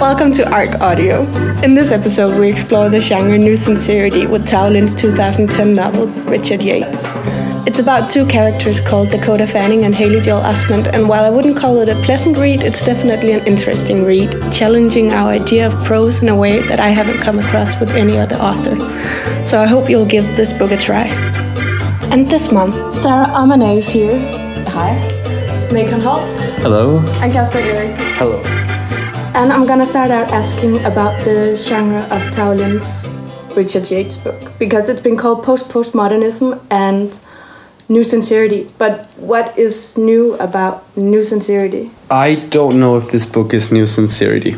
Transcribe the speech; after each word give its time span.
Welcome 0.00 0.32
to 0.32 0.50
Arc 0.50 0.80
Audio. 0.80 1.24
In 1.62 1.74
this 1.74 1.92
episode, 1.92 2.40
we 2.40 2.50
explore 2.50 2.88
the 2.88 3.02
genre 3.02 3.36
New 3.36 3.54
Sincerity 3.54 4.26
with 4.26 4.46
Tao 4.46 4.70
Lin's 4.70 4.94
2010 4.94 5.74
novel, 5.74 6.06
Richard 6.24 6.62
Yates. 6.62 7.12
It's 7.66 7.80
about 7.80 8.08
two 8.08 8.24
characters 8.24 8.80
called 8.80 9.10
Dakota 9.10 9.46
Fanning 9.46 9.84
and 9.84 9.94
Haley 9.94 10.22
Joel 10.22 10.40
Osment, 10.40 10.86
and 10.94 11.06
while 11.06 11.22
I 11.22 11.28
wouldn't 11.28 11.58
call 11.58 11.80
it 11.80 11.90
a 11.90 12.00
pleasant 12.02 12.38
read, 12.38 12.62
it's 12.62 12.82
definitely 12.82 13.32
an 13.32 13.46
interesting 13.46 14.02
read, 14.02 14.30
challenging 14.50 15.12
our 15.12 15.32
idea 15.32 15.66
of 15.66 15.84
prose 15.84 16.22
in 16.22 16.30
a 16.30 16.34
way 16.34 16.66
that 16.66 16.80
I 16.80 16.88
haven't 16.88 17.18
come 17.18 17.38
across 17.38 17.78
with 17.78 17.90
any 17.90 18.16
other 18.16 18.36
author. 18.36 18.78
So 19.44 19.60
I 19.60 19.66
hope 19.66 19.90
you'll 19.90 20.06
give 20.06 20.24
this 20.34 20.54
book 20.54 20.70
a 20.70 20.78
try. 20.78 21.08
And 22.10 22.26
this 22.26 22.50
month, 22.50 22.74
Sarah 22.94 23.26
Amane 23.26 23.76
is 23.76 23.88
here. 23.90 24.18
Hi. 24.68 24.98
Megan 25.70 26.00
Holt. 26.00 26.22
Hello. 26.62 27.00
And 27.20 27.30
Caspar 27.30 27.58
Eric. 27.58 27.94
Hello. 28.16 28.59
And 29.32 29.52
I'm 29.52 29.64
gonna 29.64 29.86
start 29.86 30.10
out 30.10 30.32
asking 30.32 30.84
about 30.84 31.24
the 31.24 31.56
genre 31.56 32.02
of 32.10 32.32
Tao 32.34 32.52
Lin's 32.52 33.08
Richard 33.54 33.88
Yates 33.88 34.16
book 34.16 34.52
because 34.58 34.88
it's 34.88 35.00
been 35.00 35.16
called 35.16 35.44
post 35.44 35.68
postmodernism 35.68 36.60
and 36.68 37.18
new 37.88 38.02
sincerity. 38.02 38.68
But 38.76 39.06
what 39.16 39.56
is 39.56 39.96
new 39.96 40.34
about 40.34 40.84
new 40.96 41.22
sincerity? 41.22 41.92
I 42.10 42.34
don't 42.34 42.80
know 42.80 42.96
if 42.96 43.12
this 43.12 43.24
book 43.24 43.54
is 43.54 43.70
new 43.70 43.86
sincerity, 43.86 44.56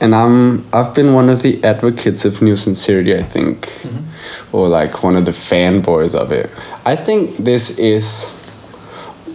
and 0.00 0.12
I'm 0.12 0.66
I've 0.72 0.92
been 0.92 1.14
one 1.14 1.28
of 1.28 1.42
the 1.42 1.62
advocates 1.62 2.24
of 2.24 2.42
new 2.42 2.56
sincerity. 2.56 3.16
I 3.16 3.22
think, 3.22 3.66
mm-hmm. 3.82 4.56
or 4.56 4.68
like 4.68 5.04
one 5.04 5.16
of 5.16 5.24
the 5.24 5.30
fanboys 5.32 6.16
of 6.16 6.32
it. 6.32 6.50
I 6.84 6.96
think 6.96 7.36
this 7.36 7.78
is 7.78 8.26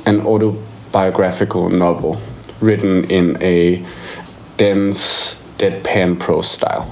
an 0.06 0.20
autobiographical 0.22 1.70
novel 1.70 2.22
written 2.60 3.06
in 3.06 3.42
a 3.42 3.86
dense 4.64 5.36
deadpan 5.58 6.20
prose 6.20 6.50
style, 6.52 6.86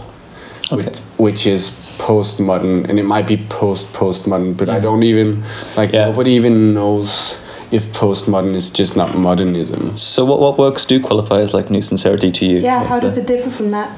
okay. 0.72 0.86
which, 0.86 0.98
which 1.26 1.46
is 1.48 1.70
postmodern, 2.00 2.88
and 2.90 2.98
it 3.00 3.04
might 3.04 3.28
be 3.28 3.38
post 3.50 3.86
postmodern, 3.94 4.56
but 4.58 4.70
I 4.70 4.80
don't 4.80 5.04
even 5.04 5.44
like 5.76 5.92
Yeah. 5.94 6.06
nobody 6.10 6.32
even 6.32 6.74
knows 6.74 7.36
if 7.72 7.84
postmodern 7.92 8.56
is 8.56 8.70
just 8.72 8.96
not 8.96 9.18
modernism. 9.18 9.96
So, 9.98 10.24
what, 10.26 10.40
what 10.40 10.58
works 10.58 10.86
do 10.86 11.00
qualify 11.02 11.40
as 11.42 11.54
like 11.54 11.70
new 11.70 11.82
sincerity 11.82 12.32
to 12.32 12.46
you? 12.46 12.58
Yeah, 12.60 12.80
What's 12.80 12.90
how 12.90 13.00
does 13.00 13.16
the- 13.16 13.22
it 13.22 13.28
differ 13.28 13.52
from 13.52 13.70
that? 13.72 13.90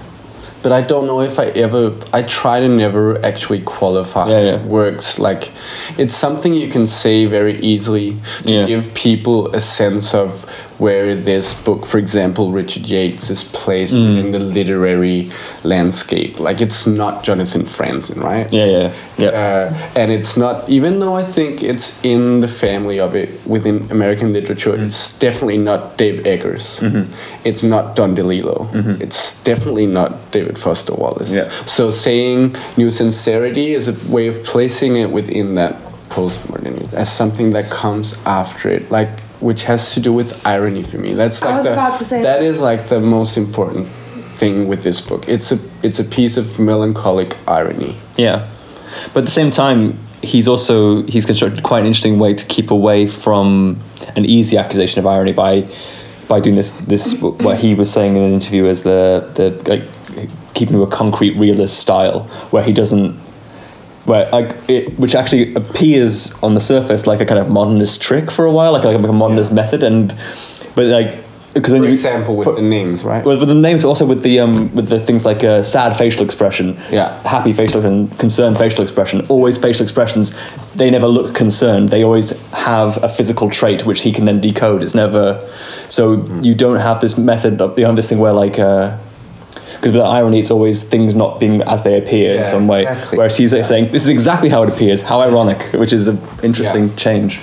But 0.61 0.73
I 0.73 0.81
don't 0.81 1.07
know 1.07 1.21
if 1.21 1.39
I 1.39 1.45
ever. 1.65 1.93
I 2.11 2.21
try 2.23 2.59
to 2.59 2.67
never 2.67 3.23
actually 3.25 3.61
qualify 3.61 4.27
Yeah, 4.29 4.41
yeah. 4.41 4.57
works. 4.65 5.17
Like, 5.17 5.51
it's 5.97 6.13
something 6.17 6.53
you 6.53 6.67
can 6.67 6.85
say 6.85 7.25
very 7.27 7.57
easily 7.61 8.17
to 8.43 8.51
Yeah. 8.51 8.65
give 8.65 8.93
people 8.93 9.55
a 9.55 9.61
sense 9.61 10.13
of 10.13 10.45
where 10.79 11.13
this 11.13 11.53
book, 11.53 11.85
for 11.85 11.97
example, 11.97 12.51
Richard 12.51 12.87
Yates, 12.87 13.29
is 13.29 13.43
placed 13.43 13.93
Mm. 13.93 14.17
in 14.19 14.31
the 14.31 14.39
literary 14.39 15.29
landscape. 15.63 16.39
Like, 16.39 16.61
it's 16.61 16.87
not 16.87 17.23
Jonathan 17.23 17.63
Franzen, 17.63 18.23
right? 18.23 18.47
Yeah, 18.51 18.65
yeah, 18.65 18.91
yeah. 19.17 19.27
Uh, 19.29 19.73
and 19.95 20.11
it's 20.11 20.35
not, 20.37 20.67
even 20.69 20.99
though 20.99 21.15
I 21.15 21.23
think 21.23 21.61
it's 21.63 21.87
in 22.03 22.39
the 22.41 22.47
family 22.47 22.99
of 22.99 23.13
it 23.15 23.29
within 23.45 23.87
American 23.91 24.31
literature, 24.33 24.71
Mm. 24.73 24.85
it's 24.87 25.17
definitely 25.19 25.57
not 25.57 25.97
Dave 25.97 26.25
Eggers. 26.25 26.79
Mm-hmm. 26.79 27.03
It's 27.43 27.63
not 27.63 27.95
Don 27.95 28.15
DeLillo. 28.15 28.67
It's 29.01 29.35
definitely 29.43 29.87
not 29.87 30.31
David 30.31 30.57
Foster 30.57 30.93
Wallace. 30.93 31.29
Yeah. 31.29 31.49
So 31.65 31.91
saying 31.91 32.55
new 32.77 32.89
sincerity 32.91 33.73
is 33.73 33.87
a 33.87 33.95
way 34.07 34.27
of 34.27 34.43
placing 34.43 34.95
it 34.95 35.11
within 35.11 35.55
that 35.55 35.75
postmodernism 36.09 36.93
as 36.93 37.11
something 37.11 37.51
that 37.51 37.69
comes 37.69 38.15
after 38.25 38.69
it, 38.69 38.89
like 38.91 39.09
which 39.39 39.63
has 39.63 39.93
to 39.93 39.99
do 39.99 40.11
with 40.13 40.45
irony 40.45 40.83
for 40.83 40.97
me. 40.97 41.13
That's 41.13 41.41
I 41.41 41.47
like 41.47 41.55
was 41.57 41.65
the 41.65 41.73
about 41.73 41.97
to 41.99 42.05
say- 42.05 42.21
that 42.23 42.43
is 42.43 42.59
like 42.59 42.89
the 42.89 42.99
most 42.99 43.37
important 43.37 43.87
thing 44.37 44.67
with 44.67 44.83
this 44.83 45.01
book. 45.01 45.27
It's 45.27 45.51
a 45.51 45.59
it's 45.83 45.99
a 45.99 46.03
piece 46.03 46.37
of 46.37 46.59
melancholic 46.59 47.37
irony. 47.47 47.97
Yeah, 48.17 48.49
but 49.13 49.19
at 49.19 49.25
the 49.25 49.31
same 49.31 49.51
time, 49.51 49.97
he's 50.21 50.47
also 50.47 51.03
he's 51.03 51.25
constructed 51.25 51.63
quite 51.63 51.79
an 51.81 51.85
interesting 51.87 52.19
way 52.19 52.33
to 52.33 52.45
keep 52.45 52.71
away 52.71 53.07
from 53.07 53.79
an 54.15 54.25
easy 54.25 54.57
accusation 54.57 54.99
of 54.99 55.05
irony 55.07 55.33
by 55.33 55.69
by 56.27 56.39
doing 56.39 56.55
this 56.55 56.71
this 56.73 57.13
what 57.21 57.59
he 57.59 57.75
was 57.75 57.91
saying 57.91 58.17
in 58.17 58.23
an 58.23 58.33
interview 58.33 58.65
as 58.65 58.83
the 58.83 59.29
the 59.35 59.51
like 59.69 59.83
keeping 60.53 60.75
to 60.75 60.83
a 60.83 60.87
concrete 60.87 61.37
realist 61.37 61.79
style 61.79 62.23
where 62.51 62.63
he 62.63 62.73
doesn't 62.73 63.17
where 64.09 64.29
like 64.31 64.49
it, 64.67 64.83
which 64.99 65.15
actually 65.15 65.53
appears 65.55 66.33
on 66.43 66.51
the 66.57 66.59
surface 66.73 67.01
like 67.11 67.21
a 67.21 67.25
kind 67.25 67.39
of 67.39 67.47
modernist 67.49 68.01
trick 68.01 68.29
for 68.31 68.43
a 68.45 68.51
while 68.51 68.71
like, 68.73 68.83
like 68.83 68.95
a 68.97 69.13
modernist 69.23 69.51
method 69.53 69.81
and 69.83 70.15
but 70.75 70.85
like 70.99 71.11
because 71.53 71.71
then 71.73 71.81
For 71.81 71.87
you 71.87 71.93
example, 71.93 72.35
with 72.37 72.55
the 72.57 72.61
names, 72.61 73.03
right? 73.03 73.25
with, 73.25 73.39
with 73.39 73.49
the 73.49 73.55
names, 73.55 73.81
but 73.81 73.87
also 73.87 74.05
with 74.05 74.21
the 74.21 74.39
um, 74.39 74.53
with 74.75 74.87
the 74.87 74.99
things 74.99 75.25
like 75.25 75.43
uh, 75.43 75.63
sad 75.63 75.97
facial 75.97 76.23
expression, 76.23 76.77
Yeah. 76.91 77.19
happy 77.27 77.53
facial 77.53 77.83
and 77.83 78.15
concerned 78.19 78.55
facial 78.59 78.83
expression. 78.83 79.25
Always 79.29 79.57
facial 79.57 79.81
expressions. 79.81 80.25
They 80.75 80.91
never 80.91 81.07
look 81.07 81.33
concerned. 81.33 81.89
They 81.89 82.03
always 82.03 82.39
have 82.51 83.03
a 83.03 83.09
physical 83.09 83.49
trait 83.49 83.83
which 83.87 84.01
he 84.05 84.11
can 84.11 84.25
then 84.25 84.39
decode. 84.41 84.83
It's 84.83 84.93
never 84.93 85.25
so 85.97 86.03
Mm. 86.17 86.45
you 86.45 86.53
don't 86.53 86.79
have 86.87 86.99
this 86.99 87.17
method 87.17 87.59
of 87.61 87.69
you 87.79 87.85
know 87.85 87.95
this 87.95 88.09
thing 88.09 88.19
where 88.19 88.33
like. 88.45 88.59
Because 89.79 89.93
with 89.93 90.01
irony, 90.01 90.39
it's 90.39 90.51
always 90.51 90.83
things 90.83 91.15
not 91.15 91.39
being 91.39 91.61
as 91.63 91.83
they 91.83 91.97
appear 91.97 92.37
in 92.39 92.45
some 92.45 92.67
way. 92.67 92.81
exactly. 92.81 93.17
Whereas 93.17 93.37
he's 93.37 93.53
like, 93.53 93.61
Yeah. 93.61 93.67
saying, 93.67 93.91
"This 93.91 94.03
is 94.03 94.09
exactly 94.09 94.49
how 94.49 94.63
it 94.63 94.69
appears. 94.69 95.03
How 95.03 95.21
ironic!" 95.21 95.61
Which 95.73 95.93
is 95.93 96.07
an 96.07 96.19
interesting 96.43 96.85
Yeah. 96.89 96.95
change. 97.05 97.39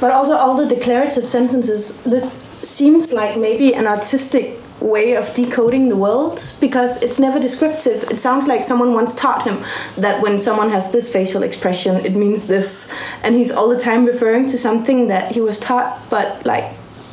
But 0.00 0.12
also 0.12 0.34
all 0.36 0.54
the 0.56 0.66
declarative 0.66 1.26
sentences. 1.26 1.94
This 2.06 2.42
seems 2.62 3.12
like 3.12 3.36
maybe 3.36 3.74
an 3.74 3.86
artistic 3.86 4.60
way 4.80 5.16
of 5.16 5.32
decoding 5.34 5.88
the 5.88 5.96
world 5.96 6.42
because 6.60 7.02
it's 7.02 7.18
never 7.18 7.38
descriptive. 7.40 8.04
It 8.10 8.20
sounds 8.20 8.46
like 8.46 8.62
someone 8.62 8.92
once 8.94 9.14
taught 9.14 9.42
him 9.48 9.58
that 9.96 10.20
when 10.20 10.38
someone 10.38 10.70
has 10.70 10.90
this 10.90 11.08
facial 11.08 11.42
expression, 11.42 11.96
it 12.04 12.14
means 12.14 12.44
this, 12.46 12.88
and 13.22 13.34
he's 13.34 13.50
all 13.50 13.68
the 13.68 13.78
time 13.78 14.04
referring 14.04 14.46
to 14.48 14.58
something 14.58 15.08
that 15.08 15.32
he 15.32 15.40
was 15.40 15.58
taught, 15.58 15.98
but 16.10 16.26
like 16.44 16.64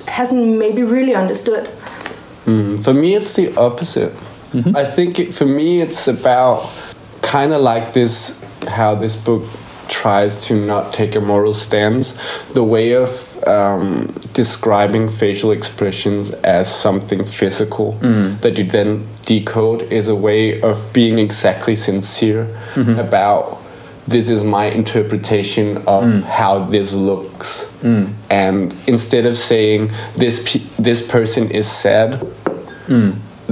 hasn't 0.07 0.57
maybe 0.57 0.83
really 0.83 1.15
understood. 1.15 1.69
Mm, 2.45 2.83
for 2.83 2.93
me, 2.93 3.15
it's 3.15 3.33
the 3.33 3.55
opposite. 3.55 4.13
Mm-hmm. 4.53 4.75
I 4.75 4.85
think 4.85 5.19
it, 5.19 5.33
for 5.33 5.45
me, 5.45 5.81
it's 5.81 6.07
about 6.07 6.69
kind 7.21 7.53
of 7.53 7.61
like 7.61 7.93
this 7.93 8.39
how 8.67 8.95
this 8.95 9.15
book 9.15 9.43
tries 9.87 10.45
to 10.45 10.55
not 10.55 10.93
take 10.93 11.15
a 11.15 11.21
moral 11.21 11.53
stance. 11.53 12.17
The 12.53 12.63
way 12.63 12.93
of 12.93 13.43
um, 13.45 14.07
describing 14.33 15.09
facial 15.09 15.51
expressions 15.51 16.31
as 16.31 16.73
something 16.73 17.25
physical 17.25 17.93
mm. 18.01 18.39
that 18.41 18.57
you 18.57 18.63
then 18.63 19.07
decode 19.25 19.81
is 19.83 20.07
a 20.07 20.15
way 20.15 20.61
of 20.61 20.93
being 20.93 21.19
exactly 21.19 21.75
sincere 21.75 22.45
mm-hmm. 22.73 22.99
about 22.99 23.61
this 24.07 24.29
is 24.29 24.43
my 24.43 24.65
interpretation 24.65 25.77
of 25.79 26.03
mm. 26.03 26.23
how 26.23 26.65
this 26.65 26.93
looks. 26.93 27.65
Mm. 27.81 28.13
And 28.29 28.75
instead 28.87 29.25
of 29.25 29.37
saying 29.37 29.91
this 30.15 30.43
pe- 30.45 30.65
this 30.79 31.05
person 31.05 31.51
is 31.51 31.69
sad, 31.69 32.19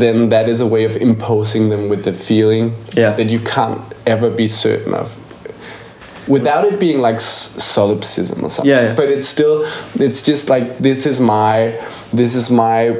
then 0.01 0.29
that 0.29 0.47
is 0.47 0.61
a 0.61 0.65
way 0.67 0.83
of 0.85 0.95
imposing 0.97 1.69
them 1.69 1.89
with 1.89 2.07
a 2.07 2.13
feeling 2.13 2.73
Yeah. 2.95 3.11
that 3.15 3.29
you 3.29 3.39
can't 3.39 3.81
ever 4.05 4.29
be 4.29 4.47
certain 4.47 4.93
of. 4.93 5.15
Without 6.27 6.63
it 6.65 6.79
being 6.79 7.01
like 7.01 7.19
solipsism 7.21 8.45
or 8.45 8.49
something, 8.49 8.69
Yeah, 8.71 8.81
yeah. 8.89 8.93
but 8.93 9.09
it's 9.09 9.27
still, 9.27 9.65
it's 9.95 10.21
just 10.21 10.47
like 10.49 10.77
this 10.77 11.05
is 11.05 11.19
my, 11.19 11.79
this 12.13 12.35
is 12.35 12.49
my, 12.51 12.95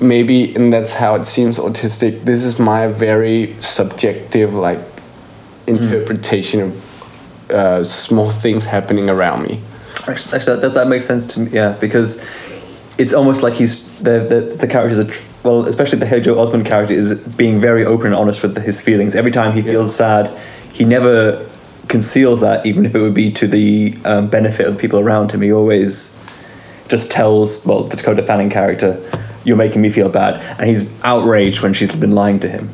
maybe, 0.00 0.54
and 0.54 0.72
that's 0.72 0.92
how 0.92 1.14
it 1.16 1.24
seems 1.24 1.58
autistic. 1.58 2.24
This 2.24 2.42
is 2.44 2.58
my 2.60 2.86
very 2.86 3.56
subjective 3.60 4.54
like 4.54 4.78
interpretation 5.66 6.60
of 6.60 7.50
uh, 7.50 7.82
small 7.84 8.30
things 8.30 8.64
happening 8.64 9.10
around 9.10 9.42
me. 9.42 9.60
Actually, 10.06 10.36
actually 10.36 10.60
that, 10.60 10.74
that 10.74 10.86
makes 10.88 11.04
sense 11.04 11.24
to 11.26 11.40
me. 11.40 11.50
Yeah, 11.52 11.72
because 11.80 12.24
it's 12.98 13.12
almost 13.12 13.42
like 13.42 13.54
he's 13.54 13.98
the 13.98 14.20
the, 14.20 14.56
the 14.56 14.66
characters 14.66 14.98
are 14.98 15.10
tr- 15.10 15.22
well, 15.42 15.66
especially 15.66 15.98
the 15.98 16.06
Haley 16.06 16.22
Joel 16.22 16.46
Osment 16.46 16.66
character 16.66 16.94
is 16.94 17.18
being 17.20 17.60
very 17.60 17.84
open 17.84 18.08
and 18.08 18.16
honest 18.16 18.42
with 18.42 18.56
his 18.62 18.80
feelings. 18.80 19.14
Every 19.14 19.30
time 19.30 19.54
he 19.54 19.62
feels 19.62 19.94
sad, 19.94 20.36
he 20.72 20.84
never 20.84 21.48
conceals 21.88 22.40
that, 22.40 22.64
even 22.66 22.86
if 22.86 22.94
it 22.94 23.00
would 23.00 23.14
be 23.14 23.30
to 23.32 23.48
the 23.48 23.96
um, 24.04 24.28
benefit 24.28 24.66
of 24.66 24.74
the 24.74 24.80
people 24.80 24.98
around 24.98 25.32
him. 25.32 25.42
He 25.42 25.52
always 25.52 26.18
just 26.88 27.10
tells 27.10 27.64
well 27.64 27.84
the 27.84 27.96
Dakota 27.96 28.22
Fanning 28.22 28.50
character, 28.50 29.00
"You're 29.44 29.56
making 29.56 29.80
me 29.82 29.90
feel 29.90 30.08
bad," 30.08 30.42
and 30.58 30.68
he's 30.68 30.90
outraged 31.02 31.62
when 31.62 31.72
she's 31.72 31.94
been 31.94 32.12
lying 32.12 32.38
to 32.40 32.48
him. 32.48 32.70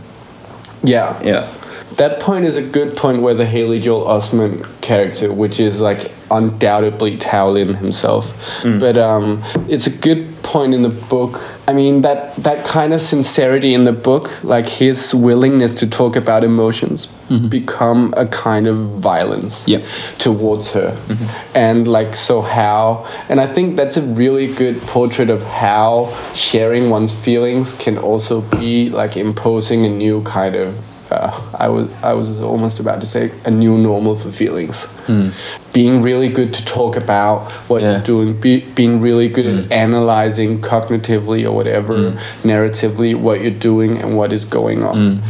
Yeah, 0.82 1.20
Yeah. 1.22 1.52
That 1.96 2.20
point 2.20 2.44
is 2.44 2.56
a 2.56 2.62
good 2.62 2.94
point 2.94 3.22
where 3.22 3.32
the 3.32 3.46
Haley 3.46 3.80
Joel 3.80 4.06
Osment 4.06 4.66
character, 4.82 5.32
which 5.32 5.58
is 5.58 5.80
like 5.80 6.10
undoubtedly 6.30 7.16
Tao 7.16 7.48
Lin 7.48 7.74
himself, 7.74 8.34
but 8.62 8.98
um, 8.98 9.42
it's 9.68 9.86
a 9.86 9.90
good 9.90 10.35
point 10.46 10.72
in 10.74 10.82
the 10.82 10.96
book, 11.10 11.42
I 11.68 11.72
mean 11.72 12.02
that 12.02 12.36
that 12.36 12.64
kind 12.64 12.92
of 12.92 13.00
sincerity 13.00 13.74
in 13.74 13.84
the 13.84 13.92
book, 13.92 14.30
like 14.44 14.66
his 14.66 15.14
willingness 15.14 15.74
to 15.80 15.86
talk 15.86 16.14
about 16.16 16.44
emotions, 16.44 17.08
mm-hmm. 17.28 17.48
become 17.48 18.14
a 18.16 18.26
kind 18.26 18.66
of 18.66 18.76
violence 19.00 19.66
Yep. 19.66 19.84
towards 20.18 20.70
her, 20.72 20.92
mm-hmm. 20.92 21.56
and 21.56 21.88
like 21.88 22.14
so 22.14 22.40
how, 22.40 23.06
and 23.28 23.40
I 23.40 23.46
think 23.52 23.76
that's 23.76 23.96
a 23.96 24.02
really 24.02 24.46
good 24.54 24.80
portrait 24.82 25.30
of 25.30 25.42
how 25.42 26.16
sharing 26.34 26.90
one's 26.90 27.12
feelings 27.12 27.72
can 27.72 27.98
also 27.98 28.40
be 28.40 28.88
like 28.88 29.16
imposing 29.16 29.84
a 29.84 29.88
new 29.88 30.22
kind 30.22 30.54
of. 30.54 30.74
Uh, 31.10 31.40
I 31.56 31.68
was 31.68 31.88
I 32.02 32.12
was 32.14 32.28
almost 32.42 32.80
about 32.80 33.00
to 33.00 33.06
say 33.06 33.30
a 33.44 33.50
new 33.50 33.78
normal 33.78 34.16
for 34.16 34.32
feelings. 34.32 34.84
Hmm. 35.06 35.28
Being 35.72 36.02
really 36.02 36.28
good 36.28 36.52
to 36.54 36.64
talk 36.64 36.96
about 36.96 37.52
what 37.68 37.82
Yeah. 37.82 37.92
you're 37.92 38.00
doing, 38.00 38.40
be, 38.40 38.60
being 38.74 39.00
really 39.00 39.28
good 39.28 39.46
at 39.46 39.64
hmm. 39.66 39.72
analyzing 39.72 40.60
cognitively 40.60 41.44
or 41.44 41.52
whatever, 41.52 42.10
hmm. 42.10 42.48
narratively, 42.48 43.14
what 43.14 43.40
you're 43.40 43.50
doing 43.50 43.98
and 43.98 44.16
what 44.16 44.32
is 44.32 44.44
going 44.44 44.82
on. 44.82 45.22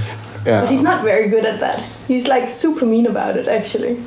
Yeah. 0.47 0.61
But 0.63 0.71
he's 0.71 0.83
not 0.83 1.05
very 1.05 1.29
good 1.29 1.45
at 1.45 1.61
that. 1.61 1.85
He's 2.09 2.27
like 2.27 2.49
super 2.49 2.87
mean 2.87 3.07
about 3.07 3.37
it, 3.37 3.49
actually. 3.49 4.01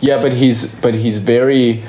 Yeah, 0.00 0.20
but 0.20 0.34
he's 0.34 0.66
but 0.66 0.94
he's 0.94 1.18
very 1.18 1.84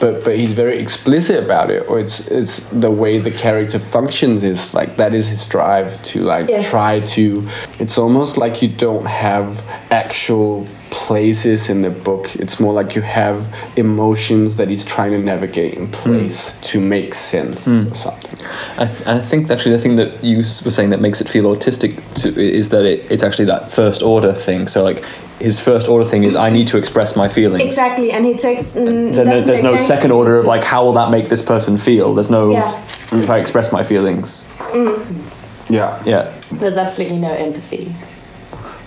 but 0.00 0.24
but 0.24 0.36
he's 0.36 0.52
very 0.52 0.78
explicit 0.78 1.42
about 1.44 1.70
it 1.70 1.82
or 1.88 1.98
it's 2.00 2.26
it's 2.28 2.60
the 2.70 2.90
way 2.90 3.18
the 3.18 3.30
character 3.30 3.78
functions 3.78 4.42
is 4.42 4.74
like 4.74 4.96
that 4.96 5.14
is 5.14 5.26
his 5.26 5.46
drive 5.46 6.00
to 6.02 6.20
like 6.22 6.48
Yes. 6.48 6.68
try 6.70 7.00
to 7.00 7.48
it's 7.78 7.96
almost 7.98 8.36
like 8.36 8.60
you 8.62 8.68
don't 8.68 9.06
have 9.06 9.62
actual 9.90 10.66
places 10.94 11.68
in 11.68 11.82
the 11.82 11.90
book 11.90 12.34
it's 12.36 12.60
more 12.60 12.72
like 12.72 12.94
you 12.94 13.02
have 13.02 13.38
emotions 13.76 14.56
that 14.56 14.68
he's 14.68 14.84
trying 14.84 15.10
to 15.10 15.18
navigate 15.18 15.74
in 15.74 15.86
hmm. 15.86 15.92
place 15.92 16.58
to 16.60 16.80
make 16.80 17.12
sense 17.12 17.64
hmm. 17.64 17.86
or 17.88 17.94
something 17.94 18.34
I, 18.76 18.86
th- 18.86 19.00
and 19.00 19.10
I 19.10 19.20
think 19.20 19.50
actually 19.50 19.72
the 19.72 19.82
thing 19.82 19.96
that 19.96 20.22
you 20.22 20.38
were 20.38 20.70
saying 20.70 20.90
that 20.90 21.00
makes 21.00 21.20
it 21.20 21.28
feel 21.28 21.44
autistic 21.44 21.92
to, 22.22 22.40
is 22.40 22.70
that 22.70 22.84
it, 22.84 23.10
it's 23.10 23.22
actually 23.22 23.46
that 23.46 23.70
first 23.70 24.02
order 24.02 24.32
thing. 24.32 24.68
So 24.68 24.82
like 24.82 25.04
his 25.38 25.60
first 25.60 25.88
order 25.88 26.08
thing 26.08 26.24
is 26.24 26.34
I 26.34 26.50
need 26.50 26.68
to 26.68 26.76
express 26.76 27.16
my 27.16 27.28
feelings. 27.28 27.62
Exactly, 27.62 28.12
and 28.12 28.24
he 28.24 28.34
takes. 28.34 28.74
mm, 28.74 29.14
Then 29.14 29.44
there's 29.44 29.62
no 29.62 29.76
second 29.76 30.12
order 30.12 30.38
of 30.38 30.46
like 30.46 30.64
how 30.64 30.84
will 30.84 30.92
that 30.94 31.10
make 31.10 31.28
this 31.28 31.42
person 31.42 31.78
feel. 31.78 32.14
There's 32.14 32.30
no 32.30 32.50
Yeah. 32.50 32.84
if 33.12 33.30
I 33.30 33.38
express 33.38 33.72
my 33.72 33.84
feelings. 33.84 34.46
Mm. 34.58 35.22
yeah 35.68 36.02
Yeah. 36.04 36.32
There's 36.52 36.76
absolutely 36.76 37.18
no 37.18 37.32
empathy. 37.32 37.94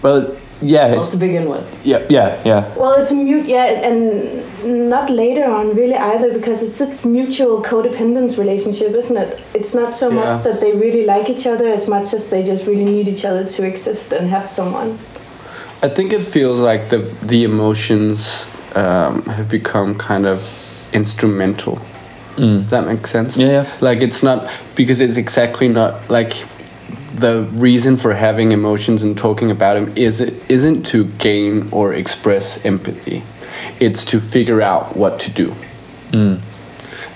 Well, 0.01 0.36
yeah, 0.62 0.88
Well, 0.92 1.00
it's 1.00 1.09
to 1.09 1.18
begin 1.18 1.50
with. 1.50 1.65
yeah, 1.86 2.01
yeah, 2.09 2.39
yeah. 2.45 2.75
Well, 2.75 2.94
it's 3.01 3.12
a 3.12 3.15
mute, 3.15 3.45
yeah, 3.48 3.65
and 3.88 4.44
not 4.89 5.09
later 5.09 5.45
on 5.45 5.75
really 5.75 5.95
either 5.95 6.33
because 6.33 6.63
it's 6.63 6.77
this 6.77 7.06
mutual 7.06 7.62
codependence 7.62 8.38
relationship, 8.38 8.94
isn't 8.95 9.18
it? 9.18 9.39
It's 9.54 9.74
not 9.74 9.95
so 9.95 10.09
Yeah. 10.09 10.15
much 10.21 10.44
that 10.44 10.59
they 10.62 10.71
really 10.74 11.06
like 11.06 11.30
each 11.30 11.45
other; 11.48 11.68
it's 11.69 11.88
much 11.88 12.13
as 12.13 12.27
they 12.30 12.44
just 12.44 12.65
really 12.68 12.86
need 12.86 13.07
each 13.07 13.24
other 13.25 13.44
to 13.45 13.63
exist 13.63 14.12
and 14.13 14.30
have 14.30 14.48
someone. 14.48 14.98
I 15.83 15.89
think 15.89 16.12
it 16.13 16.24
feels 16.24 16.59
like 16.59 16.89
the 16.89 17.00
the 17.21 17.44
emotions 17.44 18.48
um, 18.75 19.24
have 19.25 19.48
become 19.50 19.94
kind 19.95 20.25
of 20.25 20.39
instrumental. 20.94 21.80
Does 22.36 22.69
that 22.69 22.86
make 22.86 23.07
sense? 23.07 23.36
Yeah, 23.38 23.48
yeah. 23.51 23.65
Like 23.81 24.01
it's 24.04 24.21
not 24.21 24.48
because 24.75 25.00
it's 25.00 25.18
exactly 25.18 25.68
not 25.68 25.94
like 26.09 26.33
the 27.18 27.44
reason 27.54 27.98
for 27.98 28.14
having 28.14 28.52
emotions 28.52 29.02
and 29.02 29.18
talking 29.18 29.50
about 29.50 29.74
them 29.74 29.92
is 29.98 30.22
it 30.22 30.36
isn't 30.50 30.84
to 30.86 31.06
gain 31.06 31.68
or 31.72 31.94
express 31.94 32.64
empathy. 32.64 33.24
It's 33.80 34.06
to 34.06 34.19
figure 34.19 34.62
out 34.62 34.96
what 34.96 35.19
to 35.22 35.31
do. 35.31 35.56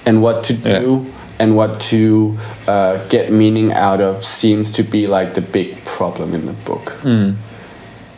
And 0.06 0.22
what 0.22 0.44
to 0.46 0.54
Yeah. 0.54 0.80
do 0.80 1.06
and 1.40 1.56
what 1.56 1.80
to 1.92 2.38
uh, 2.68 2.98
get 3.10 3.32
meaning 3.32 3.72
out 3.74 4.02
of 4.02 4.24
seems 4.26 4.72
to 4.72 4.84
be 4.84 5.06
like 5.08 5.34
the 5.36 5.42
big 5.42 5.84
problem 5.86 6.34
in 6.34 6.46
the 6.48 6.54
book. 6.54 6.94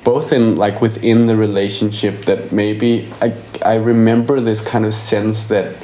Both 0.04 0.34
in 0.34 0.56
like 0.56 0.82
within 0.82 1.28
the 1.28 1.36
relationship 1.36 2.26
that 2.26 2.52
maybe 2.52 3.08
I 3.22 3.34
I 3.62 3.76
remember 3.76 4.40
this 4.42 4.62
kind 4.62 4.86
of 4.86 4.94
sense 4.94 5.48
that 5.48 5.76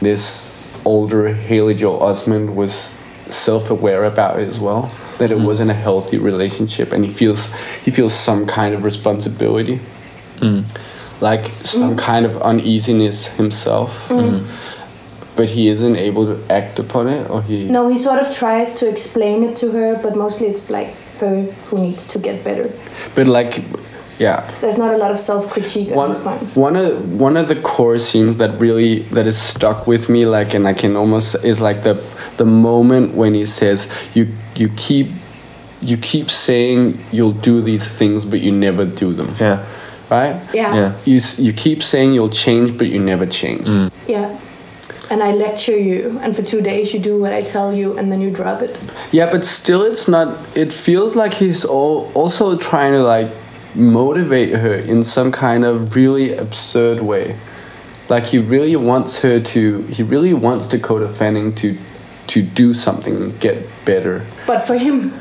this 0.00 0.52
older 0.84 1.32
Haley 1.32 1.74
Joel 1.74 2.00
Osment 2.00 2.54
was 2.54 2.94
self-aware 3.30 4.04
about 4.04 4.38
it 4.40 4.48
as 4.48 4.58
well 4.60 4.90
that 5.22 5.30
it 5.30 5.36
mm-hmm. 5.36 5.46
wasn't 5.46 5.70
a 5.70 5.74
healthy 5.74 6.18
relationship 6.18 6.92
and 6.92 7.04
he 7.04 7.10
feels 7.10 7.46
he 7.84 7.90
feels 7.92 8.12
some 8.12 8.44
kind 8.44 8.74
of 8.74 8.82
responsibility. 8.82 9.78
Mm. 10.38 10.64
Like 11.20 11.44
some 11.62 11.94
mm. 11.94 11.98
kind 11.98 12.26
of 12.26 12.42
uneasiness 12.42 13.28
himself. 13.28 14.08
Mm. 14.08 14.40
Mm-hmm. 14.40 15.36
But 15.36 15.48
he 15.48 15.68
isn't 15.68 15.96
able 15.96 16.26
to 16.26 16.36
act 16.52 16.80
upon 16.80 17.06
it 17.06 17.30
or 17.30 17.40
he 17.42 17.64
No, 17.64 17.88
he 17.88 17.96
sort 17.96 18.18
of 18.18 18.34
tries 18.34 18.74
to 18.80 18.88
explain 18.88 19.44
it 19.44 19.56
to 19.58 19.70
her, 19.70 19.94
but 20.02 20.16
mostly 20.16 20.48
it's 20.48 20.68
like 20.68 20.92
her 21.20 21.42
who 21.66 21.78
needs 21.78 22.06
to 22.08 22.18
get 22.18 22.42
better. 22.42 22.68
but 23.14 23.26
like 23.28 23.62
yeah. 24.18 24.48
There's 24.60 24.78
not 24.78 24.92
a 24.94 24.98
lot 24.98 25.10
of 25.10 25.18
self-critique 25.18 25.90
at 25.90 25.96
one 25.96 26.12
this 26.12 26.22
point. 26.22 26.56
one 26.56 26.76
of 26.76 27.14
one 27.26 27.36
of 27.36 27.48
the 27.48 27.56
core 27.56 27.98
scenes 27.98 28.36
that 28.36 28.50
really 28.60 29.00
that 29.16 29.26
is 29.26 29.38
stuck 29.40 29.86
with 29.86 30.08
me 30.08 30.26
like 30.26 30.54
and 30.54 30.68
I 30.68 30.74
can 30.74 30.96
almost 30.96 31.34
is 31.44 31.60
like 31.60 31.82
the 31.82 31.94
the 32.42 32.50
moment 32.68 33.14
when 33.20 33.32
he 33.40 33.46
says 33.46 33.78
you 34.16 34.24
you 34.60 34.68
keep 34.86 35.06
you 35.90 35.96
keep 36.12 36.28
saying 36.46 36.80
you'll 37.16 37.38
do 37.50 37.54
these 37.70 37.86
things 37.98 38.24
but 38.24 38.40
you 38.46 38.52
never 38.66 38.84
do 39.02 39.08
them 39.18 39.30
Yeah. 39.46 39.58
right 40.16 40.34
Yeah, 40.60 40.74
Yeah. 40.78 40.90
you 41.10 41.18
you 41.46 41.52
keep 41.64 41.80
saying 41.92 42.08
you'll 42.16 42.36
change 42.44 42.68
but 42.78 42.86
you 42.94 43.00
never 43.12 43.26
change 43.40 43.66
mm. 43.68 43.88
yeah. 44.16 44.28
And 45.10 45.22
I 45.22 45.32
lecture 45.46 45.78
you, 45.90 46.18
and 46.22 46.30
for 46.36 46.42
two 46.52 46.62
days 46.70 46.94
you 46.94 47.00
do 47.10 47.14
what 47.22 47.32
I 47.40 47.42
tell 47.54 47.70
you, 47.80 47.98
and 47.98 48.04
then 48.10 48.20
you 48.24 48.30
drop 48.40 48.58
it. 48.66 48.72
yeah 49.18 49.26
but 49.34 49.42
still 49.58 49.82
it's 49.90 50.06
not 50.16 50.26
it 50.62 50.70
feels 50.86 51.10
like 51.22 51.32
he's 51.42 51.62
all, 51.76 51.96
also 52.20 52.44
trying 52.70 52.92
to 52.98 53.02
like 53.14 53.28
motivate 54.00 54.52
her 54.64 54.74
in 54.92 55.02
some 55.16 55.30
kind 55.44 55.62
of 55.70 55.74
really 56.00 56.28
absurd 56.44 56.98
way 57.12 57.26
like 58.12 58.24
he 58.32 58.38
really 58.54 58.76
wants 58.90 59.12
her 59.24 59.36
to 59.54 59.60
he 59.96 60.02
really 60.14 60.34
wants 60.46 60.64
Dakota 60.72 61.08
Fanning 61.18 61.48
to 61.62 61.68
to 62.28 62.42
do 62.42 62.72
something 62.74 63.36
get 63.38 63.66
better 63.84 64.24
But 64.46 64.64
for 64.66 64.76
him, 64.76 65.12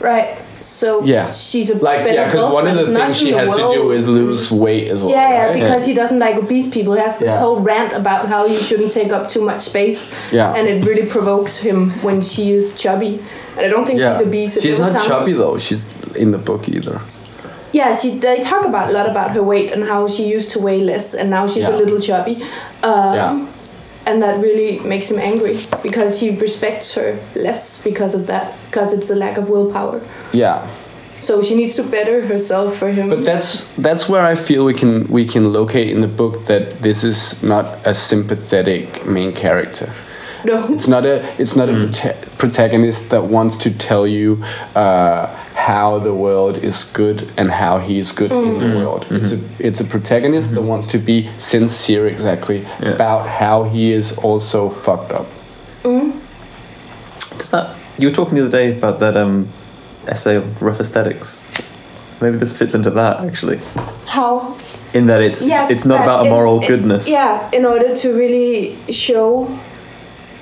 right? 0.00 0.36
So 0.60 1.02
yeah 1.04 1.30
she's 1.30 1.68
a 1.70 1.74
like 1.74 2.04
better 2.04 2.14
yeah 2.14 2.26
because 2.26 2.52
one 2.52 2.66
of 2.66 2.74
the 2.76 2.94
things 2.94 3.16
she 3.16 3.32
has 3.32 3.50
to 3.50 3.56
do 3.72 3.90
is 3.92 4.06
lose 4.08 4.50
weight 4.50 4.88
as 4.88 5.00
well 5.02 5.10
Yeah, 5.10 5.28
yeah, 5.30 5.44
right? 5.46 5.54
because 5.54 5.84
he 5.84 5.94
doesn't 5.94 6.18
like 6.18 6.36
obese 6.36 6.70
people. 6.70 6.94
He 6.94 7.00
has 7.00 7.18
this 7.18 7.28
Yeah. 7.28 7.38
whole 7.38 7.60
rant 7.60 7.92
about 7.92 8.28
how 8.28 8.46
you 8.46 8.58
shouldn't 8.58 8.92
take 8.92 9.12
up 9.12 9.28
too 9.28 9.42
much 9.42 9.62
space. 9.62 10.12
Yeah. 10.32 10.54
And 10.54 10.68
it 10.68 10.84
really 10.86 11.06
provokes 11.06 11.56
him 11.58 11.90
when 12.02 12.22
she 12.22 12.52
is 12.52 12.74
chubby. 12.80 13.20
And 13.56 13.66
I 13.66 13.68
don't 13.68 13.84
think 13.86 14.00
yeah 14.00 14.16
she's 14.18 14.26
obese. 14.26 14.56
It 14.56 14.62
she's 14.62 14.78
not 14.78 15.04
chubby 15.06 15.32
though 15.32 15.58
she's 15.58 15.84
in 16.16 16.30
the 16.30 16.38
book 16.38 16.68
either 16.68 17.00
Yeah, 17.72 17.94
she 17.96 18.18
they 18.18 18.40
talk 18.40 18.64
about 18.64 18.90
a 18.90 18.92
lot 18.92 19.08
about 19.08 19.30
her 19.32 19.42
weight 19.42 19.72
and 19.72 19.84
how 19.84 20.08
she 20.08 20.24
used 20.36 20.50
to 20.52 20.58
weigh 20.60 20.80
less 20.80 21.14
and 21.14 21.28
now 21.30 21.46
she's 21.46 21.64
Yeah. 21.64 21.74
a 21.74 21.80
little 21.82 22.00
chubby. 22.00 22.36
Um, 22.82 23.14
Yeah. 23.14 23.46
And 24.06 24.22
that 24.22 24.40
really 24.42 24.78
makes 24.80 25.10
him 25.10 25.18
angry 25.18 25.56
because 25.82 26.20
he 26.20 26.30
respects 26.30 26.94
her 26.94 27.18
less 27.34 27.82
because 27.82 28.14
of 28.14 28.26
that, 28.26 28.54
because 28.70 28.92
it's 28.92 29.10
a 29.10 29.14
lack 29.14 29.36
of 29.38 29.48
willpower. 29.50 30.00
yeah 30.32 30.66
So 31.22 31.42
she 31.42 31.54
needs 31.54 31.74
to 31.76 31.82
better 31.82 32.26
herself 32.26 32.76
for 32.78 32.88
him. 32.90 33.08
But 33.10 33.24
that's 33.24 33.68
that's 33.76 34.08
where 34.08 34.32
I 34.32 34.34
feel 34.36 34.64
we 34.64 34.72
can 34.72 35.06
we 35.12 35.24
can 35.26 35.52
locate 35.52 35.88
in 35.94 36.00
the 36.00 36.08
book 36.08 36.46
that 36.46 36.80
this 36.82 37.04
is 37.04 37.42
not 37.42 37.64
a 37.86 37.92
sympathetic 37.92 39.04
main 39.06 39.32
character. 39.32 39.92
no. 40.44 40.56
It's 40.74 40.88
not 40.88 41.04
a 41.04 41.16
it's 41.38 41.54
not 41.56 41.68
a 41.68 41.72
prota- 41.72 42.16
protagonist 42.38 43.10
that 43.10 43.22
wants 43.36 43.56
to 43.64 43.70
tell 43.70 44.06
you 44.06 44.42
uh, 44.74 45.26
how 45.60 45.98
the 45.98 46.14
world 46.14 46.56
is 46.56 46.84
good 46.84 47.30
and 47.36 47.50
how 47.50 47.78
he 47.78 47.98
is 47.98 48.12
good 48.12 48.32
in 48.32 48.58
the 48.58 48.66
mm. 48.66 48.76
world. 48.76 49.02
Mm-hmm. 49.04 49.16
It's 49.16 49.32
a 49.32 49.40
it's 49.66 49.80
a 49.80 49.84
protagonist 49.84 50.50
that 50.50 50.60
mm-hmm. 50.60 50.68
wants 50.72 50.86
to 50.94 50.98
be 50.98 51.28
sincere 51.38 52.06
exactly 52.06 52.60
Yeah. 52.60 52.94
about 52.96 53.28
how 53.28 53.64
he 53.64 53.92
is 53.92 54.16
also 54.18 54.68
fucked 54.70 55.12
up. 55.12 55.26
Mm-hmm. 55.82 56.18
Does 57.38 57.50
that 57.50 57.76
you 57.98 58.08
were 58.08 58.14
talking 58.14 58.34
the 58.36 58.42
other 58.46 58.56
day 58.60 58.76
about 58.78 59.00
that 59.00 59.16
um, 59.16 59.48
essay 60.06 60.36
of 60.36 60.44
rough 60.62 60.80
aesthetics? 60.80 61.46
Maybe 62.22 62.36
this 62.38 62.56
fits 62.56 62.74
into 62.74 62.90
that 62.90 63.20
actually. 63.20 63.60
How 64.06 64.56
In 64.94 65.06
that 65.06 65.20
it's 65.20 65.42
yes, 65.42 65.70
it's, 65.70 65.80
it's 65.80 65.86
not 65.86 66.00
about 66.00 66.26
a 66.26 66.30
moral 66.30 66.60
in- 66.60 66.68
goodness. 66.68 67.08
Yeah, 67.08 67.48
in 67.52 67.64
order 67.64 67.94
to 68.02 68.06
really 68.22 68.76
show 68.90 69.46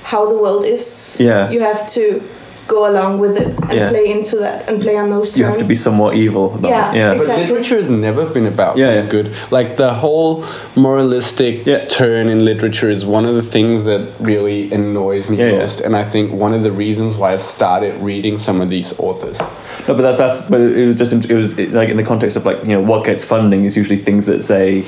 how 0.05 0.27
the 0.33 0.39
world 0.39 0.65
is, 0.65 1.17
Yeah. 1.19 1.51
you 1.51 1.61
have 1.61 1.83
to 1.95 2.23
go 2.69 2.87
along 2.91 3.19
with 3.19 3.35
it 3.43 3.49
and 3.49 3.73
Yeah. 3.73 3.89
play 3.89 4.07
into 4.17 4.37
that 4.45 4.69
and 4.69 4.81
play 4.81 4.97
on 4.97 5.09
those 5.11 5.29
terms. 5.31 5.39
You 5.39 5.45
have 5.47 5.59
to 5.59 5.65
be 5.65 5.75
somewhat 5.75 6.15
evil. 6.15 6.55
About 6.55 6.71
Yeah, 6.71 6.93
it. 6.93 6.97
yeah. 6.97 7.15
But 7.19 7.27
literature 7.45 7.77
has 7.77 7.89
never 7.89 8.25
been 8.27 8.47
about 8.47 8.77
Yeah, 8.77 8.93
being 8.93 9.05
yeah. 9.05 9.11
good. 9.17 9.27
Like 9.51 9.77
the 9.77 9.93
whole 9.95 10.45
moralistic 10.77 11.55
Yeah. 11.67 11.85
turn 11.87 12.29
in 12.29 12.45
literature 12.45 12.91
is 12.97 13.05
one 13.05 13.25
of 13.31 13.35
the 13.35 13.43
things 13.43 13.85
that 13.85 14.03
really 14.21 14.61
annoys 14.73 15.29
me 15.31 15.37
Yeah, 15.39 15.51
yeah. 15.53 15.59
most, 15.59 15.81
and 15.81 15.97
I 15.97 16.05
think 16.05 16.27
one 16.47 16.53
of 16.59 16.63
the 16.63 16.73
reasons 16.85 17.17
why 17.17 17.33
I 17.33 17.39
started 17.39 17.93
reading 18.11 18.39
some 18.39 18.61
of 18.65 18.69
these 18.71 18.91
authors. 18.99 19.39
No, 19.87 19.95
but 19.97 20.03
that's 20.03 20.19
that's. 20.23 20.41
But 20.43 20.61
it 20.61 20.87
was 20.87 20.99
just 20.99 21.13
it 21.35 21.35
was 21.43 21.49
like 21.81 21.89
in 21.89 21.97
the 21.97 22.09
context 22.13 22.37
of 22.37 22.45
like 22.51 22.59
you 22.69 22.75
know 22.77 22.83
what 22.91 23.01
gets 23.05 23.25
funding 23.25 23.65
is 23.65 23.77
usually 23.77 24.01
things 24.09 24.27
that 24.27 24.43
say 24.45 24.85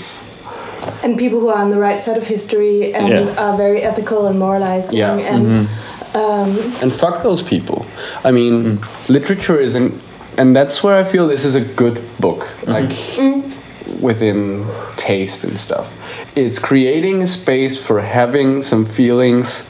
and 1.02 1.18
people 1.18 1.40
who 1.40 1.48
are 1.48 1.58
on 1.58 1.70
the 1.70 1.78
right 1.78 2.00
side 2.02 2.16
of 2.16 2.26
history 2.26 2.94
and 2.94 3.08
Yeah. 3.08 3.34
are 3.44 3.56
very 3.56 3.82
ethical 3.82 4.26
and 4.26 4.38
moralizing 4.38 4.98
Yeah. 4.98 5.16
and 5.16 5.46
mm-hmm. 5.46 5.99
Um, 6.14 6.58
and 6.82 6.92
fuck 6.92 7.22
those 7.22 7.42
people. 7.42 7.86
I 8.24 8.32
mean, 8.32 8.78
hmm. 8.78 9.12
literature 9.12 9.58
isn't, 9.60 10.02
and 10.36 10.56
that's 10.56 10.82
where 10.82 10.96
I 10.96 11.04
feel 11.04 11.28
this 11.28 11.44
is 11.44 11.54
a 11.54 11.60
good 11.60 12.02
book, 12.18 12.44
hmm. 12.64 12.70
like 12.70 14.00
within 14.00 14.66
taste 14.96 15.44
and 15.44 15.58
stuff. 15.58 15.94
It's 16.36 16.58
creating 16.58 17.22
a 17.22 17.26
space 17.26 17.82
for 17.82 18.00
having 18.00 18.62
some 18.62 18.86
feelings, 18.86 19.62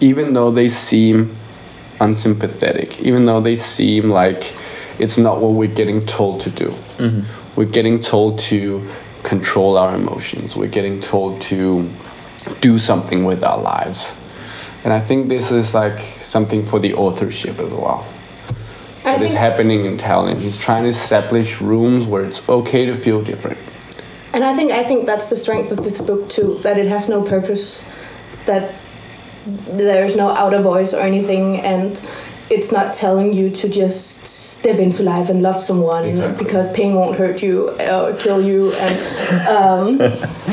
even 0.00 0.32
though 0.32 0.50
they 0.50 0.68
seem 0.68 1.34
unsympathetic, 2.00 3.00
even 3.00 3.24
though 3.24 3.40
they 3.40 3.56
seem 3.56 4.08
like 4.08 4.54
it's 4.98 5.18
not 5.18 5.40
what 5.40 5.52
we're 5.52 5.74
getting 5.74 6.04
told 6.06 6.40
to 6.42 6.50
do. 6.50 6.70
Mm-hmm. 6.98 7.22
We're 7.56 7.66
getting 7.66 8.00
told 8.00 8.38
to 8.40 8.88
control 9.22 9.76
our 9.76 9.94
emotions. 9.94 10.56
We're 10.56 10.68
getting 10.68 11.00
told 11.00 11.40
to 11.42 11.88
do 12.60 12.78
something 12.78 13.24
with 13.24 13.44
our 13.44 13.60
lives. 13.60 14.12
And 14.84 14.92
I 14.92 15.00
think 15.00 15.28
this 15.28 15.50
is 15.50 15.74
like 15.74 15.98
something 16.18 16.64
for 16.64 16.78
the 16.78 16.94
authorship 16.94 17.58
as 17.58 17.72
well. 17.72 18.06
I 19.04 19.16
That 19.16 19.22
is 19.22 19.32
happening 19.32 19.84
in 19.84 19.96
Tao 19.96 20.24
Lin. 20.24 20.38
He's 20.38 20.58
trying 20.58 20.84
to 20.84 20.90
establish 20.90 21.60
rooms 21.60 22.04
where 22.04 22.24
it's 22.24 22.46
okay 22.48 22.84
to 22.86 22.96
feel 22.96 23.22
different. 23.22 23.58
And 24.32 24.44
I 24.44 24.54
think 24.54 24.72
I 24.72 24.84
think 24.84 25.06
that's 25.06 25.28
the 25.28 25.36
strength 25.36 25.72
of 25.72 25.82
this 25.82 26.00
book 26.00 26.28
too. 26.28 26.58
That 26.62 26.78
it 26.78 26.86
has 26.86 27.08
no 27.08 27.22
purpose. 27.22 27.82
That 28.46 28.74
there 29.46 30.04
is 30.04 30.14
no 30.14 30.28
outer 30.30 30.60
voice 30.60 30.92
or 30.92 31.00
anything, 31.00 31.60
and 31.60 32.00
it's 32.50 32.72
not 32.72 32.94
telling 32.94 33.32
you 33.32 33.50
to 33.50 33.68
just 33.68 34.24
step 34.26 34.78
into 34.78 35.02
life 35.02 35.28
and 35.28 35.42
love 35.42 35.60
someone 35.60 36.04
Exactly. 36.04 36.44
because 36.44 36.70
pain 36.72 36.94
won't 36.94 37.16
hurt 37.16 37.42
you 37.42 37.70
or 37.80 38.14
kill 38.16 38.40
you. 38.42 38.72
And 38.72 39.48
um, 39.48 39.98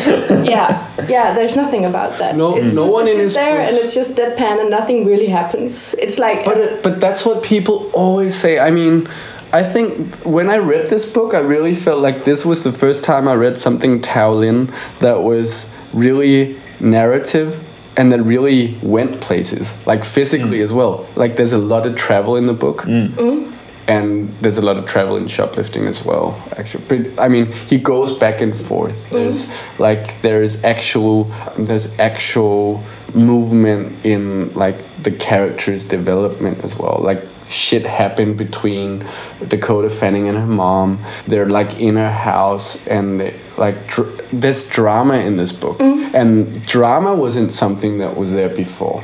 yeah, 0.45 0.87
yeah, 1.07 1.33
there's 1.33 1.55
nothing 1.55 1.85
about 1.85 2.17
that. 2.19 2.35
No- 2.35 2.55
it's 2.57 2.73
no 2.73 2.83
just, 2.83 2.93
one 2.93 3.07
it's 3.07 3.15
in 3.17 3.23
just 3.23 3.23
his 3.23 3.33
there, 3.35 3.57
books- 3.59 3.71
and 3.73 3.85
it's 3.85 3.93
just 3.95 4.15
deadpan, 4.15 4.61
and 4.61 4.69
nothing 4.69 5.05
really 5.05 5.27
happens. 5.27 5.93
It's 5.95 6.19
like 6.19 6.45
But 6.45 6.57
it, 6.57 6.83
but 6.83 6.99
that's 6.99 7.25
what 7.25 7.43
people 7.43 7.89
always 7.93 8.35
say. 8.35 8.59
I 8.59 8.71
mean, 8.71 9.07
I 9.53 9.63
think 9.63 10.15
when 10.25 10.49
I 10.49 10.57
read 10.57 10.89
this 10.89 11.05
book, 11.05 11.33
I 11.33 11.39
really 11.39 11.75
felt 11.75 11.99
like 12.01 12.25
this 12.25 12.45
was 12.45 12.63
the 12.63 12.71
first 12.73 13.03
time 13.03 13.27
I 13.27 13.35
read 13.35 13.57
something 13.57 14.01
Tao 14.01 14.31
Lin 14.33 14.71
that 14.99 15.23
was 15.23 15.65
really 15.93 16.59
narrative 16.79 17.57
and 17.97 18.11
that 18.11 18.21
really 18.21 18.75
went 18.81 19.21
places, 19.21 19.73
like 19.85 20.03
physically 20.03 20.59
mm. 20.59 20.63
as 20.63 20.73
well. 20.73 21.07
Like 21.15 21.35
there's 21.35 21.53
a 21.53 21.57
lot 21.57 21.85
of 21.85 21.95
travel 21.95 22.35
in 22.35 22.45
the 22.45 22.53
book. 22.53 22.81
Mm. 22.81 23.09
Mm. 23.09 23.51
And 23.87 24.33
there's 24.39 24.57
a 24.57 24.63
lot 24.63 24.77
of 24.77 24.87
travel 24.87 25.15
in 25.15 25.27
shoplifting 25.27 25.85
as 25.85 26.03
well, 26.03 26.41
actually. 26.57 26.85
But 26.87 27.23
I 27.23 27.27
mean, 27.27 27.51
he 27.51 27.77
goes 27.77 28.17
back 28.17 28.41
and 28.41 28.55
forth. 28.55 28.97
There's 29.11 29.47
like 29.77 30.21
there's 30.21 30.63
actual 30.63 31.25
there's 31.59 31.97
actual 31.99 32.83
movement 33.13 34.03
in 34.03 34.51
like 34.55 34.77
the 35.03 35.11
character's 35.11 35.85
development 35.85 36.63
as 36.63 36.75
well. 36.75 36.99
Like 36.99 37.23
shit 37.47 37.85
happened 37.85 38.37
between 38.37 39.05
Dakota 39.47 39.89
Fanning 39.89 40.27
and 40.27 40.37
her 40.37 40.47
mom. 40.47 41.03
They're 41.27 41.49
like 41.49 41.79
in 41.79 41.95
her 41.95 42.11
house, 42.11 42.85
and 42.87 43.19
they, 43.19 43.39
like 43.57 43.87
dr- 43.87 44.25
there's 44.31 44.69
drama 44.69 45.17
in 45.17 45.37
this 45.37 45.51
book, 45.51 45.79
mm-hmm. 45.79 46.15
and 46.15 46.65
drama 46.65 47.15
wasn't 47.15 47.51
something 47.51 47.99
that 47.99 48.17
was 48.17 48.31
there 48.31 48.49
before. 48.49 49.03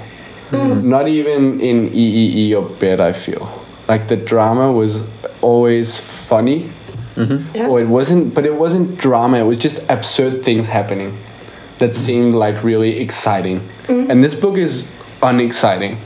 Mm-hmm. 0.50 0.90
Not 0.90 1.08
even 1.08 1.62
in 1.62 1.90
EEE 1.90 2.54
or 2.56 2.68
Bed, 2.78 3.00
I 3.00 3.14
feel. 3.14 3.50
Like 3.88 4.08
the 4.08 4.18
drama 4.18 4.72
was 4.72 5.04
always 5.42 5.98
funny. 5.98 6.70
Mm-hmm. 7.16 7.56
Yeah. 7.56 7.68
Or 7.68 7.82
it 7.82 7.88
wasn't, 7.88 8.34
but 8.34 8.46
it 8.46 8.56
wasn't 8.56 8.98
drama. 8.98 9.38
It 9.38 9.44
was 9.44 9.58
just 9.58 9.84
absurd 9.90 10.44
things 10.44 10.68
happening 10.68 11.18
that 11.80 11.96
seemed 11.96 12.36
like 12.36 12.64
really 12.64 13.00
exciting. 13.00 13.68
And 13.88 14.24
this 14.24 14.34
book 14.34 14.58
is 14.58 14.88
unexciting. 15.22 15.98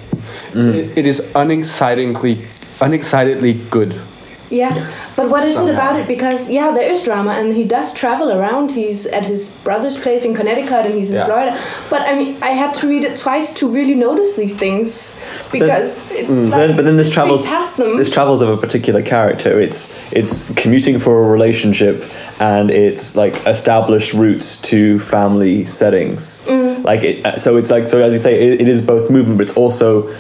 It, 0.58 0.98
it 1.00 1.06
is 1.06 1.32
unexcitingly, 1.36 2.46
unexcitedly 2.80 3.70
good. 3.70 4.02
Yeah, 4.50 4.94
but 5.16 5.30
what 5.30 5.44
is 5.44 5.56
it 5.56 5.74
about 5.74 6.00
it? 6.00 6.08
Because 6.08 6.50
yeah, 6.50 6.72
there 6.72 6.90
is 6.90 7.02
drama, 7.02 7.32
and 7.32 7.56
he 7.56 7.64
does 7.64 7.94
travel 7.94 8.32
around. 8.32 8.72
He's 8.72 9.06
at 9.08 9.26
his 9.26 9.50
brother's 9.64 10.00
place 10.00 10.24
in 10.24 10.36
Connecticut, 10.36 10.86
and 10.86 10.94
he's 10.94 11.10
in 11.10 11.16
Yeah. 11.16 11.26
Florida. 11.26 11.60
But 11.90 12.02
I 12.02 12.16
mean, 12.16 12.38
I 12.44 12.50
had 12.50 12.74
to 12.76 12.88
read 12.88 13.04
it 13.04 13.18
twice 13.18 13.54
to 13.56 13.68
really 13.68 13.96
notice 13.96 14.34
these 14.36 14.56
things 14.56 15.16
because 15.52 15.98
it's 16.12 16.30
mm. 16.30 16.44
like, 16.44 16.52
But 16.52 16.58
then, 16.58 16.76
but 16.76 16.86
then 16.86 16.98
this 16.98 17.10
travels. 17.10 17.48
past 17.48 17.78
them. 17.78 17.98
This 17.98 18.10
travels 18.10 18.42
of 18.42 18.50
a 18.50 18.58
particular 18.58 19.02
character. 19.02 19.60
It's 19.60 19.98
it's 20.12 20.48
commuting 20.54 21.00
for 21.00 21.24
a 21.26 21.28
relationship, 21.28 22.06
and 22.40 22.70
it's 22.70 23.16
like 23.16 23.36
established 23.48 24.14
roots 24.14 24.62
to 24.70 25.00
family 25.00 25.66
settings. 25.66 26.46
Mm. 26.46 26.84
Like 26.84 27.04
it, 27.04 27.26
uh, 27.26 27.38
so 27.40 27.58
it's 27.58 27.72
like 27.72 27.88
so 27.88 28.04
as 28.04 28.14
you 28.14 28.20
say, 28.20 28.40
it, 28.40 28.62
it 28.62 28.68
is 28.68 28.82
both 28.82 29.10
movement, 29.10 29.40
but 29.40 29.48
it's 29.48 29.58
also 29.58 30.14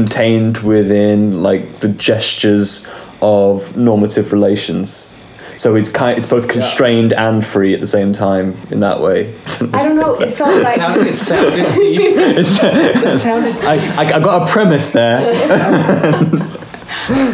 contained 0.00 0.58
within 0.58 1.42
like 1.42 1.80
the 1.80 1.88
gestures 1.88 2.88
of 3.20 3.76
normative 3.76 4.32
relations. 4.32 5.16
So 5.56 5.74
it's 5.74 5.92
kind. 5.92 6.16
It's 6.16 6.26
both 6.26 6.48
constrained 6.48 7.12
and 7.12 7.44
free 7.44 7.74
at 7.74 7.80
the 7.80 7.86
same 7.86 8.14
time 8.14 8.56
in 8.70 8.80
that 8.80 9.00
way. 9.02 9.34
I 9.74 9.82
don't 9.82 9.96
know. 9.96 10.18
It 10.18 10.32
felt 10.32 10.62
like 10.62 10.78
It 11.06 11.16
sounded 11.18 11.74
deep. 11.74 12.00
It 12.40 12.46
sounded 13.18 13.56
I, 13.56 13.74
I, 13.96 14.06
I 14.16 14.20
got 14.20 14.48
a 14.48 14.50
premise 14.50 14.90
there. 14.92 15.20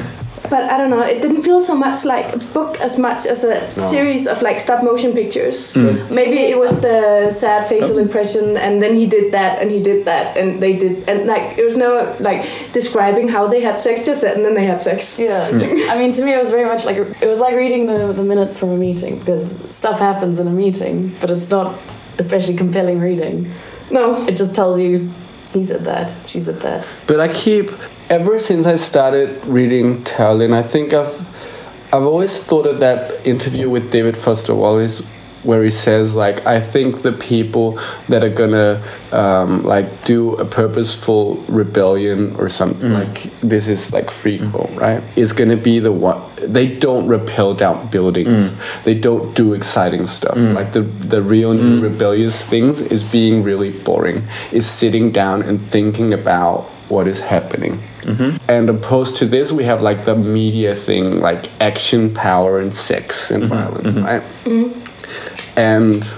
but 0.51 0.65
I 0.71 0.77
don't 0.77 0.91
know. 0.91 1.03
It 1.03 1.21
didn't 1.23 1.43
feel 1.43 1.61
so 1.61 1.75
much 1.75 2.05
like 2.05 2.35
a 2.35 2.39
book 2.53 2.81
as 2.81 2.99
much 2.99 3.27
as 3.27 3.45
a 3.45 3.73
series 3.73 4.27
of 4.27 4.43
like 4.43 4.61
stop 4.61 4.83
motion 4.83 5.13
pictures. 5.13 5.75
Mm. 5.75 6.15
Maybe 6.15 6.39
it 6.39 6.59
was 6.59 6.81
the 6.81 7.31
sad 7.31 7.69
facial 7.69 7.99
impression, 7.99 8.57
and 8.57 8.83
then 8.83 8.95
he 8.95 9.07
did 9.07 9.33
that, 9.33 9.61
and 9.61 9.71
he 9.71 9.83
did 9.83 10.05
that, 10.07 10.37
and 10.37 10.63
they 10.63 10.77
did, 10.77 11.09
and 11.09 11.27
like 11.27 11.59
it 11.59 11.65
was 11.65 11.77
no 11.77 12.17
like 12.21 12.47
describing 12.73 13.29
how 13.29 13.47
they 13.47 13.61
had 13.61 13.79
sex, 13.79 14.05
just 14.07 14.23
and 14.25 14.45
then 14.45 14.55
they 14.55 14.65
had 14.65 14.81
sex. 14.81 15.19
Yeah. 15.19 15.49
I 15.91 15.99
mean, 15.99 16.13
to 16.13 16.25
me, 16.25 16.33
it 16.33 16.39
was 16.39 16.51
very 16.51 16.65
much 16.65 16.85
like 16.85 16.97
it 16.97 17.29
was 17.29 17.39
like 17.39 17.55
reading 17.55 17.87
the 17.87 18.13
the 18.13 18.25
minutes 18.25 18.59
from 18.59 18.71
a 18.71 18.77
meeting 18.77 19.19
because 19.19 19.63
stuff 19.75 19.99
happens 19.99 20.41
in 20.41 20.47
a 20.47 20.53
meeting, 20.53 21.15
but 21.21 21.31
it's 21.31 21.51
not 21.51 21.79
especially 22.19 22.57
compelling 22.57 22.99
reading. 22.99 23.53
No, 23.91 24.27
It 24.27 24.37
just 24.37 24.55
tells 24.55 24.81
you 24.81 25.09
he 25.53 25.63
said 25.63 25.85
that, 25.85 26.13
she 26.27 26.41
said 26.41 26.61
that. 26.61 26.89
But 27.07 27.21
I 27.21 27.29
keep 27.33 27.71
ever 28.09 28.39
since 28.39 28.67
I 28.67 28.77
started 28.77 29.45
reading 29.47 30.05
Tao 30.05 30.33
Lin, 30.33 30.53
I 30.53 30.63
think 30.63 30.93
I've 30.93 31.27
I've 31.93 32.03
always 32.03 32.41
thought 32.41 32.67
of 32.67 32.81
that 32.81 33.27
interview 33.27 33.71
with 33.71 33.91
David 33.91 34.17
Foster 34.17 34.55
Wallace 34.55 35.03
where 35.43 35.63
he 35.63 35.71
says 35.71 36.15
like 36.15 36.45
I 36.45 36.61
think 36.61 37.03
the 37.03 37.13
people 37.13 37.79
that 38.09 38.25
are 38.25 38.29
gonna 38.29 38.83
um, 39.13 39.63
like 39.63 40.05
do 40.05 40.35
a 40.35 40.45
purposeful 40.45 41.37
rebellion 41.49 42.35
or 42.37 42.49
something 42.49 42.91
mm. 42.91 43.05
like 43.05 43.41
this 43.41 43.69
is 43.69 43.93
like 43.93 44.11
frequel, 44.11 44.69
mm. 44.73 44.81
right? 44.81 45.03
Is 45.17 45.33
gonna 45.33 45.57
be 45.57 45.79
the 45.79 45.93
one 45.93 46.21
they 46.39 46.67
don't 46.67 47.07
rappel 47.07 47.55
down 47.55 47.89
buildings. 47.89 48.51
Mm. 48.51 48.85
They 48.85 48.95
don't 48.95 49.35
do 49.37 49.55
exciting 49.55 50.07
stuff. 50.07 50.37
Like 50.37 50.73
the 50.73 50.83
the 50.83 51.23
real 51.23 51.55
new 51.55 51.81
rebellious 51.81 52.45
things 52.45 52.81
is 52.81 53.05
being 53.05 53.45
really 53.45 53.71
boring. 53.71 54.27
Is 54.51 54.69
sitting 54.69 55.13
down 55.13 55.43
and 55.43 55.61
thinking 55.71 56.13
about 56.13 56.65
what 56.89 57.07
is 57.07 57.21
happening. 57.21 57.83
Mm-hmm. 58.07 58.37
And 58.49 58.71
opposed 58.71 59.17
to 59.19 59.27
this, 59.27 59.51
we 59.51 59.65
have 59.65 59.83
like 59.83 60.05
the 60.05 60.15
media 60.15 60.77
thing, 60.77 61.21
like 61.21 61.51
action, 61.61 62.15
power, 62.15 62.61
and 62.61 62.73
sex 62.73 63.31
and 63.31 63.45
mm-hmm. 63.45 63.53
violence, 63.53 63.89
mm-hmm. 63.89 64.05
right? 64.05 64.23
And 65.57 66.09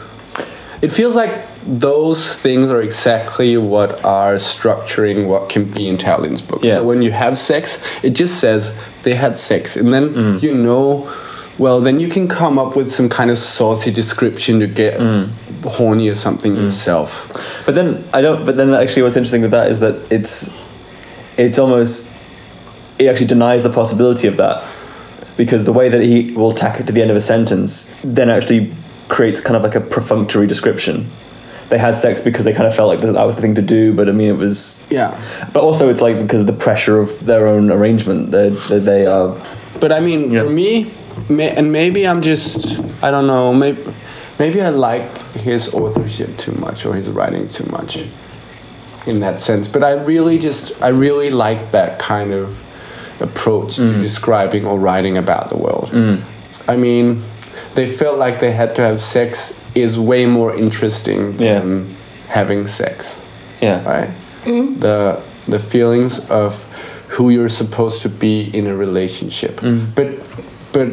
it 0.83 0.89
feels 0.89 1.15
like 1.15 1.47
those 1.65 2.41
things 2.41 2.71
are 2.71 2.83
exactly 2.83 3.57
what 3.57 4.05
are 4.05 4.35
structuring 4.35 5.27
what 5.27 5.49
can 5.49 5.71
be 5.71 5.89
in 5.89 5.99
Tao 5.99 6.19
Lin's 6.19 6.43
book. 6.43 6.63
Yeah. 6.63 6.77
So 6.77 6.85
when 6.85 7.03
you 7.03 7.11
have 7.11 7.39
sex, 7.39 7.79
it 8.03 8.11
just 8.11 8.39
says 8.39 8.77
they 9.03 9.15
had 9.15 9.39
sex, 9.39 9.77
and 9.77 9.93
then 9.93 10.15
mm. 10.15 10.43
you 10.43 10.55
know. 10.55 11.13
Well, 11.59 11.81
then 11.81 11.99
you 11.99 12.09
can 12.09 12.29
come 12.29 12.57
up 12.57 12.77
with 12.77 12.93
some 12.93 13.09
kind 13.09 13.33
of 13.33 13.39
saucy 13.39 13.91
description 13.91 14.61
to 14.61 14.69
get 14.69 15.01
mm. 15.01 15.29
horny 15.65 16.09
or 16.09 16.15
something 16.15 16.53
mm. 16.53 16.63
yourself. 16.63 17.27
But 17.67 17.75
then 17.75 18.09
I 18.15 18.21
don't. 18.21 18.47
But 18.47 18.57
then 18.57 18.73
actually, 18.73 19.03
what's 19.03 19.17
interesting 19.17 19.43
with 19.43 19.51
that 19.51 19.69
is 19.69 19.81
that 19.81 20.07
it's 20.13 20.57
it's 21.39 21.59
almost 21.59 22.11
it 22.99 23.07
actually 23.07 23.27
denies 23.27 23.63
the 23.63 23.71
possibility 23.71 24.27
of 24.27 24.37
that 24.37 24.65
because 25.37 25.65
the 25.65 25.73
way 25.73 25.89
that 25.89 26.03
he 26.03 26.33
will 26.33 26.53
tack 26.53 26.81
it 26.81 26.87
to 26.89 26.93
the 26.93 27.01
end 27.01 27.11
of 27.11 27.17
a 27.17 27.21
sentence 27.21 27.95
then 28.03 28.29
actually 28.29 28.75
creates 29.09 29.41
kind 29.41 29.57
of 29.57 29.63
like 29.63 29.77
a 29.77 29.81
perfunctory 29.81 30.47
description. 30.47 31.09
They 31.69 31.79
had 31.79 31.97
sex 31.97 32.21
because 32.21 32.45
they 32.45 32.53
kind 32.53 32.67
of 32.67 32.75
felt 32.75 32.89
like 32.89 33.01
that 33.01 33.25
was 33.27 33.37
the 33.37 33.43
thing 33.43 33.55
to 33.55 33.63
do, 33.63 33.93
but 33.95 34.09
I 34.09 34.13
mean, 34.13 34.29
it 34.31 34.37
was. 34.37 34.87
Yeah. 34.91 35.15
But 35.53 35.63
also, 35.63 35.91
it's 35.91 36.01
like 36.01 36.19
because 36.19 36.41
of 36.41 36.47
the 36.47 36.53
pressure 36.55 36.99
of 36.99 37.25
their 37.25 37.47
own 37.47 37.71
arrangement. 37.71 38.31
They 38.31 38.49
they, 38.49 38.79
they 38.79 39.07
are. 39.07 39.37
But 39.79 39.93
I 39.93 40.01
mean, 40.01 40.31
Yeah. 40.33 40.45
for 40.45 40.51
me, 40.51 40.91
may, 41.29 41.51
and 41.51 41.71
maybe 41.71 42.07
I'm 42.07 42.23
just, 42.23 42.81
I 43.03 43.11
don't 43.11 43.27
know, 43.27 43.53
maybe, 43.53 43.85
maybe 44.39 44.61
I 44.63 44.71
like 44.71 45.17
his 45.35 45.73
authorship 45.75 46.37
too 46.39 46.53
much 46.53 46.85
or 46.87 46.95
his 46.95 47.09
writing 47.11 47.49
too 47.49 47.67
much 47.67 47.99
in 49.09 49.21
that 49.21 49.41
sense. 49.41 49.69
But 49.69 49.83
I 49.83 49.93
really 49.93 50.39
just, 50.39 50.81
I 50.83 50.89
really 50.89 51.31
like 51.31 51.71
that 51.73 51.99
kind 51.99 52.33
of 52.33 52.57
approach 53.21 53.77
to 53.77 53.83
mm. 53.83 54.01
describing 54.01 54.65
or 54.65 54.79
writing 54.79 55.17
about 55.17 55.49
the 55.49 55.57
world. 55.57 55.91
Mm. 55.91 56.23
I 56.69 56.77
mean, 56.77 57.23
they 57.75 57.87
felt 57.87 58.19
like 58.19 58.39
they 58.39 58.53
had 58.53 58.75
to 58.77 58.83
have 58.83 59.01
sex 59.01 59.59
is 59.75 59.99
way 59.99 60.27
more 60.27 60.55
interesting 60.55 61.39
Yeah. 61.39 61.61
than 61.61 61.97
having 62.29 62.67
sex 62.67 63.21
Yeah. 63.61 63.85
right? 63.85 64.11
Mm-hmm. 64.45 64.81
The 64.81 65.21
the 65.47 65.59
feelings 65.59 66.19
of 66.29 66.63
who 67.09 67.31
you're 67.31 67.49
supposed 67.49 68.03
to 68.03 68.09
be 68.09 68.51
in 68.53 68.67
a 68.67 68.77
relationship. 68.77 69.61
Mm. 69.61 69.95
But 69.95 70.09
but 70.73 70.89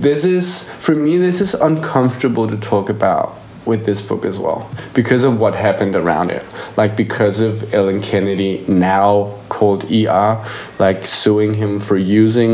this 0.00 0.24
is 0.24 0.62
for 0.78 0.94
me 0.94 1.18
this 1.18 1.40
is 1.40 1.54
uncomfortable 1.54 2.46
to 2.46 2.56
talk 2.56 2.88
about 2.88 3.36
with 3.68 3.84
this 3.84 4.00
book 4.00 4.24
as 4.24 4.38
well 4.38 4.60
because 4.94 5.22
of 5.28 5.38
what 5.38 5.54
happened 5.54 5.94
around 5.94 6.30
it 6.30 6.44
like 6.76 6.96
because 6.96 7.38
of 7.40 7.72
ellen 7.74 8.00
kennedy 8.00 8.64
now 8.66 9.10
called 9.50 9.84
er 9.92 10.44
like 10.78 11.04
suing 11.06 11.52
him 11.54 11.78
for 11.78 11.96
using 11.96 12.52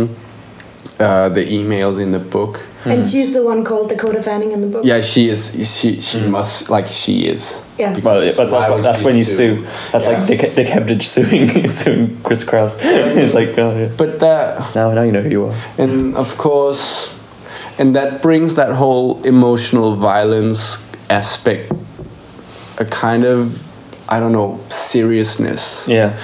uh, 1.01 1.29
the 1.29 1.45
emails 1.59 2.01
in 2.01 2.11
the 2.13 2.19
book 2.37 2.55
And 2.85 3.07
she's 3.11 3.33
the 3.33 3.43
one 3.43 3.65
called 3.65 3.89
Dakota 3.89 4.23
Fanning 4.23 4.53
in 4.53 4.61
the 4.61 4.67
book. 4.75 4.85
yeah 4.85 5.01
she 5.01 5.29
is 5.29 5.41
she 5.79 6.01
she 6.01 6.21
must 6.37 6.69
like 6.71 6.87
she 6.87 7.15
is 7.27 7.43
Yes. 7.77 8.05
Well, 8.05 8.23
yeah, 8.23 8.31
that's, 8.39 8.53
Why 8.53 8.61
that's, 8.61 8.71
would 8.73 8.85
that's 8.85 9.03
when 9.03 9.17
you 9.17 9.25
sue? 9.25 9.57
sue. 9.57 9.67
That's 9.91 10.05
Yeah. 10.05 10.11
like 10.13 10.27
Dick, 10.29 10.41
Dick 10.55 10.69
Hebdige 10.69 11.03
suing 11.03 11.67
suing 11.79 12.21
Chris 12.23 12.45
Kraus. 12.45 12.77
it's 12.81 13.35
like, 13.35 13.59
oh 13.59 13.75
yeah. 13.77 13.91
but 13.97 14.21
that 14.21 14.47
Now, 14.77 14.93
now 14.95 15.03
you 15.03 15.11
know 15.11 15.23
who 15.27 15.31
you 15.31 15.43
are. 15.51 15.55
and 15.83 16.15
of 16.17 16.39
course 16.39 17.11
and 17.79 17.97
that 17.97 18.23
brings 18.23 18.55
that 18.55 18.71
whole 18.83 19.21
emotional 19.25 19.97
violence 19.97 20.79
aspect 21.11 21.73
a 22.79 22.85
kind 22.85 23.25
of 23.25 23.67
i 24.09 24.19
don't 24.21 24.33
know 24.33 24.61
seriousness 24.71 25.87
Yeah. 25.89 26.19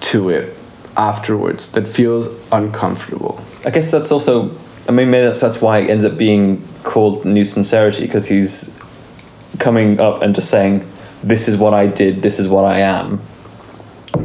to 0.00 0.28
it 0.28 0.56
afterwards 0.96 1.68
that 1.72 1.86
feels 1.88 2.28
uncomfortable 2.52 3.40
I 3.66 3.70
guess 3.70 3.90
that's 3.90 4.12
also. 4.12 4.50
I 4.86 4.92
mean, 4.92 5.10
maybe 5.10 5.24
that's 5.24 5.40
that's 5.40 5.62
why 5.62 5.78
it 5.78 5.88
ends 5.88 6.04
up 6.04 6.18
being 6.18 6.62
called 6.82 7.24
new 7.24 7.46
sincerity 7.46 8.02
because 8.02 8.26
he's 8.26 8.78
coming 9.58 9.98
up 9.98 10.20
and 10.20 10.34
just 10.34 10.50
saying, 10.50 10.84
"This 11.22 11.48
is 11.48 11.56
what 11.56 11.72
I 11.72 11.86
did. 11.86 12.20
This 12.20 12.38
is 12.38 12.46
what 12.46 12.66
I 12.66 12.80
am," 12.80 13.22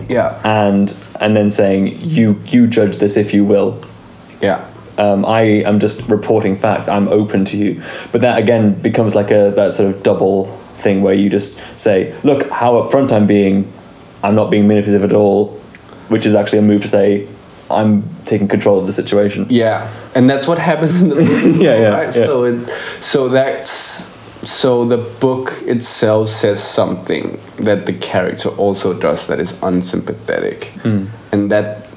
yeah 0.10 0.42
and 0.44 0.94
and 1.22 1.38
then 1.38 1.50
saying, 1.50 2.02
"You 2.02 2.42
you 2.48 2.68
judge 2.68 2.98
this 2.98 3.16
if 3.16 3.34
you 3.34 3.46
will." 3.46 3.82
yeah 4.42 4.69
Um, 5.00 5.26
I 5.26 5.42
am 5.66 5.80
just 5.80 6.02
reporting 6.10 6.56
facts. 6.58 6.88
I'm 6.88 7.08
open 7.08 7.46
to 7.46 7.58
you, 7.58 7.82
but 8.12 8.22
that 8.22 8.38
again 8.38 8.74
becomes 8.82 9.16
like 9.16 9.32
a 9.32 9.52
that 9.56 9.74
sort 9.74 9.96
of 9.96 10.04
double 10.04 10.46
thing 10.84 11.02
where 11.02 11.14
you 11.16 11.30
just 11.30 11.60
say, 11.78 12.14
"Look 12.24 12.50
how 12.50 12.74
upfront 12.82 13.12
I'm 13.12 13.26
being. 13.28 13.66
I'm 14.24 14.36
not 14.36 14.52
being 14.52 14.68
manipulative 14.68 15.04
at 15.10 15.16
all," 15.16 15.58
which 16.10 16.26
is 16.26 16.36
actually 16.36 16.60
a 16.60 16.64
move 16.64 16.82
to 16.82 16.88
say, 16.88 17.28
"I'm 17.72 18.04
taking 18.26 18.48
control 18.50 18.78
of 18.80 18.86
the 18.88 18.94
situation." 18.94 19.46
yeah 19.50 19.88
and 20.16 20.30
that's 20.30 20.48
what 20.48 20.60
happens 20.60 21.02
in 21.02 21.10
the 21.10 21.16
book 21.22 21.62
Yeah, 21.62 21.76
yeah, 21.80 21.90
right? 21.98 22.16
yeah. 22.16 22.26
so 22.26 22.44
it 22.44 22.70
so 23.02 23.30
that's 23.30 24.06
so 24.42 24.86
the 24.86 24.98
book 24.98 25.54
itself 25.68 26.30
says 26.30 26.60
something 26.64 27.40
that 27.66 27.86
the 27.86 27.94
character 27.94 28.50
also 28.58 28.94
does 28.94 29.28
that 29.28 29.40
is 29.40 29.52
unsympathetic 29.62 30.66
Hmm. 30.84 31.06
and 31.32 31.52
that 31.52 31.88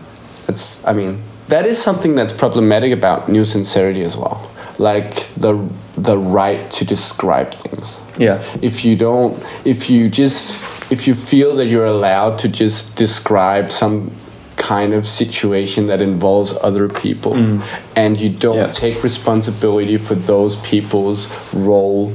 that's 0.47 0.85
i 0.87 0.93
mean 0.93 1.19
that 1.49 1.67
is 1.67 1.81
something 1.83 2.15
that's 2.15 2.33
problematic 2.33 2.93
about 2.93 3.29
new 3.29 3.45
sincerity 3.45 4.03
as 4.03 4.17
well 4.17 4.49
like 4.79 5.27
the 5.37 5.55
the 5.97 6.17
right 6.17 6.71
to 6.71 6.85
describe 6.85 7.53
things 7.55 8.01
Yeah. 8.17 8.43
if 8.63 8.85
you 8.85 8.97
don't 8.97 9.43
if 9.65 9.91
you 9.91 10.09
just 10.09 10.57
if 10.91 11.07
you 11.07 11.15
feel 11.15 11.55
that 11.57 11.67
you're 11.67 11.87
allowed 11.87 12.39
to 12.41 12.49
just 12.49 12.97
describe 12.97 13.71
some 13.71 14.11
kind 14.57 14.95
of 14.95 15.07
situation 15.07 15.87
that 15.89 16.01
involves 16.01 16.55
other 16.63 16.89
people 16.89 17.33
mm. 17.33 17.63
and 17.97 18.19
you 18.21 18.31
don't 18.31 18.57
Yeah. 18.57 18.71
take 18.71 19.03
responsibility 19.03 19.97
for 19.99 20.15
those 20.15 20.57
people's 20.57 21.27
role 21.53 22.13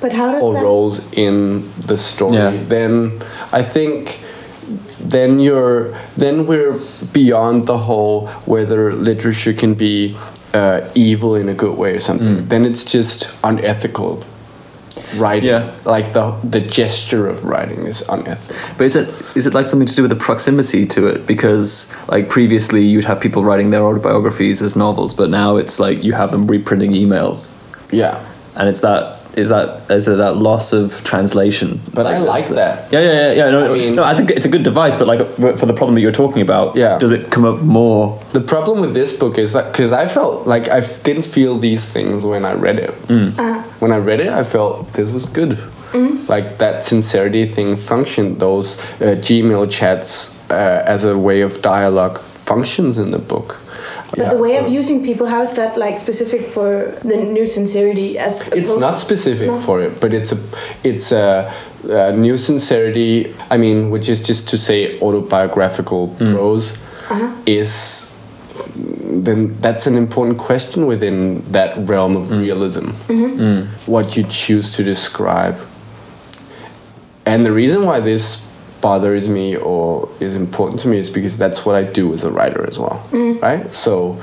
But 0.00 0.12
how 0.12 0.32
does 0.32 0.42
or 0.42 0.54
that? 0.54 0.62
roles 0.62 1.00
in 1.12 1.70
the 1.86 1.96
story 1.98 2.36
Yeah. 2.36 2.52
then 2.68 3.22
i 3.52 3.62
think 3.62 4.18
then 5.08 5.38
you're 5.40 5.94
then 6.16 6.46
we're 6.46 6.78
beyond 7.12 7.66
the 7.66 7.78
whole 7.78 8.26
whether 8.46 8.92
literature 8.92 9.52
can 9.52 9.74
be 9.74 10.16
uh, 10.54 10.80
evil 10.94 11.34
in 11.34 11.48
a 11.48 11.54
good 11.54 11.76
way 11.78 11.92
or 11.94 12.00
something 12.00 12.36
Mm. 12.38 12.48
then 12.48 12.64
it's 12.64 12.84
just 12.84 13.30
unethical 13.44 14.24
writing 15.16 15.48
Yeah. 15.48 15.70
like 15.84 16.12
the 16.12 16.32
the 16.42 16.60
gesture 16.60 17.26
of 17.28 17.44
writing 17.44 17.86
is 17.86 18.02
unethical 18.08 18.56
But 18.76 18.84
is 18.84 18.96
it 18.96 19.08
is 19.36 19.46
it 19.46 19.54
like 19.54 19.66
something 19.66 19.86
to 19.86 19.94
do 19.94 20.02
with 20.02 20.10
the 20.10 20.16
proximity 20.28 20.86
to 20.86 21.06
it? 21.06 21.26
Because 21.26 21.86
like 22.08 22.28
previously 22.28 22.82
you'd 22.84 23.04
have 23.04 23.20
people 23.20 23.42
writing 23.44 23.70
their 23.70 23.82
autobiographies 23.82 24.60
as 24.62 24.74
novels, 24.76 25.14
but 25.14 25.30
now 25.30 25.56
it's 25.56 25.78
like 25.80 26.02
you 26.04 26.12
have 26.14 26.30
them 26.30 26.46
reprinting 26.46 26.92
emails, 26.92 27.52
yeah 27.90 28.24
and 28.56 28.68
it's 28.68 28.80
that 28.80 29.17
is 29.36 29.48
that 29.50 29.90
is 29.90 30.04
there 30.06 30.16
that 30.16 30.36
loss 30.36 30.72
of 30.72 31.02
translation? 31.04 31.80
But 31.94 32.06
I 32.06 32.12
that's 32.12 32.26
like 32.26 32.48
the- 32.48 32.54
that. 32.54 32.92
Yeah, 32.92 33.00
yeah, 33.00 33.12
yeah. 33.12 33.32
yeah 33.32 33.50
no, 33.50 33.74
I 33.74 33.78
mean- 33.78 33.94
no, 33.94 34.08
it's 34.08 34.20
a, 34.20 34.24
good- 34.24 34.36
it's 34.36 34.46
a 34.46 34.48
good 34.48 34.62
device, 34.62 34.96
but 34.96 35.06
like 35.06 35.20
for 35.58 35.66
the 35.66 35.74
problem 35.74 35.94
that 35.94 36.00
you're 36.00 36.12
talking 36.12 36.42
about, 36.42 36.76
Yeah. 36.76 36.98
does 36.98 37.10
it 37.12 37.30
come 37.30 37.44
up 37.44 37.60
more? 37.60 38.20
the 38.32 38.40
problem 38.40 38.80
with 38.80 38.94
this 38.94 39.12
book 39.12 39.38
is 39.38 39.52
that 39.52 39.72
because 39.72 39.92
I 39.92 40.06
felt 40.06 40.46
like 40.46 40.68
I 40.68 40.80
didn't 41.02 41.22
feel 41.24 41.56
these 41.58 41.84
things 41.84 42.24
when 42.24 42.44
I 42.44 42.52
read 42.54 42.78
it. 42.78 42.90
When 43.80 43.92
I 43.92 43.98
read 43.98 44.20
it, 44.20 44.28
I 44.28 44.42
felt 44.44 44.92
this 44.94 45.10
was 45.10 45.24
good. 45.26 45.58
Like 46.28 46.58
that 46.58 46.82
sincerity 46.84 47.46
thing 47.46 47.76
functioned. 47.76 48.40
Those 48.40 48.78
uh, 49.00 49.16
Gmail 49.26 49.70
chats 49.70 50.30
uh, 50.50 50.82
as 50.84 51.04
a 51.04 51.16
way 51.16 51.40
of 51.40 51.62
dialogue 51.62 52.18
functions 52.20 52.98
in 52.98 53.10
the 53.10 53.18
book. 53.18 53.56
But 54.16 54.30
the 54.30 54.38
way 54.38 54.56
so- 54.56 54.66
of 54.66 54.72
using 54.72 55.04
people, 55.04 55.26
how 55.26 55.42
is 55.42 55.52
that 55.52 55.76
like 55.76 55.98
specific 55.98 56.50
for 56.50 56.98
the 57.04 57.16
new 57.16 57.46
sincerity? 57.46 58.18
As 58.18 58.46
it's 58.48 58.76
not 58.76 58.98
specific 58.98 59.48
No. 59.48 59.60
for 59.60 59.82
it, 59.82 60.00
but 60.00 60.14
it's 60.14 60.32
a 60.32 60.38
it's 60.82 61.12
a, 61.12 61.52
a 61.84 62.12
new 62.12 62.38
sincerity. 62.38 63.34
I 63.50 63.56
mean, 63.56 63.90
which 63.90 64.08
is 64.08 64.22
just 64.22 64.48
to 64.48 64.58
say 64.58 64.98
autobiographical 65.00 66.08
hmm. 66.08 66.32
prose 66.32 66.72
uh-huh. 67.10 67.34
is 67.46 68.08
then 68.76 69.58
that's 69.60 69.86
an 69.86 69.96
important 69.96 70.38
question 70.38 70.86
within 70.86 71.42
that 71.52 71.76
realm 71.88 72.16
of 72.16 72.28
hmm. 72.28 72.40
realism. 72.40 72.90
Mm-hmm. 73.08 73.36
Hmm. 73.36 73.90
What 73.90 74.16
you 74.16 74.24
choose 74.24 74.70
to 74.72 74.82
describe, 74.82 75.56
and 77.26 77.44
the 77.44 77.52
reason 77.52 77.84
why 77.84 78.00
this 78.00 78.47
bothers 78.80 79.28
me 79.28 79.56
or 79.56 80.08
is 80.20 80.34
important 80.34 80.80
to 80.80 80.88
me 80.88 80.98
is 80.98 81.10
because 81.10 81.36
that's 81.36 81.66
what 81.66 81.74
I 81.74 81.84
do 81.84 82.12
as 82.14 82.24
a 82.24 82.30
writer 82.30 82.66
as 82.66 82.78
well, 82.78 83.06
mm. 83.10 83.40
right? 83.40 83.74
So 83.74 84.22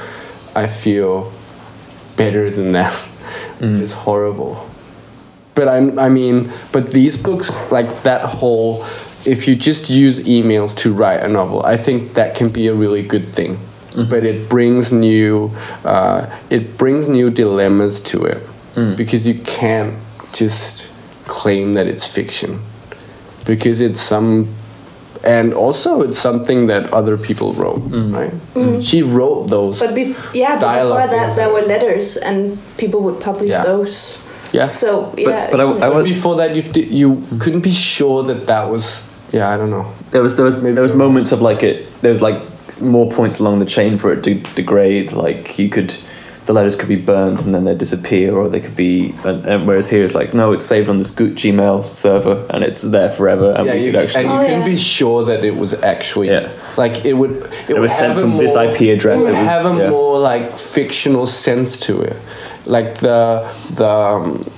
I 0.56 0.68
feel 0.68 1.32
better 2.16 2.50
than 2.50 2.72
that. 2.72 2.94
Mm. 3.60 3.82
It's 3.82 3.92
horrible. 3.92 4.70
But 5.56 5.68
I, 5.68 5.78
I 5.78 6.10
mean, 6.10 6.52
but 6.72 6.92
these 6.92 7.18
books, 7.18 7.52
like 7.72 8.04
that 8.04 8.22
whole, 8.22 8.86
if 9.26 9.48
you 9.48 9.56
just 9.56 9.90
use 9.90 10.20
emails 10.20 10.76
to 10.78 10.94
write 10.94 11.22
a 11.22 11.28
novel, 11.28 11.64
I 11.64 11.78
think 11.78 12.14
that 12.14 12.36
can 12.36 12.50
be 12.50 12.68
a 12.68 12.74
really 12.74 13.02
good 13.02 13.34
thing. 13.34 13.58
Mm-hmm. 13.92 14.10
But 14.10 14.26
it 14.26 14.50
brings 14.50 14.92
new, 14.92 15.56
uh, 15.86 16.30
it 16.50 16.78
brings 16.78 17.08
new 17.08 17.30
dilemmas 17.30 18.02
to 18.02 18.26
it 18.26 18.46
mm. 18.76 18.98
because 18.98 19.26
you 19.26 19.36
can't 19.36 19.98
just 20.34 20.90
claim 21.24 21.74
that 21.76 21.88
it's 21.88 22.06
fiction 22.06 22.60
because 23.46 23.82
it's 23.82 24.02
some 24.02 24.48
and 25.24 25.54
also 25.54 26.02
it's 26.02 26.20
something 26.20 26.68
that 26.68 26.92
other 26.94 27.18
people 27.18 27.54
wrote 27.54 27.80
mm. 27.82 27.90
Mm. 28.12 28.14
right 28.16 28.34
mm. 28.54 28.82
she 28.82 29.02
wrote 29.02 29.50
those 29.50 29.80
But 29.80 29.96
bef- 29.96 30.34
yeah, 30.34 30.60
but 30.60 30.84
before 30.84 31.08
that 31.08 31.36
there 31.36 31.50
were 31.52 31.62
letters 31.62 32.18
and 32.18 32.58
people 32.78 33.00
would 33.02 33.20
publish 33.20 33.50
Yeah. 33.50 33.64
those. 33.64 34.18
yeah 34.52 34.70
So 34.70 35.14
yeah, 35.18 35.50
but 35.52 35.60
I- 35.60 35.64
it's- 35.64 35.82
I 35.84 35.90
but 35.90 35.96
was- 35.96 36.04
before 36.14 36.36
that 36.38 36.56
you 36.56 36.64
you 37.02 37.22
couldn't 37.40 37.62
be 37.64 37.72
sure 37.74 38.24
that 38.24 38.46
that 38.48 38.70
was 38.70 39.02
yeah 39.32 39.54
i 39.54 39.58
don't 39.58 39.72
know 39.72 39.86
There 40.12 40.22
was 40.24 40.36
there 40.36 40.46
was 40.46 40.58
Maybe 40.58 40.76
there 40.76 40.84
was 40.90 40.94
moments 41.06 41.32
of 41.32 41.42
like 41.42 41.62
it. 41.70 41.78
There 42.02 42.12
was 42.12 42.22
like 42.22 42.40
more 42.80 43.08
points 43.12 43.40
along 43.42 43.60
the 43.60 43.66
chain 43.66 43.98
for 43.98 44.14
it 44.14 44.22
to 44.24 44.32
degrade. 44.56 45.12
Like 45.12 45.58
you 45.60 45.68
could, 45.76 45.90
the 46.46 46.54
letters 46.54 46.76
could 46.76 46.88
be 46.90 46.96
burned 46.96 47.42
and 47.42 47.56
then 47.56 47.64
they'd 47.64 47.78
disappear, 47.78 48.36
or 48.36 48.48
they 48.50 48.60
could 48.60 48.76
be. 48.76 49.16
And, 49.26 49.46
and 49.46 49.68
whereas 49.68 49.90
here 49.90 50.04
it's 50.06 50.14
like 50.16 50.34
no, 50.34 50.52
it's 50.52 50.64
saved 50.66 50.90
on 50.90 50.98
this 51.00 51.12
Go- 51.12 51.26
Gmail 51.30 51.84
server 51.86 52.46
and 52.52 52.64
it's 52.64 52.82
there 52.84 53.10
forever, 53.10 53.54
and 53.58 53.66
yeah 53.66 53.74
we 53.74 53.80
you, 53.86 53.92
could 53.92 53.96
and 53.96 54.06
actually. 54.10 54.24
you 54.26 54.30
Oh, 54.32 54.40
couldn't 54.42 54.60
yeah. 54.62 54.66
be 54.66 54.78
sure 54.78 55.26
that 55.26 55.44
it 55.44 55.56
was 55.56 55.74
actually 55.74 56.28
Yeah. 56.30 56.52
like 56.78 57.04
it 57.06 57.14
would 57.14 57.32
it, 57.68 57.70
would 57.74 57.80
was 57.80 57.92
sent 57.94 58.10
have 58.14 58.18
a 58.18 58.22
from 58.22 58.38
this 58.38 58.56
IP 58.56 58.94
address, 58.96 59.24
it 59.24 59.32
would 59.32 59.38
it 59.40 59.42
was- 59.42 59.50
have 59.50 59.66
a 59.66 59.78
yeah. 59.78 59.90
more 59.90 60.20
like 60.20 60.58
fictional 60.60 61.26
sense 61.28 61.80
to 61.88 62.00
it 62.02 62.16
like 62.66 62.98
the 63.00 63.50
the 63.76 63.88
um, 63.90 64.50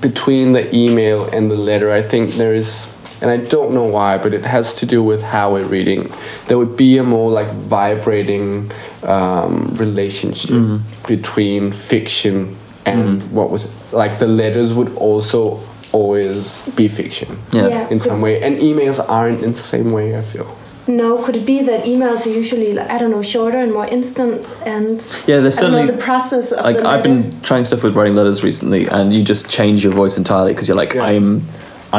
between 0.00 0.52
the 0.52 0.74
email 0.74 1.24
and 1.26 1.50
the 1.50 1.56
letter 1.56 1.90
i 1.92 2.02
think 2.02 2.30
there 2.32 2.52
is 2.52 2.88
and 3.22 3.30
i 3.30 3.36
don't 3.36 3.72
know 3.72 3.84
why 3.84 4.18
but 4.18 4.34
it 4.34 4.44
has 4.44 4.74
to 4.74 4.84
do 4.86 5.00
with 5.02 5.22
how 5.22 5.52
we're 5.52 5.64
reading 5.78 6.10
there 6.48 6.58
would 6.58 6.76
be 6.76 6.98
a 6.98 7.04
more 7.04 7.30
like 7.30 7.46
vibrating 7.54 8.68
um, 9.08 9.66
relationship 9.76 10.50
Mm-hmm. 10.50 11.06
between 11.06 11.72
fiction 11.72 12.56
and 12.86 13.22
what 13.32 13.50
was 13.50 13.62
like 13.92 14.18
the 14.18 14.26
letters 14.26 14.72
would 14.72 14.94
also 14.96 15.60
always 15.92 16.60
be 16.76 16.88
fiction 16.88 17.38
Yeah. 17.52 17.68
Yeah. 17.68 17.88
in 17.88 18.00
some 18.00 18.20
way 18.20 18.42
and 18.42 18.58
emails 18.58 18.98
aren't 19.08 19.42
in 19.42 19.52
the 19.52 19.58
same 19.58 19.90
way 19.90 20.16
i 20.18 20.22
feel 20.22 20.46
No, 20.86 21.16
could 21.24 21.36
it 21.36 21.46
be 21.46 21.62
that 21.62 21.84
emails 21.86 22.26
are 22.26 22.34
usually 22.42 22.72
like, 22.74 22.90
I 22.90 22.98
don't 22.98 23.10
know 23.10 23.22
shorter 23.22 23.56
and 23.58 23.72
more 23.72 23.86
instant 23.98 24.42
and 24.66 24.96
Yeah, 25.26 25.40
there's 25.40 25.56
I 25.58 25.62
don't 25.62 25.72
know 25.72 25.78
certainly 25.78 25.86
the 25.96 26.02
process 26.10 26.52
of 26.52 26.62
like 26.64 26.78
the 26.78 26.86
I've 26.92 27.02
been 27.02 27.20
trying 27.48 27.64
stuff 27.64 27.82
with 27.82 27.94
writing 27.96 28.16
letters 28.20 28.42
recently, 28.44 28.82
and 28.96 29.04
you 29.14 29.20
just 29.24 29.48
change 29.48 29.78
your 29.86 29.94
voice 29.94 30.18
entirely 30.18 30.52
because 30.52 30.68
you're 30.68 30.76
like, 30.84 30.92
Yeah. 30.94 31.08
I'm, 31.10 31.28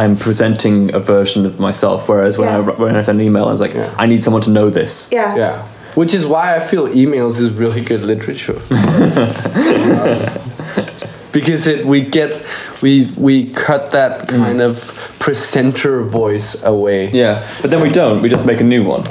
I'm 0.02 0.14
presenting 0.28 0.94
a 0.94 1.00
version 1.00 1.46
of 1.50 1.54
myself. 1.68 2.08
Whereas 2.10 2.38
when 2.38 2.48
I 2.48 2.60
when 2.84 2.96
I 3.00 3.02
send 3.02 3.20
an 3.22 3.26
email, 3.26 3.46
I 3.50 3.52
was 3.58 3.62
like, 3.66 3.74
Yeah. 3.74 4.04
I 4.04 4.06
need 4.12 4.22
someone 4.24 4.44
to 4.44 4.52
know 4.58 4.70
this. 4.70 5.10
Yeah. 5.12 5.36
Yeah. 5.44 5.56
Which 5.96 6.14
is 6.14 6.26
why 6.26 6.56
I 6.56 6.60
feel 6.60 6.88
emails 6.90 7.40
is 7.40 7.50
really 7.52 7.82
good 7.82 8.02
literature. 8.02 8.54
because 11.32 11.68
it 11.68 11.86
we 11.86 12.02
get 12.02 12.46
we 12.82 13.10
we 13.18 13.50
cut 13.52 13.92
that 13.92 14.22
mm. 14.22 14.38
kind 14.38 14.62
of 14.62 14.78
presenter 15.20 16.04
voice 16.04 16.62
away. 16.64 17.12
Yeah, 17.12 17.48
but 17.62 17.72
then 17.72 17.82
we 17.82 17.90
don't. 17.90 18.22
We 18.22 18.30
just 18.30 18.46
make 18.46 18.62
a 18.62 18.64
new 18.64 18.84
one. 18.84 19.06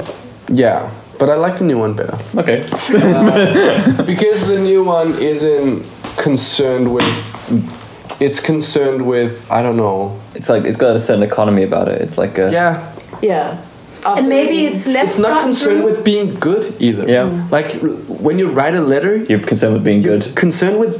Yeah. 0.49 0.91
But 1.17 1.29
I 1.29 1.35
like 1.35 1.59
the 1.59 1.63
new 1.63 1.77
one 1.77 1.95
better. 1.95 2.17
Okay. 2.35 2.67
Uh, 2.71 4.03
because 4.05 4.47
the 4.47 4.59
new 4.59 4.83
one 4.83 5.17
isn't 5.21 5.85
concerned 6.17 6.93
with 6.93 7.05
it's 8.19 8.39
concerned 8.39 9.05
with 9.05 9.49
I 9.49 9.61
don't 9.61 9.77
know. 9.77 10.19
It's 10.33 10.49
like 10.49 10.65
it's 10.65 10.77
got 10.77 10.95
a 10.95 10.99
certain 10.99 11.23
economy 11.23 11.63
about 11.63 11.87
it. 11.87 12.01
It's 12.01 12.17
like 12.17 12.37
a 12.37 12.51
Yeah. 12.51 12.95
Yeah. 13.21 13.63
After 14.05 14.19
And 14.19 14.29
maybe 14.29 14.49
reading- 14.51 14.73
it's 14.75 14.87
less 14.87 15.11
It's 15.11 15.19
not 15.19 15.43
concerned 15.43 15.81
through. 15.81 15.85
with 15.89 16.03
being 16.03 16.35
good 16.39 16.73
either. 16.79 17.05
Yeah. 17.07 17.25
Mm. 17.29 17.51
Like 17.51 17.69
when 18.25 18.37
you 18.39 18.47
write 18.49 18.75
a 18.75 18.81
letter, 18.81 19.13
you're 19.29 19.39
concerned 19.39 19.73
with 19.73 19.83
being 19.83 20.01
you're 20.01 20.19
good. 20.19 20.35
concerned 20.35 20.77
with 20.79 20.93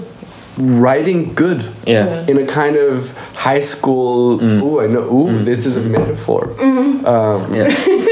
writing 0.58 1.34
good. 1.36 1.66
Yeah. 1.86 2.26
In 2.28 2.38
a 2.38 2.46
kind 2.46 2.76
of 2.78 3.12
high 3.36 3.60
school, 3.60 4.40
Mm. 4.40 4.62
ooh, 4.64 4.80
I 4.82 4.88
know, 4.88 5.04
ooh, 5.14 5.44
this 5.44 5.66
is 5.66 5.76
a 5.78 5.82
metaphor. 5.82 6.44
Mm-hmm. 6.58 7.06
Um, 7.06 7.54
Yeah. 7.54 7.70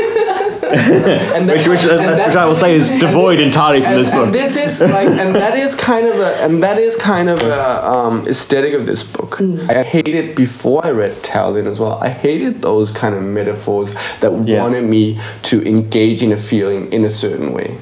and 1.35 1.47
that- 1.47 1.57
Which, 1.57 1.67
which, 1.67 1.83
and 1.83 1.99
that- 1.99 2.27
which 2.27 2.35
I 2.35 2.45
will 2.45 2.55
say 2.55 2.75
is 2.75 2.89
devoid 2.99 3.39
entirely 3.39 3.81
from 3.81 3.91
and, 3.91 3.99
this 3.99 4.09
book. 4.09 4.25
and 4.25 4.35
this 4.35 4.55
is 4.55 4.81
like, 4.81 5.07
and 5.07 5.35
that 5.35 5.55
is 5.55 5.75
kind 5.75 6.07
of 6.07 6.19
a, 6.19 6.35
and 6.43 6.63
that 6.63 6.79
is 6.79 6.95
kind 6.95 7.29
of 7.29 7.41
a 7.41 7.87
um, 7.87 8.27
aesthetic 8.27 8.73
of 8.73 8.85
this 8.85 9.03
book. 9.03 9.37
Mm. 9.37 9.69
I 9.69 9.83
hated 9.83 10.35
before 10.35 10.85
I 10.85 10.91
read 10.91 11.21
Tao 11.23 11.49
Lin 11.49 11.67
as 11.67 11.79
well. 11.79 11.99
I 12.01 12.09
hated 12.09 12.61
those 12.61 12.91
kind 12.91 13.13
of 13.13 13.21
metaphors 13.21 13.93
that 14.21 14.31
Yeah. 14.47 14.61
wanted 14.63 14.85
me 14.85 15.19
to 15.43 15.61
engage 15.67 16.21
in 16.23 16.31
a 16.31 16.37
feeling 16.37 16.91
in 16.91 17.05
a 17.05 17.09
certain 17.09 17.53
way. 17.53 17.77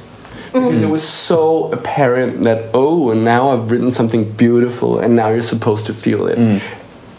Because 0.51 0.81
it 0.81 0.85
mm. 0.85 0.91
was 0.91 1.07
so 1.07 1.71
apparent 1.71 2.43
that 2.43 2.71
oh, 2.73 3.09
and 3.11 3.23
now 3.23 3.51
I've 3.51 3.71
written 3.71 3.89
something 3.89 4.29
beautiful, 4.33 4.99
and 4.99 5.15
now 5.15 5.29
you're 5.29 5.41
supposed 5.41 5.85
to 5.85 5.93
feel 5.93 6.27
it. 6.27 6.37
Mm. 6.37 6.61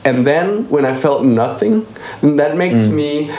And 0.04 0.26
then 0.26 0.68
when 0.68 0.84
I 0.84 0.94
felt 0.94 1.24
nothing, 1.24 1.86
then 2.20 2.36
that 2.36 2.56
makes 2.56 2.88
me 2.88 3.30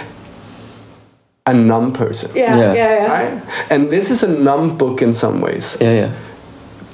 a 1.45 1.53
numb 1.53 1.91
person. 1.91 2.31
Yeah, 2.35 2.57
Yeah. 2.57 2.73
yeah, 2.73 2.73
yeah. 2.73 3.07
Right? 3.11 3.43
And 3.69 3.89
this 3.89 4.09
is 4.09 4.23
a 4.23 4.27
numb 4.27 4.77
book 4.77 5.01
in 5.01 5.13
some 5.13 5.41
ways. 5.41 5.77
yeah, 5.79 5.91
yeah. 5.91 6.11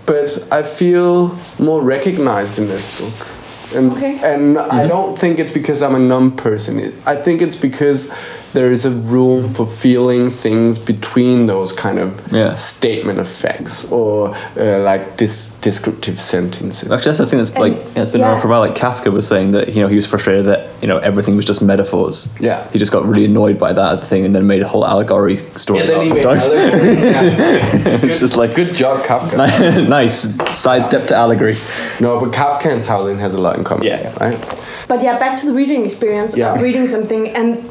But 0.05 0.43
I 0.51 0.63
feel 0.63 1.37
more 1.59 1.81
recognized 1.83 2.57
in 2.57 2.67
this 2.67 2.99
book. 2.99 3.27
And, 3.75 3.91
Okay. 3.91 4.17
and 4.23 4.57
I 4.57 4.61
mm-hmm. 4.67 4.87
don't 4.87 5.19
think 5.19 5.37
it's 5.37 5.51
because 5.51 5.83
I'm 5.83 5.93
a 5.93 5.99
numb 5.99 6.31
person. 6.31 6.93
I 7.05 7.15
think 7.15 7.41
it's 7.43 7.55
because 7.55 8.07
there 8.53 8.71
is 8.71 8.83
a 8.85 8.91
room 8.91 9.53
for 9.53 9.65
feeling 9.67 10.31
things 10.31 10.77
between 10.79 11.45
those 11.47 11.71
kind 11.71 11.99
of 11.99 12.19
Yeah. 12.31 12.53
statement 12.55 13.19
effects 13.19 13.85
or 13.91 14.35
uh, 14.57 14.79
like 14.79 15.17
this 15.17 15.49
descriptive 15.61 16.19
sentences. 16.19 16.89
Actually, 16.89 17.11
that's 17.11 17.17
the 17.19 17.25
thing 17.27 17.39
that's 17.39 17.55
like 17.57 17.73
yeah, 17.73 18.01
it's 18.03 18.11
been 18.11 18.21
around 18.21 18.39
for 18.41 18.47
a 18.47 18.49
while. 18.49 18.61
Like 18.61 18.75
Kafka 18.75 19.11
was 19.11 19.27
saying 19.27 19.51
that 19.51 19.73
you 19.75 19.81
know 19.81 19.87
he 19.87 19.95
was 19.95 20.05
frustrated 20.07 20.45
that 20.45 20.69
you 20.81 20.87
know 20.87 20.97
everything 20.99 21.35
was 21.35 21.45
just 21.45 21.61
metaphors. 21.61 22.29
Yeah. 22.39 22.67
He 22.71 22.79
just 22.79 22.91
got 22.91 23.05
really 23.05 23.25
annoyed 23.25 23.59
by 23.59 23.73
that 23.73 23.93
as 23.93 24.01
a 24.01 24.05
thing, 24.05 24.25
and 24.25 24.33
then 24.33 24.47
made 24.47 24.61
a 24.61 24.67
whole 24.67 24.85
allegory 24.85 25.37
story. 25.57 25.81
And 25.81 25.89
then 25.89 26.01
he 26.01 26.07
about 26.07 26.15
made 26.15 26.23
dogs. 26.23 26.45
other- 26.45 26.55
yeah. 26.55 27.99
it's 28.03 28.19
just 28.19 28.35
like 28.37 28.55
Good 28.55 28.73
job, 28.73 29.03
Kafka. 29.05 29.87
nice 29.99 30.35
sidestep 30.57 31.07
to 31.07 31.15
allegory. 31.15 31.55
No, 31.99 32.19
but 32.19 32.31
Kafka 32.31 32.71
and 32.73 32.81
Tao 32.81 33.01
Lin 33.03 33.19
has 33.19 33.33
a 33.33 33.41
lot 33.41 33.57
in 33.57 33.63
common. 33.63 33.85
Yeah, 33.85 34.01
yeah. 34.01 34.17
Right? 34.19 34.39
But 34.87 35.03
yeah, 35.03 35.19
back 35.19 35.39
to 35.41 35.45
the 35.45 35.53
reading 35.53 35.85
experience 35.85 36.35
Yeah. 36.35 36.59
reading 36.59 36.87
something 36.87 37.27
and 37.29 37.69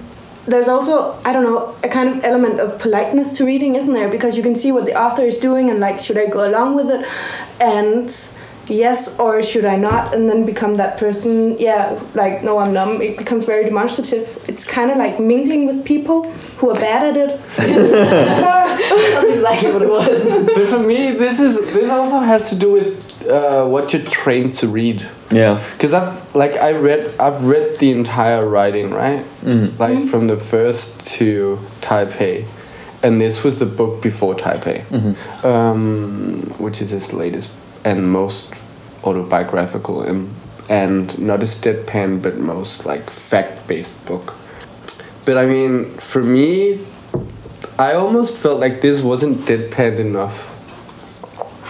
there's 0.49 0.69
also 0.69 1.21
I 1.25 1.33
don't 1.33 1.45
know 1.45 1.77
a 1.83 1.89
kind 1.89 2.09
of 2.09 2.25
element 2.25 2.61
of 2.61 2.79
politeness 2.79 3.33
to 3.39 3.45
reading, 3.45 3.77
isn't 3.77 3.93
there? 3.93 4.09
Because 4.09 4.37
you 4.37 4.43
can 4.43 4.55
see 4.55 4.73
what 4.73 4.87
the 4.87 4.99
author 5.01 5.23
is 5.23 5.39
doing 5.39 5.71
and 5.71 5.81
like 5.81 5.99
should 5.99 6.19
I 6.19 6.27
go 6.27 6.49
along 6.49 6.75
with 6.75 6.91
it, 6.91 7.07
and 7.61 8.09
yes 8.69 9.19
or 9.19 9.43
should 9.43 9.65
I 9.65 9.77
not, 9.77 10.15
and 10.15 10.29
then 10.29 10.45
become 10.45 10.75
that 10.77 10.99
person. 10.99 11.59
Yeah, 11.59 12.01
like 12.15 12.43
no, 12.43 12.59
I'm 12.59 12.73
numb. 12.73 13.01
It 13.03 13.17
becomes 13.17 13.45
very 13.45 13.65
demonstrative. 13.65 14.45
It's 14.49 14.65
kind 14.65 14.91
of 14.91 14.99
like 14.99 15.21
mingling 15.21 15.67
with 15.67 15.85
people 15.85 16.31
who 16.59 16.71
are 16.71 16.81
bad 16.81 17.17
at 17.17 17.17
it. 17.17 17.41
That's 18.79 19.31
exactly 19.31 19.73
what 19.73 19.83
it 19.83 19.91
was. 19.91 20.45
but 20.55 20.67
for 20.69 20.79
me, 20.79 21.13
this 21.13 21.39
is 21.41 21.59
this 21.73 21.91
also 21.91 22.21
has 22.21 22.51
to 22.51 22.57
do 22.57 22.73
with 22.73 23.08
uh, 23.27 23.67
what 23.67 23.93
you're 23.93 24.03
trained 24.03 24.55
to 24.57 24.69
read. 24.69 25.07
Yeah. 25.31 25.63
Because 25.73 25.93
I've 25.93 26.35
like 26.35 26.57
I 26.57 26.73
read 26.73 27.15
I've 27.19 27.45
read 27.45 27.79
the 27.79 27.91
entire 27.91 28.47
writing 28.47 28.91
right, 28.91 29.25
like 29.79 30.05
from 30.05 30.27
the 30.27 30.37
first 30.37 31.01
to 31.19 31.59
Taipei, 31.81 32.47
and 33.03 33.21
this 33.21 33.45
was 33.45 33.59
the 33.59 33.67
book 33.67 34.03
before 34.03 34.35
Taipei, 34.35 34.85
um, 35.45 36.55
which 36.59 36.81
is 36.81 36.91
his 36.91 37.13
latest 37.13 37.51
and 37.85 38.11
most 38.11 38.55
autobiographical 39.05 40.03
and 40.03 40.35
and 40.69 41.19
not 41.19 41.43
as 41.43 41.57
deadpan 41.57 42.21
but 42.21 42.37
most 42.39 42.85
like 42.85 43.11
fact 43.11 43.67
based 43.67 44.05
book. 44.07 44.35
But 45.25 45.37
I 45.39 45.47
mean, 45.47 45.85
for 45.97 46.23
me, 46.23 46.81
I 47.79 47.93
almost 47.93 48.35
felt 48.37 48.61
like 48.61 48.81
this 48.81 49.03
wasn't 49.03 49.39
deadpan 49.39 49.99
enough. 49.99 50.58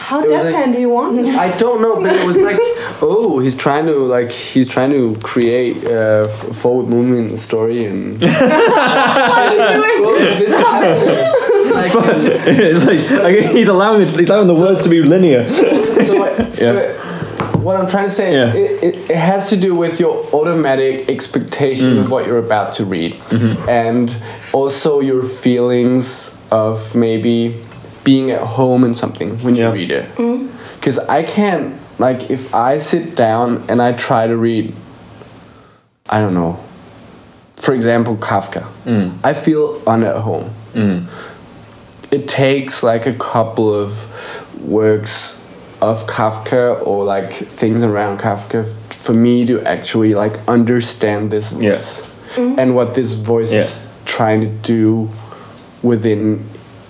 How 0.08 0.22
It 0.24 0.30
was 0.30 0.50
like- 0.50 0.72
do 0.72 0.80
you 0.80 0.88
want? 0.88 1.18
I 1.46 1.54
don't 1.58 1.82
know, 1.82 2.00
but 2.00 2.16
it 2.16 2.26
was 2.26 2.38
like, 2.38 2.56
oh, 3.02 3.40
he's 3.40 3.54
trying 3.54 3.84
to 3.84 3.92
like 3.92 4.30
he's 4.30 4.66
trying 4.66 4.90
to 4.92 5.14
create 5.20 5.84
a 5.84 6.28
f- 6.30 6.56
forward 6.56 6.88
movement 6.88 7.38
story 7.38 7.84
and. 7.84 8.18
Well, 10.00 10.14
this 10.38 10.52
happened. 10.52 11.74
Like, 11.74 11.92
it's 12.46 12.86
like, 12.86 13.22
like 13.22 13.36
he's 13.54 13.68
allowing 13.68 14.08
it, 14.08 14.16
he's 14.16 14.30
allowing 14.30 14.46
the 14.46 14.54
words 14.54 14.82
to 14.84 14.88
be 14.88 15.02
linear. 15.02 15.46
so 15.48 16.18
what, 16.18 16.58
Yeah. 16.58 16.92
what 17.58 17.76
I'm 17.76 17.86
trying 17.86 18.06
to 18.08 18.10
say, 18.10 18.32
Yeah. 18.32 18.54
it, 18.54 18.82
it, 18.82 19.10
it 19.10 19.16
has 19.16 19.50
to 19.50 19.56
do 19.56 19.74
with 19.74 20.00
your 20.00 20.24
automatic 20.32 21.08
expectation 21.10 21.98
of 21.98 22.06
mm. 22.06 22.10
what 22.10 22.26
you're 22.26 22.38
about 22.38 22.72
to 22.74 22.84
read, 22.86 23.14
mm-hmm. 23.28 23.68
and 23.68 24.16
also 24.52 25.00
your 25.00 25.22
feelings 25.22 26.30
of 26.50 26.94
maybe 26.94 27.54
being 28.08 28.30
at 28.30 28.40
home 28.40 28.84
in 28.84 28.94
something 28.94 29.36
when 29.44 29.54
you 29.54 29.70
read 29.70 29.90
it. 29.90 30.06
Mm. 30.14 30.48
Because 30.76 30.98
I 30.98 31.22
can't, 31.22 31.76
like, 31.98 32.30
if 32.30 32.54
I 32.54 32.78
sit 32.78 33.14
down 33.14 33.62
and 33.68 33.82
I 33.82 33.92
try 33.92 34.26
to 34.26 34.34
read, 34.34 34.74
I 36.08 36.22
don't 36.22 36.32
know, 36.32 36.58
for 37.56 37.74
example, 37.74 38.16
Kafka, 38.16 38.62
mm. 38.86 39.12
I 39.22 39.34
feel 39.34 39.82
un 39.86 40.04
at 40.04 40.16
home. 40.22 40.48
Mm. 40.72 41.06
It 42.10 42.28
takes 42.28 42.82
like 42.82 43.04
a 43.04 43.12
couple 43.12 43.74
of 43.74 43.90
works 44.62 45.38
of 45.82 46.06
Kafka 46.06 46.80
or 46.86 47.04
like 47.04 47.30
things 47.60 47.82
around 47.82 48.20
Kafka 48.20 48.64
for 48.90 49.12
me 49.12 49.44
to 49.44 49.60
actually 49.74 50.14
like 50.14 50.36
understand 50.48 51.30
this 51.30 51.50
voice 51.50 51.62
Yes. 51.62 52.10
and 52.38 52.74
what 52.74 52.94
this 52.94 53.12
voice 53.12 53.52
Yeah. 53.52 53.64
is 53.64 53.86
trying 54.06 54.40
to 54.40 54.48
do 54.74 55.10
within 55.82 56.42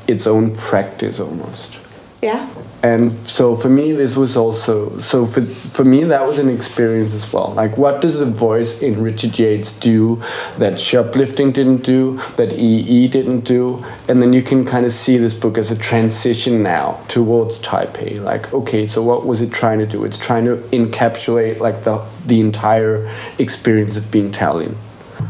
its 0.08 0.26
own 0.26 0.56
practice 0.56 1.20
almost. 1.20 1.78
Yeah. 2.22 2.48
And 2.82 3.26
so 3.26 3.56
for 3.56 3.68
me, 3.68 3.92
this 3.92 4.16
was 4.16 4.36
also 4.36 4.98
so 4.98 5.26
for 5.26 5.42
for 5.42 5.84
me 5.84 6.04
that 6.04 6.24
was 6.26 6.38
an 6.38 6.48
experience 6.48 7.12
as 7.12 7.32
well. 7.32 7.52
Like, 7.52 7.76
what 7.76 8.00
does 8.00 8.18
the 8.18 8.26
voice 8.26 8.80
in 8.82 9.02
Richard 9.02 9.36
Yates 9.36 9.76
do 9.78 10.22
that 10.58 10.78
shoplifting 10.78 11.50
didn't 11.50 11.82
do, 11.82 12.20
that 12.36 12.52
EE 12.52 13.08
didn't 13.08 13.40
do, 13.40 13.84
and 14.08 14.22
then 14.22 14.32
you 14.32 14.42
can 14.42 14.64
kind 14.64 14.86
of 14.86 14.92
see 14.92 15.18
this 15.18 15.34
book 15.34 15.58
as 15.58 15.72
a 15.72 15.76
transition 15.76 16.62
now 16.62 17.00
towards 17.08 17.58
Taipei. 17.60 18.20
Like, 18.20 18.52
okay, 18.52 18.86
so 18.86 19.02
what 19.02 19.26
was 19.26 19.40
it 19.40 19.52
trying 19.52 19.80
to 19.80 19.86
do? 19.86 20.04
It's 20.04 20.18
trying 20.18 20.44
to 20.44 20.56
encapsulate 20.70 21.58
like 21.58 21.82
the 21.82 22.04
the 22.26 22.40
entire 22.40 23.12
experience 23.38 23.96
of 23.96 24.08
being 24.12 24.30
Tao 24.30 24.54
Lin. 24.54 24.76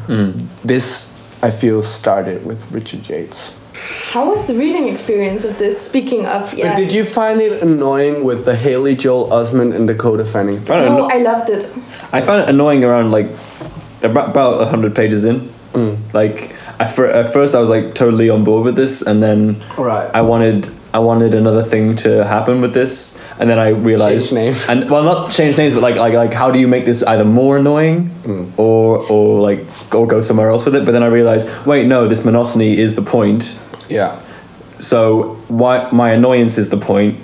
Mm. 0.07 0.47
This 0.65 1.15
I 1.43 1.51
feel 1.51 1.83
started 1.83 2.45
with 2.45 2.71
Richard 2.73 3.09
Yates. 3.09 3.58
How 4.13 4.31
was 4.31 4.47
the 4.47 4.55
reading 4.55 4.89
experience 4.89 5.45
of 5.45 5.59
this? 5.59 5.81
Speaking 5.81 6.27
of, 6.27 6.53
yeah. 6.55 6.71
But 6.71 6.77
did 6.77 6.93
you 6.93 7.05
find 7.05 7.41
it 7.41 7.63
annoying 7.63 8.25
with 8.25 8.45
the 8.45 8.57
Haley 8.57 8.95
Joel 8.97 9.29
Osment 9.31 9.75
and 9.75 9.87
Dakota 9.87 10.25
Fanning? 10.25 10.59
I 10.61 10.63
No, 10.63 10.75
anno- 10.77 11.09
I 11.11 11.19
loved 11.19 11.51
it. 11.51 11.71
I 12.13 12.21
found 12.23 12.43
it 12.43 12.49
annoying 12.49 12.85
around 12.85 13.11
like 13.11 13.29
about 14.03 14.31
about 14.31 14.69
hundred 14.69 14.95
pages 14.95 15.25
in. 15.25 15.53
Mm. 15.75 15.99
Like 16.15 16.55
I 16.81 16.87
fir- 16.87 17.07
at 17.11 17.33
first 17.33 17.55
I 17.55 17.61
was 17.61 17.69
like 17.69 17.95
totally 17.95 18.31
on 18.31 18.45
board 18.45 18.65
with 18.65 18.77
this, 18.77 19.03
and 19.03 19.23
then 19.23 19.63
Right. 19.77 20.11
I 20.15 20.23
wanted 20.23 20.69
I 20.95 21.01
wanted 21.01 21.35
another 21.35 21.63
thing 21.63 21.97
to 21.97 22.25
happen 22.25 22.63
with 22.63 22.73
this, 22.73 23.21
and 23.39 23.51
then 23.51 23.59
I 23.59 23.69
realized 23.69 24.31
Change 24.31 24.41
names. 24.41 24.67
and 24.71 24.89
well 24.91 25.03
not 25.05 25.31
change 25.31 25.59
names, 25.59 25.75
but 25.75 25.83
like 25.83 25.97
like 25.97 26.15
like 26.15 26.33
how 26.33 26.51
do 26.51 26.59
you 26.59 26.67
make 26.67 26.87
this 26.87 27.03
either 27.03 27.27
more 27.27 27.59
annoying 27.59 28.11
mm. 28.25 28.51
or 28.57 29.05
or 29.13 29.43
like 29.43 29.67
or 29.95 30.07
go 30.07 30.23
somewhere 30.23 30.49
else 30.49 30.65
with 30.65 30.75
it? 30.75 30.87
But 30.87 30.93
then 30.93 31.03
I 31.03 31.09
realized 31.09 31.51
wait 31.67 31.87
no, 31.87 32.09
this 32.09 32.25
monotony 32.25 32.79
is 32.79 32.95
the 32.95 33.03
point. 33.03 33.53
Yeah. 33.89 34.21
So 34.79 35.35
why 35.49 35.89
my 35.91 36.11
annoyance 36.11 36.59
is 36.59 36.69
the 36.69 36.77
point, 36.77 37.19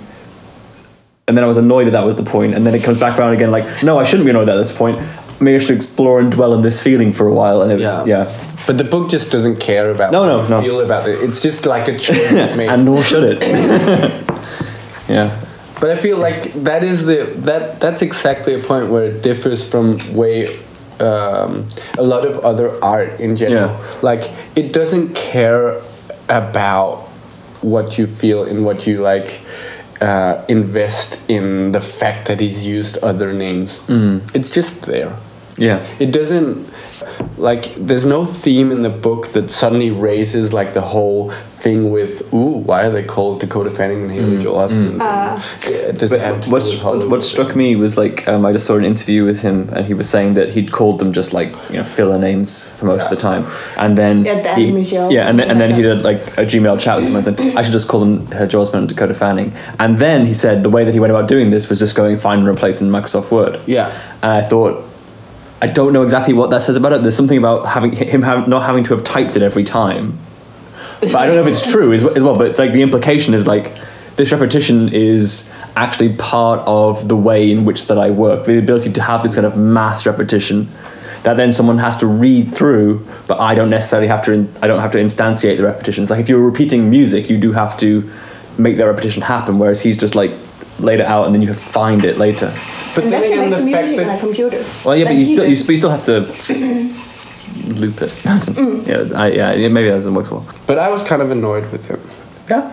and 1.27 1.37
then 1.37 1.43
I 1.43 1.47
was 1.47 1.57
annoyed 1.57 1.85
that 1.87 1.91
that 1.91 2.05
was 2.05 2.15
the 2.15 2.23
point, 2.23 2.53
and 2.55 2.65
then 2.65 2.75
it 2.75 2.83
comes 2.83 2.99
back 2.99 3.17
around 3.17 3.33
again 3.33 3.51
like 3.51 3.83
no, 3.83 3.97
I 3.97 4.03
shouldn't 4.03 4.25
be 4.25 4.31
annoyed 4.31 4.49
at 4.49 4.55
this 4.57 4.71
point. 4.71 4.99
maybe 5.39 5.55
I 5.55 5.59
should 5.59 5.75
explore 5.75 6.19
and 6.19 6.31
dwell 6.31 6.53
on 6.53 6.61
this 6.61 6.81
feeling 6.83 7.13
for 7.13 7.27
a 7.27 7.33
while, 7.33 7.61
and 7.61 7.71
it 7.71 7.79
was 7.79 8.07
yeah. 8.07 8.41
But 8.67 8.77
the 8.79 8.83
book 8.83 9.11
just 9.11 9.31
doesn't 9.31 9.59
care 9.59 9.91
about 9.91 10.11
No, 10.11 10.25
no, 10.25 10.47
no. 10.47 10.61
feel 10.61 10.81
about 10.81 11.07
it. 11.07 11.21
It's 11.21 11.41
just 11.43 11.65
like 11.67 11.87
a 11.87 11.97
choice 11.97 12.55
made. 12.57 12.67
and 12.69 12.83
nor 12.83 13.03
should 13.03 13.37
it. 13.37 13.43
yeah. 15.07 15.39
But 15.79 15.91
I 15.91 15.95
feel 15.97 16.17
like 16.17 16.51
that 16.63 16.83
is 16.83 17.05
the 17.05 17.25
that 17.45 17.79
that's 17.79 18.01
exactly 18.01 18.53
a 18.55 18.59
point 18.59 18.89
where 18.89 19.05
it 19.05 19.21
differs 19.21 19.63
from 19.63 19.97
way 20.15 20.47
um, 20.99 21.69
a 21.97 22.01
lot 22.03 22.25
of 22.25 22.39
other 22.39 22.83
art 22.83 23.19
in 23.19 23.35
general. 23.35 23.69
Yeah. 23.69 23.99
Like 24.01 24.23
it 24.55 24.73
doesn't 24.73 25.13
care 25.13 25.79
about 26.29 27.07
what 27.61 27.97
you 27.97 28.05
feel 28.07 28.43
and 28.43 28.63
what 28.65 28.85
you 28.85 29.01
like 29.01 29.41
uh, 30.01 30.43
invest 30.47 31.19
in 31.27 31.71
the 31.71 31.81
fact 31.81 32.27
that 32.27 32.39
he's 32.39 32.65
used 32.65 32.97
other 32.99 33.33
names. 33.33 33.79
It's 34.33 34.51
just 34.51 34.83
there. 34.83 35.17
Yeah. 35.57 35.85
It 35.99 36.11
doesn't 36.11 36.67
like 37.37 37.75
there's 37.75 38.05
no 38.05 38.25
theme 38.25 38.71
in 38.71 38.81
the 38.81 38.89
book 38.89 39.27
that 39.29 39.49
suddenly 39.49 39.91
raises 39.91 40.51
like 40.53 40.73
the 40.73 40.81
whole 40.81 41.31
thing 41.31 41.89
with 41.91 42.21
ooh 42.33 42.57
why 42.67 42.85
are 42.85 42.89
they 42.89 43.03
called 43.03 43.39
Dakota 43.39 43.69
Fanning 43.71 44.03
and 44.03 44.11
Haley 44.11 44.41
Joel 44.43 44.67
Osment? 44.67 44.99
Yeah, 44.99 45.91
Does 45.91 46.11
it 46.11 46.21
have 46.21 46.41
to 46.41 46.45
do 46.47 46.51
What's, 46.51 46.71
with 46.71 46.81
Hollywood? 46.81 47.09
what 47.11 47.23
struck 47.23 47.55
me 47.55 47.75
was 47.75 47.97
like 47.97 48.27
um, 48.27 48.45
I 48.45 48.51
just 48.51 48.65
saw 48.65 48.75
an 48.77 48.85
interview 48.85 49.25
with 49.25 49.41
him, 49.41 49.69
and 49.69 49.85
he 49.85 49.93
was 49.93 50.09
saying 50.09 50.33
that 50.35 50.49
he'd 50.49 50.71
called 50.71 50.99
them 50.99 51.11
just 51.13 51.33
like 51.33 51.53
you 51.69 51.77
know 51.77 51.83
filler 51.83 52.17
names 52.17 52.65
for 52.77 52.85
most 52.85 53.05
of 53.05 53.09
the 53.09 53.15
time, 53.15 53.45
and 53.77 53.97
then 53.97 54.25
Yeah, 54.25 54.41
Dan 54.43 54.59
he- 54.59 54.71
Michelle, 54.71 55.11
yeah, 55.11 55.27
and 55.29 55.39
then, 55.39 55.49
and 55.51 55.59
then 55.59 55.73
he 55.73 55.81
did 55.81 56.01
like 56.03 56.19
a 56.37 56.45
Gmail 56.45 56.79
chat 56.79 56.97
with 56.97 57.05
someone 57.05 57.25
and 57.27 57.37
said 57.37 57.57
I 57.57 57.61
should 57.61 57.73
just 57.73 57.87
call 57.87 58.01
them 58.01 58.27
uh, 58.33 58.45
Joel 58.45 58.65
Osment 58.65 58.79
and 58.79 58.89
Dakota 58.89 59.13
Fanning, 59.13 59.53
and 59.79 59.99
then 59.99 60.25
he 60.25 60.33
said 60.33 60.63
the 60.63 60.69
way 60.69 60.83
that 60.83 60.93
he 60.93 60.99
went 60.99 61.11
about 61.11 61.27
doing 61.29 61.49
this 61.49 61.69
was 61.69 61.79
just 61.79 61.95
going 61.95 62.17
find 62.17 62.39
and 62.41 62.47
replace 62.49 62.81
in 62.81 62.89
Microsoft 62.89 63.31
Word. 63.31 63.59
Yeah. 63.65 63.91
and 64.21 64.31
I 64.31 64.41
thought. 64.41 64.83
I 65.61 65.67
don't 65.67 65.93
know 65.93 66.03
exactly 66.03 66.33
what 66.33 66.49
that 66.51 66.61
says 66.61 66.75
about 66.75 66.93
it. 66.93 67.01
There's 67.01 67.15
something 67.15 67.37
about 67.37 67.65
having 67.65 67.93
him 67.93 68.21
have, 68.23 68.47
not 68.47 68.63
having 68.63 68.83
to 68.85 68.93
have 68.93 69.03
typed 69.03 69.35
it 69.35 69.41
every 69.41 69.63
time 69.63 70.19
but 71.11 71.15
I 71.15 71.25
don't 71.25 71.35
know 71.35 71.41
if 71.41 71.47
it's 71.47 71.69
true 71.71 71.93
as, 71.93 72.03
as 72.03 72.23
well. 72.23 72.37
But 72.37 72.57
like 72.57 72.71
the 72.71 72.81
implication 72.81 73.33
is 73.33 73.47
like 73.47 73.77
this 74.15 74.31
repetition 74.31 74.89
is 74.93 75.53
actually 75.75 76.13
part 76.15 76.61
of 76.67 77.07
the 77.07 77.15
way 77.15 77.51
in 77.51 77.65
which 77.65 77.87
that 77.87 77.97
I 77.97 78.09
work. 78.09 78.45
The 78.45 78.57
ability 78.57 78.91
to 78.93 79.01
have 79.01 79.23
this 79.23 79.35
kind 79.35 79.45
of 79.45 79.57
mass 79.57 80.05
repetition 80.05 80.69
that 81.23 81.37
then 81.37 81.51
someone 81.51 81.79
has 81.79 81.97
to 81.97 82.05
read 82.05 82.53
through, 82.53 83.05
but 83.27 83.39
I 83.39 83.55
don't 83.55 83.69
necessarily 83.69 84.07
have 84.07 84.21
to. 84.23 84.31
In, 84.31 84.53
I 84.61 84.67
don't 84.67 84.79
have 84.79 84.91
to 84.91 84.99
instantiate 84.99 85.57
the 85.57 85.63
repetitions. 85.63 86.09
Like 86.09 86.19
if 86.19 86.29
you're 86.29 86.45
repeating 86.45 86.89
music, 86.89 87.29
you 87.29 87.37
do 87.37 87.51
have 87.53 87.77
to 87.77 88.09
make 88.57 88.77
that 88.77 88.85
repetition 88.85 89.21
happen. 89.21 89.59
Whereas 89.59 89.81
he's 89.81 89.97
just 89.97 90.15
like 90.15 90.31
laid 90.79 90.99
it 90.99 91.05
out 91.05 91.25
and 91.25 91.33
then 91.33 91.41
you 91.41 91.47
have 91.47 91.57
to 91.57 91.63
find 91.63 92.05
it 92.05 92.17
later. 92.17 92.53
But 92.95 93.03
Unless 93.03 93.23
then 93.23 93.31
you 93.31 93.37
again, 93.37 93.49
make 93.49 93.59
the 93.59 93.65
the 93.65 93.71
fact 93.71 93.87
music 93.87 94.07
on 94.07 94.15
a 94.15 94.19
computer. 94.19 94.65
Well, 94.85 94.95
yeah, 94.95 95.05
but 95.05 95.15
you 95.15 95.25
still, 95.25 95.45
you, 95.47 95.57
but 95.57 95.69
you 95.69 95.77
still 95.77 95.89
have 95.89 96.03
to 96.03 96.21
loop 97.73 98.01
it. 98.01 98.13
yeah, 98.87 99.19
I, 99.19 99.27
yeah, 99.31 99.53
yeah, 99.53 99.67
maybe 99.67 99.89
that 99.89 99.95
doesn't 99.95 100.13
work 100.13 100.25
so 100.25 100.35
well. 100.37 100.55
but 100.67 100.77
I 100.79 100.89
was 100.89 101.01
kind 101.03 101.21
of 101.21 101.29
annoyed 101.31 101.71
with 101.71 101.85
him. 101.85 101.99
Yeah. 102.49 102.71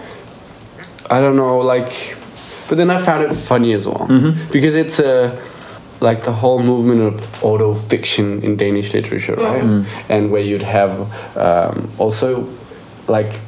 I 1.10 1.20
don't 1.20 1.36
know, 1.36 1.58
like, 1.58 2.16
but 2.68 2.78
then 2.78 2.90
I 2.90 3.02
found 3.02 3.24
it 3.24 3.34
funny 3.34 3.72
as 3.74 3.86
well 3.86 4.06
because 4.50 4.74
it's 4.74 4.98
a 4.98 5.38
like 6.00 6.24
the 6.24 6.32
whole 6.32 6.60
movement 6.62 7.00
of 7.00 7.44
auto 7.44 7.74
fiction 7.74 8.42
in 8.42 8.56
Danish 8.56 8.92
literature, 8.92 9.34
right? 9.36 9.84
And 10.08 10.30
where 10.32 10.40
you'd 10.42 10.62
have 10.62 11.36
um, 11.36 11.90
also 11.98 12.48
like 13.08 13.40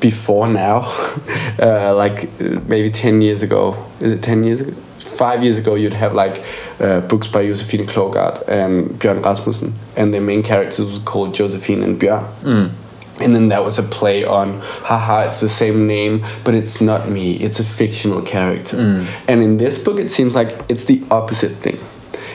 before 0.00 0.48
now, 0.48 0.80
uh, 1.60 1.94
like 1.94 2.40
maybe 2.40 2.90
ten 2.90 3.20
years 3.20 3.42
ago. 3.42 3.76
Is 4.00 4.12
it 4.12 4.22
ten 4.22 4.44
years 4.44 4.60
ago? 4.60 4.74
Five 5.20 5.42
years 5.44 5.58
ago, 5.58 5.74
you'd 5.76 5.92
have 6.04 6.14
like 6.14 6.36
uh, 6.80 7.00
books 7.10 7.28
by 7.28 7.42
Josefine 7.48 7.86
Klougart 7.86 8.36
and 8.48 8.98
Bjørn 8.98 9.22
Rasmussen, 9.22 9.74
and 9.96 10.14
the 10.14 10.20
main 10.20 10.42
characters 10.42 10.86
was 10.92 10.98
called 11.10 11.34
Josefine 11.38 11.82
and 11.84 12.00
Bjørn. 12.00 12.24
And 13.22 13.34
then 13.34 13.48
that 13.50 13.62
was 13.62 13.78
a 13.78 13.82
play 13.82 14.24
on, 14.24 14.60
haha, 14.88 15.26
it's 15.26 15.40
the 15.40 15.48
same 15.48 15.86
name, 15.86 16.24
but 16.42 16.54
it's 16.54 16.80
not 16.80 17.00
me. 17.16 17.32
It's 17.46 17.60
a 17.60 17.64
fictional 17.64 18.22
character. 18.22 18.78
And 19.28 19.42
in 19.42 19.58
this 19.58 19.76
book, 19.84 19.98
it 20.00 20.10
seems 20.10 20.34
like 20.34 20.50
it's 20.70 20.84
the 20.84 21.02
opposite 21.10 21.54
thing. 21.64 21.78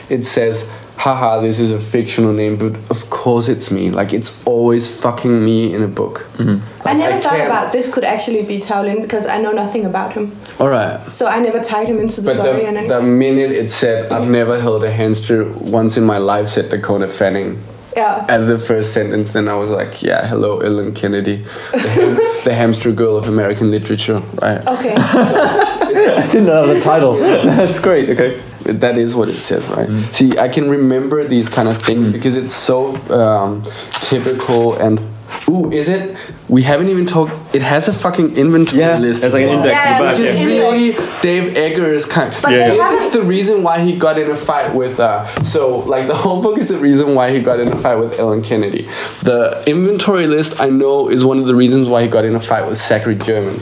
It 0.08 0.24
says, 0.24 0.70
haha, 0.96 1.40
this 1.40 1.58
is 1.58 1.70
a 1.70 1.78
fictional 1.78 2.32
name, 2.32 2.56
but 2.56 2.74
of 2.90 3.10
course 3.10 3.48
it's 3.48 3.70
me. 3.70 3.90
Like, 3.90 4.12
it's 4.12 4.42
always 4.46 4.88
fucking 5.00 5.44
me 5.44 5.72
in 5.74 5.82
a 5.82 5.88
book. 5.88 6.26
Mm-hmm. 6.38 6.64
I 6.88 6.90
Like, 6.92 6.96
never 6.98 7.16
I 7.16 7.20
thought 7.20 7.32
can't- 7.36 7.50
about 7.50 7.72
this 7.72 7.92
could 7.92 8.04
actually 8.04 8.42
be 8.44 8.58
Tao 8.60 8.82
Lin 8.82 9.02
because 9.02 9.26
I 9.26 9.38
know 9.38 9.52
nothing 9.52 9.84
about 9.84 10.12
him. 10.14 10.32
All 10.58 10.68
right. 10.68 10.98
So 11.12 11.26
I 11.26 11.38
never 11.40 11.62
tied 11.62 11.86
him 11.88 11.98
into 11.98 12.20
the 12.20 12.34
But 12.34 12.42
story 12.42 12.64
the, 12.64 12.88
the 12.88 13.02
minute 13.02 13.52
it 13.52 13.70
said, 13.70 14.10
I've 14.12 14.28
never 14.28 14.58
held 14.60 14.84
a 14.84 14.90
hamster 14.90 15.44
once 15.52 15.96
in 15.96 16.04
my 16.04 16.18
life, 16.18 16.48
said 16.48 16.70
Dakota 16.70 17.08
Fanning. 17.08 17.62
yeah. 17.96 18.24
As 18.28 18.46
the 18.48 18.58
first 18.58 18.92
sentence, 18.92 19.32
then 19.34 19.48
I 19.48 19.54
was 19.54 19.70
like, 19.70 20.02
yeah, 20.02 20.26
hello, 20.26 20.60
Ellen 20.60 20.92
Kennedy, 20.94 21.44
the, 21.72 21.78
ham- 21.78 22.16
the 22.44 22.54
hamster 22.54 22.90
girl 22.92 23.16
of 23.16 23.28
American 23.28 23.70
literature, 23.70 24.20
right? 24.42 24.66
Okay. 24.66 24.94
I 24.98 26.28
didn't 26.32 26.46
know 26.46 26.66
that 26.66 26.74
was 26.74 26.76
a 26.76 26.80
title. 26.80 27.14
That's 27.16 27.78
great. 27.78 28.08
Okay. 28.10 28.40
That 28.66 28.98
is 28.98 29.14
what 29.14 29.28
it 29.28 29.34
says, 29.34 29.68
right? 29.68 29.88
See, 30.14 30.38
I 30.38 30.48
can 30.48 30.68
remember 30.70 31.24
these 31.24 31.48
kind 31.48 31.68
of 31.68 31.80
things 31.82 32.12
because 32.12 32.36
it's 32.36 32.54
so 32.54 32.96
um, 33.10 33.62
typical 34.00 34.74
and. 34.74 35.00
Ooh, 35.48 35.70
is 35.70 35.88
it? 35.88 36.16
We 36.48 36.62
haven't 36.62 36.88
even 36.88 37.06
talked. 37.06 37.32
It 37.54 37.62
has 37.62 37.86
a 37.88 37.92
fucking 37.92 38.36
inventory 38.36 38.80
Yeah, 38.80 38.98
list. 38.98 39.20
there's 39.20 39.32
like 39.32 39.44
an 39.44 39.60
as 39.60 39.64
well. 39.64 39.66
index 39.66 39.82
in 39.84 39.88
the 39.88 39.94
Yeah, 39.94 39.98
back. 40.02 40.18
Which 40.18 40.26
is 40.26 40.38
Yeah. 40.40 40.44
really 40.46 40.86
Index. 40.88 41.20
Dave 41.22 41.56
Eggers 41.56 42.04
kind. 42.06 42.34
But 42.42 42.50
Yeah, 42.52 42.70
they 42.70 42.76
yeah. 42.76 42.90
This 42.90 43.00
is 43.02 43.06
haven't. 43.12 43.20
the 43.20 43.26
reason 43.28 43.62
why 43.62 43.78
he 43.80 43.92
got 43.96 44.18
in 44.18 44.30
a 44.30 44.36
fight 44.36 44.74
with. 44.74 44.98
Uh, 44.98 45.24
so, 45.42 45.78
like, 45.78 46.08
the 46.08 46.14
whole 46.16 46.42
book 46.42 46.58
is 46.58 46.68
the 46.68 46.78
reason 46.78 47.14
why 47.14 47.30
he 47.30 47.38
got 47.38 47.60
in 47.60 47.68
a 47.72 47.76
fight 47.76 47.94
with 47.96 48.18
Ellen 48.18 48.42
Kennedy. 48.42 48.88
The 49.22 49.62
inventory 49.66 50.26
list, 50.26 50.60
I 50.60 50.68
know, 50.68 51.08
is 51.08 51.24
one 51.24 51.38
of 51.38 51.46
the 51.46 51.54
reasons 51.54 51.88
why 51.88 52.02
he 52.02 52.08
got 52.08 52.24
in 52.24 52.34
a 52.34 52.40
fight 52.40 52.66
with 52.66 52.78
Zachary 52.78 53.14
German, 53.14 53.60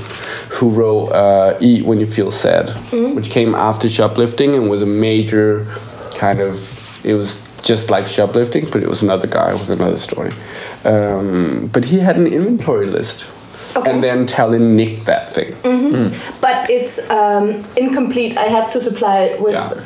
who 0.50 0.70
wrote 0.70 1.08
uh, 1.08 1.56
Eat 1.60 1.84
When 1.84 2.00
You 2.00 2.06
Feel 2.06 2.30
Sad, 2.30 2.70
which 2.92 3.28
came 3.30 3.54
after 3.54 3.88
shoplifting 3.90 4.54
and 4.54 4.70
was 4.70 4.80
a 4.82 4.86
major 4.86 5.66
kind 6.14 6.40
of. 6.40 7.04
It 7.04 7.12
was 7.14 7.38
just 7.64 7.90
like 7.90 8.06
shoplifting, 8.06 8.70
but 8.70 8.82
it 8.82 8.88
was 8.88 9.02
another 9.02 9.26
guy 9.26 9.52
with 9.54 9.70
another 9.70 9.98
story. 9.98 10.32
Um, 10.84 11.70
but 11.72 11.84
he 11.86 11.98
had 11.98 12.16
an 12.16 12.26
inventory 12.26 12.86
list. 12.86 13.26
Okay. 13.76 13.90
And 13.90 14.02
then 14.04 14.26
telling 14.26 14.76
Nick 14.76 15.04
that 15.06 15.32
thing. 15.32 15.52
But 16.40 16.70
it's 16.70 16.98
um, 17.10 17.64
incomplete. 17.76 18.36
I 18.38 18.44
had 18.44 18.70
to 18.70 18.80
supply 18.80 19.22
it 19.24 19.40
with. 19.40 19.52
Yeah. 19.54 19.82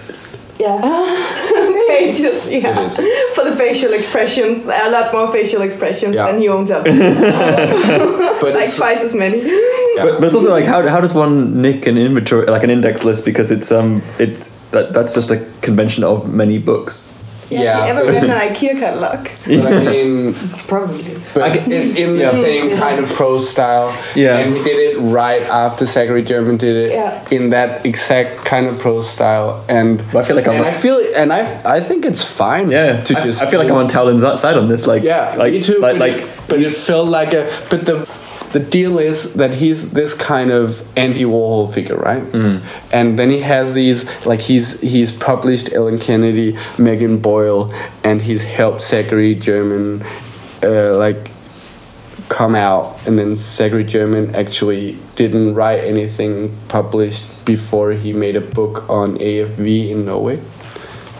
Yeah. 0.58 0.80
Pages, 1.88 2.50
yeah. 2.52 2.80
It 2.80 2.86
is. 2.86 2.96
For 3.34 3.44
the 3.44 3.56
facial 3.56 3.92
expressions. 3.94 4.64
There 4.64 4.78
are 4.78 4.88
a 4.88 4.90
lot 4.90 5.12
more 5.12 5.32
facial 5.32 5.62
expressions 5.62 6.16
Yeah. 6.16 6.30
than 6.30 6.40
he 6.40 6.48
owns 6.48 6.70
up. 6.70 6.84
But 6.84 8.54
like 8.54 8.64
it's, 8.66 8.76
twice 8.76 8.98
as 8.98 9.14
many. 9.14 9.38
yeah. 9.38 10.02
But, 10.02 10.20
but 10.20 10.24
it's 10.24 10.34
also 10.34 10.50
like 10.50 10.64
how, 10.66 10.86
how 10.86 11.00
does 11.00 11.14
one 11.14 11.62
nick 11.62 11.86
an 11.86 11.96
inventory 11.96 12.46
like 12.46 12.62
an 12.64 12.70
index 12.70 13.04
list 13.04 13.24
because 13.24 13.50
it's 13.50 13.72
um 13.72 14.02
it's 14.18 14.50
that, 14.70 14.92
that's 14.92 15.14
just 15.14 15.30
a 15.30 15.44
convention 15.62 16.04
of 16.04 16.28
many 16.32 16.58
books. 16.58 17.08
Yeah, 17.50 17.62
Yeah, 17.62 17.76
Has 17.80 17.90
ever 17.90 18.04
but 18.04 18.12
read 18.14 18.24
an 18.24 18.30
it's- 18.30 18.58
IKEA 18.58 18.78
catalog? 18.80 19.28
but 19.46 19.72
I 19.72 19.80
mean, 19.90 20.34
Probably. 20.66 21.16
but 21.34 21.42
I 21.44 21.50
can- 21.50 21.72
it's 21.72 21.94
in 21.96 22.12
the 22.14 22.20
Yeah. 22.20 22.30
same 22.30 22.76
kind 22.76 22.98
of 23.02 23.08
prose 23.10 23.48
style. 23.48 23.92
Yeah. 24.14 24.36
And 24.38 24.54
he 24.56 24.62
did 24.62 24.78
it 24.78 24.98
right 25.00 25.42
after 25.42 25.86
Zachary 25.86 26.22
German 26.22 26.56
did 26.58 26.76
it 26.76 26.90
Yeah. 26.92 27.20
in 27.30 27.48
that 27.50 27.86
exact 27.86 28.44
kind 28.44 28.66
of 28.68 28.78
prose 28.78 29.08
style. 29.08 29.64
And 29.68 30.02
But 30.12 30.18
I 30.20 30.22
feel 30.26 30.36
like 30.36 30.46
I'm 30.48 30.56
and 30.56 30.64
like- 30.64 30.74
I 30.74 30.76
feel 30.78 31.00
and 31.16 31.32
I 31.32 31.40
I 31.64 31.80
think 31.80 32.04
it's 32.04 32.22
fine. 32.22 32.70
Yeah, 32.70 33.00
To 33.00 33.16
I, 33.16 33.20
just 33.20 33.42
I 33.42 33.46
feel 33.46 33.60
like 33.60 33.70
I'm 33.70 33.76
on 33.78 33.88
Tao 33.88 34.04
Lin's 34.04 34.22
side 34.40 34.56
on 34.58 34.68
this. 34.68 34.86
Like 34.86 35.02
Yeah, 35.02 35.34
like 35.38 35.52
me 35.54 35.62
too. 35.62 35.78
like 35.80 35.98
but, 35.98 36.00
like 36.06 36.18
it, 36.22 36.26
but 36.48 36.58
it 36.60 36.74
felt 36.76 37.08
like 37.08 37.32
a. 37.32 37.46
But 37.70 37.86
the 37.86 38.06
the 38.52 38.60
deal 38.60 38.98
is 38.98 39.34
that 39.34 39.54
he's 39.54 39.90
this 39.90 40.14
kind 40.14 40.50
of 40.50 40.86
Andy 40.96 41.24
Warhol 41.24 41.72
figure, 41.72 41.96
right? 41.96 42.22
Mm. 42.22 42.64
And 42.92 43.18
then 43.18 43.30
he 43.30 43.40
has 43.40 43.74
these 43.74 44.04
like 44.24 44.40
he's 44.40 44.80
he's 44.80 45.12
published 45.12 45.72
Ellen 45.72 45.98
Kennedy, 45.98 46.56
Megan 46.78 47.18
Boyle, 47.18 47.72
and 48.04 48.22
he's 48.22 48.42
helped 48.44 48.82
Zachary 48.82 49.34
German, 49.34 50.04
uh, 50.62 50.96
like 50.96 51.30
come 52.28 52.54
out 52.54 52.98
and 53.06 53.18
then 53.18 53.34
Zachary 53.34 53.84
German 53.84 54.34
actually 54.34 54.98
didn't 55.16 55.54
write 55.54 55.82
anything 55.84 56.54
published 56.68 57.24
before 57.44 57.92
he 57.92 58.12
made 58.12 58.36
a 58.36 58.40
book 58.40 58.88
on 58.90 59.16
AFV 59.18 59.90
in 59.90 60.04
Norway 60.04 60.40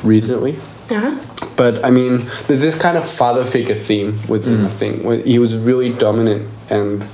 recently. 0.02 0.56
Uh-huh. 0.90 1.18
But 1.56 1.84
I 1.84 1.90
mean, 1.90 2.30
there's 2.46 2.60
this 2.60 2.74
kind 2.74 2.96
of 2.96 3.08
father 3.08 3.44
figure 3.44 3.74
theme 3.74 4.18
with 4.28 4.46
him. 4.46 4.66
I 4.66 4.70
think 4.70 5.24
he 5.24 5.38
was 5.38 5.54
really 5.54 5.92
dominant 5.92 6.48
and 6.70 7.06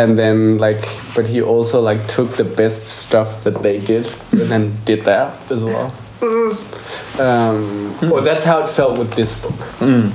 and 0.00 0.16
then 0.16 0.58
like, 0.58 0.88
but 1.14 1.26
he 1.26 1.42
also 1.42 1.80
like 1.80 2.06
took 2.08 2.36
the 2.36 2.44
best 2.44 2.88
stuff 3.00 3.44
that 3.44 3.62
they 3.62 3.78
did 3.78 4.06
and 4.32 4.48
then 4.52 4.76
did 4.84 5.04
that 5.04 5.38
as 5.50 5.62
well. 5.62 5.90
Mm. 6.20 7.20
Um, 7.20 7.92
hmm. 7.94 8.10
Well, 8.10 8.22
that's 8.22 8.44
how 8.44 8.62
it 8.62 8.68
felt 8.68 8.98
with 8.98 9.12
this 9.14 9.40
book. 9.40 9.60
Mm. 9.78 10.12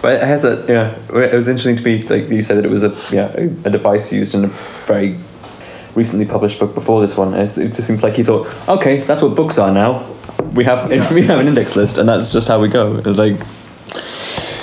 But 0.00 0.22
it 0.22 0.22
has 0.22 0.44
a 0.44 0.64
yeah. 0.68 1.18
It 1.18 1.32
was 1.32 1.48
interesting 1.48 1.76
to 1.76 1.82
me, 1.82 2.02
like 2.02 2.28
you 2.28 2.42
said 2.42 2.58
that 2.58 2.64
it 2.64 2.70
was 2.70 2.84
a 2.84 2.94
yeah 3.14 3.32
a, 3.36 3.44
a 3.68 3.70
device 3.70 4.12
used 4.12 4.34
in 4.34 4.44
a 4.44 4.48
very 4.86 5.18
recently 5.94 6.26
published 6.26 6.58
book 6.58 6.74
before 6.74 7.00
this 7.00 7.16
one. 7.16 7.34
It, 7.34 7.56
it 7.56 7.68
just 7.68 7.86
seems 7.86 8.02
like 8.02 8.14
he 8.14 8.22
thought, 8.22 8.46
okay, 8.68 8.98
that's 8.98 9.22
what 9.22 9.34
books 9.34 9.58
are 9.58 9.72
now. 9.72 10.06
we 10.52 10.64
have 10.64 10.90
Yeah. 10.92 11.12
we 11.18 11.22
have 11.22 11.40
an 11.40 11.48
index 11.48 11.76
list, 11.76 11.98
and 11.98 12.08
that's 12.08 12.32
just 12.32 12.48
how 12.48 12.60
we 12.60 12.68
go. 12.68 13.00
Like 13.04 13.40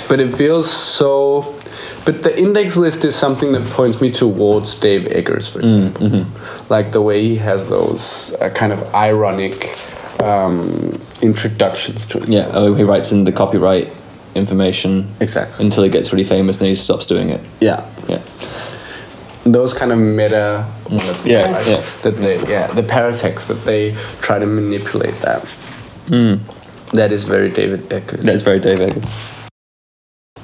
But 0.08 0.20
it 0.20 0.34
feels 0.34 0.70
so. 0.70 1.58
But 2.04 2.22
the 2.24 2.36
index 2.36 2.76
list 2.76 3.04
is 3.04 3.14
something 3.14 3.52
that 3.52 3.62
points 3.64 4.00
me 4.00 4.10
towards 4.10 4.74
Dave 4.74 5.06
Eggers, 5.12 5.48
for 5.48 5.60
example. 5.60 6.26
Like 6.68 6.90
the 6.92 7.00
way 7.02 7.22
he 7.22 7.36
has 7.36 7.68
those 7.68 8.34
uh, 8.40 8.50
kind 8.50 8.72
of 8.72 8.82
ironic 8.94 9.78
um, 10.20 11.00
introductions 11.20 12.04
to 12.06 12.18
it. 12.18 12.28
yeah, 12.28 12.50
oh, 12.52 12.74
he 12.74 12.82
writes 12.82 13.12
in 13.12 13.24
the 13.24 13.32
copyright 13.32 13.92
information 14.34 15.08
Exactly. 15.20 15.64
until 15.64 15.82
he 15.84 15.90
gets 15.90 16.12
really 16.12 16.24
famous, 16.24 16.56
and 16.58 16.62
then 16.64 16.70
he 16.70 16.74
stops 16.74 17.06
doing 17.06 17.28
it. 17.30 17.40
Yeah. 17.60 17.86
Yeah, 18.08 18.20
Those 19.44 19.72
kind 19.74 19.92
of 19.92 19.98
meta. 19.98 20.66
yeah, 21.24 21.52
right? 21.52 21.66
yeah. 21.68 21.82
That 22.02 22.16
they, 22.16 22.36
yeah, 22.50 22.66
the 22.68 22.82
paratext 22.82 23.46
that 23.46 23.64
they 23.64 23.94
try 24.20 24.38
to 24.40 24.46
manipulate 24.46 25.14
that. 25.16 25.44
That 26.92 27.12
is 27.12 27.24
very 27.24 27.48
David 27.50 27.92
Eggers. 27.92 28.24
That's 28.24 28.42
very 28.42 28.58
David 28.58 28.90
Eggers. 28.90 29.41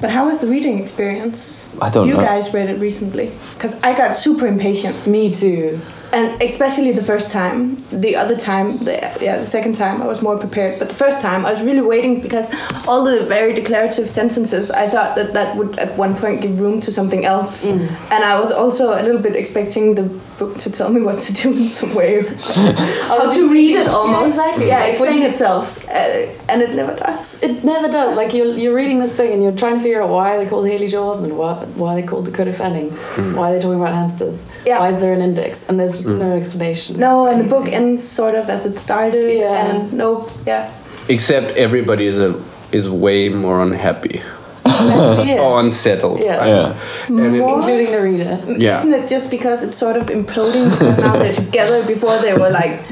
But 0.01 0.11
how 0.11 0.27
was 0.27 0.41
the 0.41 0.47
reading 0.47 0.79
experience? 0.79 1.67
I 1.81 1.91
don't 1.91 2.07
know. 2.07 2.13
you 2.13 2.19
know. 2.19 2.25
guys 2.25 2.55
read 2.55 2.71
it 2.71 2.79
recently 2.79 3.33
because 3.55 3.75
I 3.83 3.97
got 3.97 4.15
super 4.17 4.47
impatient, 4.47 5.07
Me 5.07 5.33
too. 5.33 5.81
And 6.13 6.43
especially 6.43 6.93
the 6.93 7.05
first 7.05 7.31
time. 7.31 7.77
The 7.91 8.17
other 8.17 8.37
time, 8.37 8.79
the, 8.85 8.93
yeah, 9.21 9.39
the 9.39 9.47
second 9.47 9.75
time, 9.75 10.01
I 10.03 10.07
was 10.07 10.23
more 10.23 10.39
prepared. 10.39 10.79
But 10.79 10.89
the 10.89 10.95
first 10.95 11.21
time, 11.21 11.45
I 11.47 11.51
was 11.51 11.61
really 11.63 11.81
waiting 11.83 12.21
because 12.21 12.51
all 12.87 13.05
the 13.05 13.25
very 13.27 13.53
declarative 13.53 14.09
sentences, 14.09 14.71
I 14.71 14.89
thought 14.89 15.17
that 15.17 15.35
that 15.35 15.57
would 15.57 15.79
at 15.79 15.97
one 15.99 16.15
point 16.17 16.41
give 16.41 16.61
room 16.61 16.81
to 16.81 16.93
something 16.93 17.25
else, 17.25 17.65
Mm. 17.67 17.89
and 18.11 18.25
I 18.25 18.39
was 18.41 18.51
also 18.51 18.85
a 19.01 19.03
little 19.03 19.21
bit 19.21 19.37
expecting 19.37 19.95
the 19.95 20.05
book 20.39 20.59
to 20.59 20.71
tell 20.71 20.89
me 20.91 21.01
what 21.03 21.19
to 21.21 21.33
do 21.33 21.51
in 21.63 21.69
some 21.69 21.95
way, 21.95 22.23
how 23.09 23.33
to 23.33 23.51
read 23.51 23.77
it 23.77 23.89
almost. 23.89 24.37
Yeah, 24.37 24.45
exactly. 24.49 24.67
Yeah, 24.69 24.81
Like 24.81 24.91
explain 24.91 25.19
you- 25.23 25.29
itself, 25.29 25.85
uh, 25.89 26.29
and 26.49 26.63
it 26.63 26.75
never 26.75 26.95
does. 26.95 27.43
It 27.43 27.65
never 27.65 27.89
does. 27.89 28.17
Like 28.17 28.33
you're, 28.35 28.55
you're 28.57 28.75
reading 28.75 28.99
this 28.99 29.15
thing 29.15 29.33
and 29.33 29.43
you're 29.43 29.53
trying 29.53 29.75
to 29.77 29.81
figure 29.81 30.03
out 30.03 30.09
why 30.11 30.37
they 30.37 30.47
called 30.49 30.67
Haley 30.67 30.89
Joel 30.89 31.15
Osment, 31.15 31.33
why, 31.35 31.55
why 31.77 31.95
they 32.01 32.07
called 32.07 32.25
Dakota 32.27 32.53
Fanning, 32.53 32.91
why 33.37 33.51
they're 33.53 33.61
talking 33.61 33.81
about 33.81 33.95
hamsters, 33.95 34.45
Yeah. 34.67 34.79
why 34.81 34.89
is 34.95 35.01
there 35.01 35.13
an 35.13 35.23
index, 35.23 35.69
and 35.69 35.79
there's 35.79 35.98
just 35.99 36.09
mm. 36.09 36.19
no 36.19 36.33
explanation. 36.33 36.99
No, 36.99 37.27
and 37.27 37.41
the 37.41 37.49
book 37.49 37.67
ends 37.69 38.07
sort 38.09 38.35
of 38.35 38.49
as 38.49 38.65
it 38.67 38.79
started, 38.79 39.39
Yeah. 39.39 39.67
and 39.67 39.93
no, 39.93 40.29
yeah. 40.47 40.73
Except 41.09 41.57
everybody 41.57 42.07
is 42.07 42.19
a 42.19 42.31
is 42.73 42.87
way 42.89 43.31
more 43.31 43.63
unhappy 43.63 44.21
Yeah. 44.67 45.39
or 45.43 45.61
unsettled. 45.61 46.21
Yeah. 46.21 46.37
right? 46.37 46.49
Yeah. 46.49 47.31
More? 47.31 47.57
including 47.57 47.91
the 47.91 48.03
reader. 48.03 48.35
Yeah. 48.59 48.79
Isn't 48.79 48.93
it 48.93 49.09
just 49.09 49.31
because 49.31 49.63
it's 49.67 49.79
sort 49.79 49.97
of 49.97 50.07
imploding 50.19 50.71
because 50.71 50.99
now 50.99 51.17
they're 51.17 51.33
together? 51.45 51.79
Before 51.87 52.19
they 52.19 52.35
were 52.35 52.51
like 52.51 52.83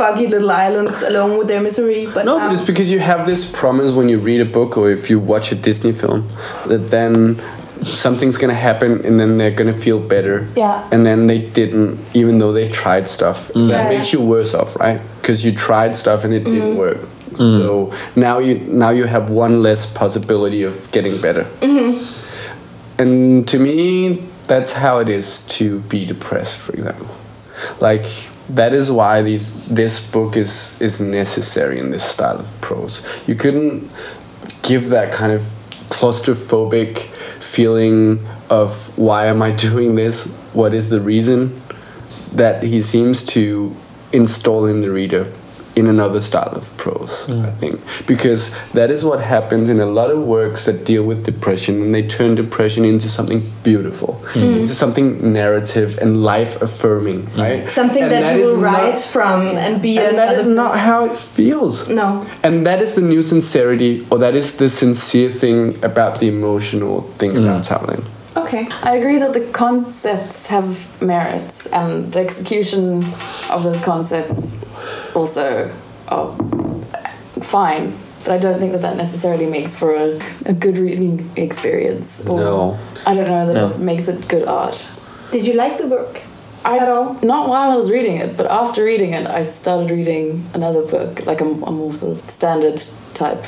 foggy 0.00 0.26
little 0.28 0.52
islands 0.52 1.02
alone 1.02 1.36
with 1.38 1.48
their 1.48 1.60
misery, 1.60 2.06
but 2.06 2.24
No, 2.24 2.38
now, 2.38 2.48
but 2.48 2.56
it's 2.56 2.64
because 2.72 2.90
you 2.94 3.00
have 3.00 3.26
this 3.26 3.44
promise 3.60 3.90
when 3.90 4.08
you 4.08 4.18
read 4.18 4.40
a 4.40 4.50
book 4.58 4.76
or 4.76 4.90
if 4.90 5.10
you 5.10 5.18
watch 5.18 5.50
a 5.50 5.56
Disney 5.56 5.92
film 5.92 6.28
that 6.68 6.90
then 6.90 7.40
something's 7.84 8.36
gonna 8.36 8.54
happen 8.54 9.04
and 9.04 9.18
then 9.18 9.36
they're 9.36 9.50
gonna 9.50 9.72
feel 9.72 10.00
better. 10.00 10.48
Yeah. 10.56 10.88
And 10.90 11.04
then 11.04 11.26
they 11.26 11.38
didn't, 11.38 11.98
even 12.14 12.38
though 12.38 12.52
they 12.52 12.68
tried 12.68 13.08
stuff. 13.08 13.48
Mm. 13.54 13.68
That 13.68 13.90
Yeah. 13.90 13.98
makes 13.98 14.12
you 14.12 14.20
worse 14.20 14.54
off, 14.54 14.76
right? 14.76 15.00
Because 15.20 15.44
you 15.44 15.52
tried 15.52 15.96
stuff 15.96 16.24
and 16.24 16.32
it 16.32 16.44
mm-hmm. 16.44 16.54
didn't 16.54 16.76
work. 16.76 16.98
Mm. 17.32 17.58
So 17.58 17.92
now 18.16 18.38
you 18.38 18.54
now 18.68 18.90
you 18.90 19.04
have 19.04 19.30
one 19.30 19.62
less 19.62 19.86
possibility 19.86 20.62
of 20.62 20.90
getting 20.92 21.20
better. 21.20 21.44
Mm-hmm. 21.60 22.04
And 22.98 23.48
to 23.48 23.58
me, 23.58 24.22
that's 24.46 24.72
how 24.72 24.98
it 24.98 25.08
is 25.08 25.42
to 25.42 25.80
be 25.80 26.04
depressed, 26.04 26.56
for 26.58 26.72
example. 26.72 27.08
Like 27.80 28.04
that 28.48 28.74
is 28.74 28.90
why 28.90 29.22
these 29.22 29.52
this 29.66 30.00
book 30.00 30.36
is 30.36 30.80
is 30.80 31.00
necessary 31.00 31.78
in 31.78 31.90
this 31.90 32.04
style 32.04 32.38
of 32.38 32.60
prose. 32.60 33.00
You 33.26 33.34
couldn't 33.34 33.90
give 34.62 34.88
that 34.88 35.12
kind 35.12 35.32
of 35.32 35.44
claustrophobic 35.88 36.98
feeling 37.42 38.26
of 38.50 38.96
why 38.98 39.26
am 39.26 39.42
I 39.42 39.50
doing 39.68 39.94
this? 39.94 40.24
What 40.52 40.74
is 40.74 40.90
the 40.90 41.00
reason? 41.00 41.60
That 42.32 42.62
he 42.62 42.80
seems 42.80 43.22
to 43.26 43.74
install 44.12 44.66
in 44.66 44.80
the 44.80 44.90
reader 44.90 45.32
in 45.76 45.88
another 45.88 46.20
style 46.20 46.52
of 46.54 46.74
prose, 46.76 47.24
I 47.28 47.32
mm. 47.32 47.58
think. 47.58 47.80
Because 48.06 48.54
that 48.72 48.90
is 48.90 49.04
what 49.04 49.20
happens 49.20 49.68
in 49.68 49.80
a 49.80 49.86
lot 49.86 50.10
of 50.10 50.22
works 50.22 50.66
that 50.66 50.84
deal 50.84 51.04
with 51.04 51.24
depression 51.24 51.80
and 51.82 51.94
they 51.94 52.06
turn 52.06 52.34
depression 52.34 52.84
into 52.84 53.08
something 53.08 53.52
beautiful, 53.62 54.20
mm. 54.32 54.58
into 54.60 54.74
something 54.74 55.32
narrative 55.32 55.98
and 55.98 56.22
life 56.22 56.62
affirming, 56.62 57.26
mm. 57.26 57.38
right? 57.38 57.70
something 57.70 58.02
And 58.02 58.12
that, 58.12 58.36
is 58.36 58.40
you 58.40 58.46
will 58.46 58.60
not- 58.60 58.82
rise 58.82 59.10
from 59.10 59.40
and 59.42 59.82
be 59.82 59.98
and 59.98 60.16
that 60.18 60.34
another 60.34 60.54
not 60.54 60.72
person. 60.72 60.84
how 60.84 61.04
it 61.06 61.16
feels. 61.16 61.88
No. 61.88 62.26
And 62.42 62.64
that 62.66 62.80
is 62.80 62.94
the 62.94 63.02
new 63.02 63.22
sincerity, 63.22 64.06
or 64.10 64.18
that 64.18 64.34
is 64.34 64.56
the 64.56 64.68
sincere 64.68 65.30
thing 65.30 65.82
about 65.84 66.20
the 66.20 66.28
emotional 66.28 67.02
thing 67.18 67.36
about 67.36 67.64
Tao 67.64 67.84
Lin. 67.86 68.04
Okay. 68.36 68.68
I 68.82 68.96
agree 68.96 69.18
that 69.18 69.32
the 69.32 69.46
concepts 69.52 70.46
have 70.48 71.00
merits 71.00 71.66
and 71.66 72.12
the 72.12 72.18
execution 72.20 73.04
of 73.48 73.62
those 73.62 73.80
concepts 73.80 74.56
also 75.14 75.70
are 76.08 76.36
fine. 77.42 77.96
But 78.24 78.32
I 78.32 78.38
don't 78.38 78.58
think 78.58 78.72
that 78.72 78.80
that 78.82 78.96
necessarily 78.96 79.44
makes 79.46 79.76
for 79.76 79.94
a, 79.94 80.18
a 80.46 80.54
good 80.54 80.78
reading 80.78 81.30
experience. 81.36 82.24
Or 82.26 82.40
No. 82.40 82.78
I 83.06 83.14
don't 83.14 83.28
know 83.28 83.46
that 83.46 83.52
No. 83.54 83.68
it 83.70 83.78
makes 83.78 84.08
it 84.08 84.26
good 84.28 84.46
art. 84.48 84.86
Did 85.30 85.46
you 85.46 85.54
like 85.54 85.76
the 85.78 85.86
book 85.86 86.22
I, 86.64 86.78
at 86.78 86.88
all? 86.88 87.18
Not 87.22 87.48
while 87.50 87.70
I 87.70 87.76
was 87.76 87.90
reading 87.90 88.16
it, 88.16 88.34
but 88.36 88.46
after 88.50 88.82
reading 88.84 89.12
it, 89.12 89.26
I 89.26 89.42
started 89.42 89.90
reading 89.90 90.48
another 90.54 90.82
book, 90.82 91.26
like 91.26 91.42
a, 91.42 91.44
a 91.44 91.70
more 91.70 91.94
sort 91.94 92.12
of 92.18 92.30
standard 92.30 92.80
type. 93.12 93.44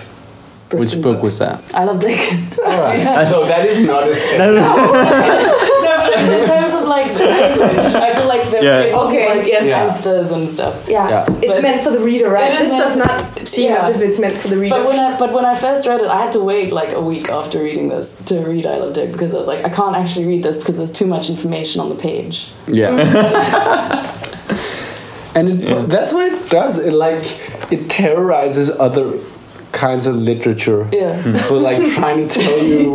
Which 0.73 0.91
Britain 0.91 1.03
book 1.03 1.23
was 1.23 1.39
that? 1.39 1.63
I 1.75 1.85
love 1.85 2.01
Dick. 2.01 2.19
so 2.19 3.47
that 3.53 3.65
is 3.65 3.87
not 3.87 4.03
a 4.03 4.07
no, 4.39 5.97
but 5.97 6.13
in 6.19 6.47
terms 6.47 6.66
of 6.66 6.66
like 6.97 7.19
language, 7.19 7.95
I 7.95 8.15
feel 8.15 8.29
like 8.29 8.51
they're 8.51 8.65
Yeah. 8.91 8.97
Okay, 9.05 9.39
like 9.39 9.47
yes. 9.47 9.67
Yeah. 9.67 9.79
hamsters 9.85 10.31
and 10.31 10.51
stuff. 10.51 10.89
Yeah. 10.89 11.09
Yeah. 11.09 11.39
It's 11.43 11.55
But- 11.55 11.63
meant 11.63 11.83
for 11.83 11.91
the 11.91 12.01
reader, 12.01 12.29
right? 12.31 12.59
This 12.59 12.71
does 12.71 12.97
not 12.97 13.49
seem 13.49 13.71
yeah. 13.71 13.87
as 13.87 13.97
if 13.97 14.03
it's 14.03 14.19
meant 14.19 14.35
for 14.43 14.49
the 14.49 14.57
reader. 14.59 14.77
But 14.77 14.87
when 14.87 14.99
I 14.99 15.19
but 15.19 15.33
when 15.33 15.45
I 15.45 15.55
first 15.55 15.87
read 15.87 16.01
it, 16.01 16.09
I 16.09 16.19
had 16.23 16.33
to 16.33 16.41
wait 16.41 16.73
like 16.73 16.93
a 16.93 17.01
week 17.01 17.29
after 17.29 17.63
reading 17.63 17.89
this 17.89 18.17
to 18.27 18.41
read 18.41 18.67
I 18.67 18.77
Love 18.79 18.95
Dick 18.95 19.13
because 19.13 19.35
I 19.35 19.39
was 19.39 19.47
like, 19.47 19.65
I 19.65 19.69
can't 19.69 19.97
actually 19.97 20.27
read 20.27 20.43
this 20.43 20.59
because 20.59 20.77
there's 20.77 20.93
too 20.93 21.07
much 21.07 21.29
information 21.31 21.81
on 21.81 21.89
the 21.89 21.97
page. 21.97 22.49
Yeah. 22.67 22.91
Mm. 22.91 24.17
and 25.37 25.63
it, 25.63 25.89
that's 25.89 26.13
what 26.13 26.33
it 26.33 26.51
does. 26.51 26.79
It 26.79 26.93
like 26.93 27.23
it 27.71 27.89
terrorizes 27.91 28.71
other 28.71 29.19
kinds 29.77 30.07
of 30.07 30.15
literature 30.17 30.89
Yeah. 30.91 31.21
for 31.47 31.57
like 31.59 31.81
trying 31.99 32.27
to 32.27 32.41
tell 32.41 32.59
you 32.65 32.95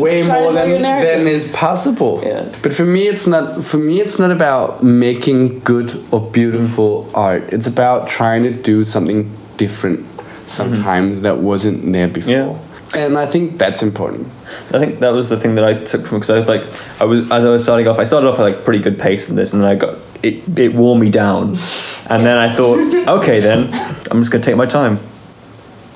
way 0.00 0.22
more 0.22 0.50
than, 0.52 0.80
than 0.82 1.26
is 1.28 1.52
possible. 1.52 2.22
Yeah. 2.24 2.48
But 2.62 2.72
for 2.72 2.86
me 2.86 3.02
it's 3.12 3.26
not 3.26 3.64
for 3.64 3.76
me 3.76 4.00
it's 4.00 4.18
not 4.18 4.30
about 4.30 4.82
making 4.82 5.60
good 5.60 6.02
or 6.10 6.20
beautiful 6.20 7.10
art. 7.14 7.52
It's 7.52 7.66
about 7.66 8.08
trying 8.08 8.42
to 8.44 8.50
do 8.50 8.84
something 8.84 9.30
different 9.58 10.06
sometimes 10.46 11.20
that 11.20 11.38
wasn't 11.38 11.92
there 11.92 12.08
before. 12.08 12.32
Yeah. 12.32 12.58
And 12.94 13.16
I 13.16 13.26
think 13.26 13.58
that's 13.58 13.82
important. 13.82 14.28
I 14.74 14.78
think 14.78 15.00
that 15.00 15.12
was 15.12 15.28
the 15.28 15.38
thing 15.38 15.54
that 15.54 15.64
I 15.64 15.74
took 15.74 16.06
from 16.06 16.18
because 16.18 16.30
I 16.30 16.38
was 16.40 16.48
like 16.48 16.64
I 17.00 17.04
was 17.04 17.20
as 17.30 17.44
I 17.44 17.48
was 17.48 17.62
starting 17.62 17.88
off 17.88 17.98
I 17.98 18.04
started 18.04 18.28
off 18.28 18.38
at 18.38 18.42
like 18.42 18.64
pretty 18.64 18.82
good 18.82 18.98
pace 18.98 19.28
in 19.30 19.36
this 19.36 19.52
and 19.52 19.62
then 19.62 19.70
I 19.70 19.74
got 19.74 19.98
it 20.22 20.36
it 20.58 20.74
wore 20.74 20.96
me 20.96 21.10
down 21.10 21.56
and 22.12 22.20
then 22.26 22.36
I 22.46 22.54
thought 22.54 22.78
okay 23.18 23.40
then 23.40 23.72
I'm 24.10 24.20
just 24.20 24.30
gonna 24.30 24.44
take 24.44 24.56
my 24.56 24.66
time 24.66 24.98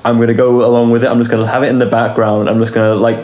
I'm 0.07 0.17
gonna 0.17 0.33
go 0.33 0.65
along 0.65 0.91
with 0.91 1.03
it. 1.03 1.07
I'm 1.07 1.17
just 1.17 1.29
gonna 1.29 1.45
have 1.45 1.63
it 1.63 1.67
in 1.67 1.79
the 1.79 1.85
background. 1.85 2.49
I'm 2.49 2.59
just 2.59 2.73
gonna 2.73 2.95
like 2.95 3.19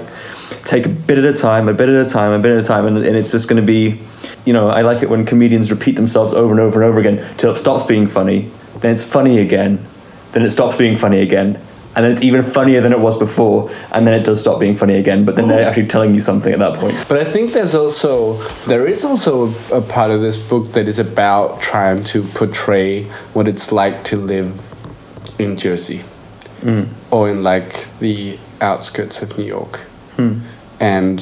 take 0.63 0.85
a 0.85 0.89
bit 0.89 1.17
at 1.17 1.25
a 1.25 1.33
time 1.33 1.67
a 1.67 1.73
bit 1.73 1.89
at 1.89 2.05
a 2.05 2.09
time 2.09 2.31
a 2.31 2.39
bit 2.39 2.51
at 2.51 2.63
a 2.63 2.67
time 2.67 2.85
and, 2.85 2.97
and 2.97 3.15
it's 3.15 3.31
just 3.31 3.47
gonna 3.49 3.61
be 3.61 3.99
you 4.45 4.53
know 4.53 4.69
I 4.69 4.81
like 4.81 5.01
it 5.01 5.09
when 5.09 5.25
comedians 5.25 5.71
repeat 5.71 5.95
themselves 5.95 6.33
over 6.33 6.51
and 6.51 6.59
over 6.59 6.81
and 6.81 6.89
over 6.89 6.99
again 6.99 7.35
till 7.37 7.51
it 7.51 7.57
stops 7.57 7.83
being 7.83 8.07
funny 8.07 8.51
then 8.79 8.93
it's 8.93 9.03
funny 9.03 9.39
again 9.39 9.85
then 10.31 10.43
it 10.43 10.51
stops 10.51 10.77
being 10.77 10.95
funny 10.95 11.19
again 11.19 11.59
and 11.95 12.03
then 12.03 12.11
it's 12.11 12.23
even 12.23 12.41
funnier 12.41 12.81
than 12.81 12.91
it 12.91 12.99
was 12.99 13.15
before 13.17 13.69
and 13.91 14.07
then 14.07 14.19
it 14.19 14.23
does 14.23 14.39
stop 14.39 14.59
being 14.59 14.75
funny 14.75 14.95
again 14.95 15.25
but 15.25 15.35
then 15.35 15.47
they're 15.47 15.67
actually 15.67 15.85
telling 15.85 16.13
you 16.15 16.21
something 16.21 16.51
at 16.51 16.59
that 16.59 16.75
point. 16.75 16.95
But 17.07 17.19
I 17.19 17.25
think 17.25 17.53
there's 17.53 17.75
also 17.75 18.41
there 18.65 18.87
is 18.87 19.03
also 19.03 19.53
a 19.71 19.81
part 19.81 20.11
of 20.11 20.21
this 20.21 20.37
book 20.37 20.71
that 20.73 20.87
is 20.87 20.97
about 20.97 21.61
trying 21.61 22.03
to 22.05 22.23
portray 22.29 23.03
what 23.34 23.47
it's 23.47 23.71
like 23.71 24.03
to 24.05 24.17
live 24.17 24.73
in 25.38 25.55
Jersey 25.55 26.03
Mm. 26.64 26.88
or 27.11 27.30
in 27.30 27.43
like 27.43 27.86
the 27.99 28.39
outskirts 28.61 29.22
of 29.22 29.38
New 29.38 29.43
York, 29.43 29.80
hmm. 30.16 30.39
and 30.80 31.22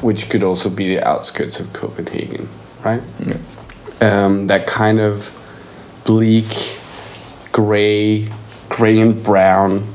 which 0.00 0.28
could 0.28 0.42
also 0.42 0.68
be 0.68 0.88
the 0.88 1.00
outskirts 1.06 1.60
of 1.60 1.72
Copenhagen, 1.72 2.48
right? 2.84 3.02
Um, 4.00 4.48
that 4.48 4.66
kind 4.66 4.98
of 4.98 5.30
bleak, 6.02 6.76
gray, 7.52 8.32
gray 8.68 8.98
and 8.98 9.22
brown 9.22 9.86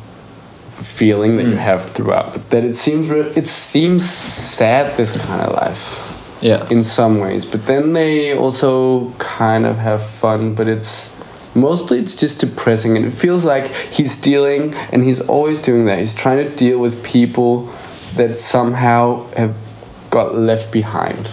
feeling 0.75 1.35
that 1.35 1.43
you 1.43 1.51
hmm. 1.51 1.57
have 1.57 1.91
throughout. 1.91 2.49
That 2.51 2.63
it 2.63 2.75
seems 2.75 3.09
it 3.09 3.47
seems 3.47 4.09
sad 4.09 4.95
this 4.95 5.11
kind 5.11 5.41
of 5.41 5.53
life. 5.53 6.03
Yeah. 6.41 6.67
In 6.69 6.83
some 6.83 7.17
ways. 7.17 7.45
But 7.45 7.65
then 7.65 7.93
they 7.93 8.37
also 8.37 9.11
kind 9.13 9.65
of 9.65 9.77
have 9.77 10.05
fun 10.05 10.53
but 10.53 10.67
it's 10.67 11.09
Mostly 11.57 11.99
it's 11.99 12.15
just 12.15 12.39
depressing 12.39 12.95
and 12.95 13.05
it 13.05 13.11
feels 13.11 13.43
like 13.43 13.73
he's 13.97 14.19
dealing 14.21 14.73
and 14.91 15.03
he's 15.03 15.19
always 15.21 15.61
doing 15.61 15.85
that. 15.85 15.99
He's 15.99 16.13
trying 16.13 16.37
to 16.47 16.55
deal 16.55 16.77
with 16.77 17.03
people 17.03 17.69
that 18.15 18.37
somehow 18.37 19.27
have 19.33 19.55
got 20.11 20.35
left 20.35 20.71
behind. 20.71 21.29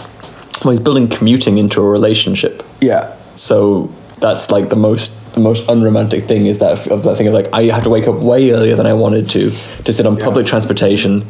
Well, 0.64 0.70
he's 0.70 0.81
building 0.81 1.09
commuting 1.09 1.59
into 1.59 1.81
a 1.83 1.89
relationship. 1.89 2.62
Yeah. 2.81 3.14
So 3.37 3.93
that's 4.18 4.51
like 4.51 4.70
the 4.70 4.77
most 4.77 5.12
the 5.35 5.41
most 5.41 5.68
unromantic 5.68 6.25
thing 6.25 6.47
is 6.47 6.59
that 6.59 6.87
of 6.87 7.03
that 7.03 7.16
thing 7.16 7.27
of 7.27 7.35
like 7.35 7.49
I 7.53 7.64
have 7.64 7.83
to 7.83 7.91
wake 7.91 8.07
up 8.07 8.16
way 8.20 8.53
earlier 8.53 8.77
than 8.77 8.87
I 8.87 8.93
wanted 8.95 9.29
to 9.31 9.51
to 9.85 9.93
sit 9.93 10.07
on 10.07 10.16
Yeah. 10.16 10.25
public 10.25 10.47
transportation 10.47 11.27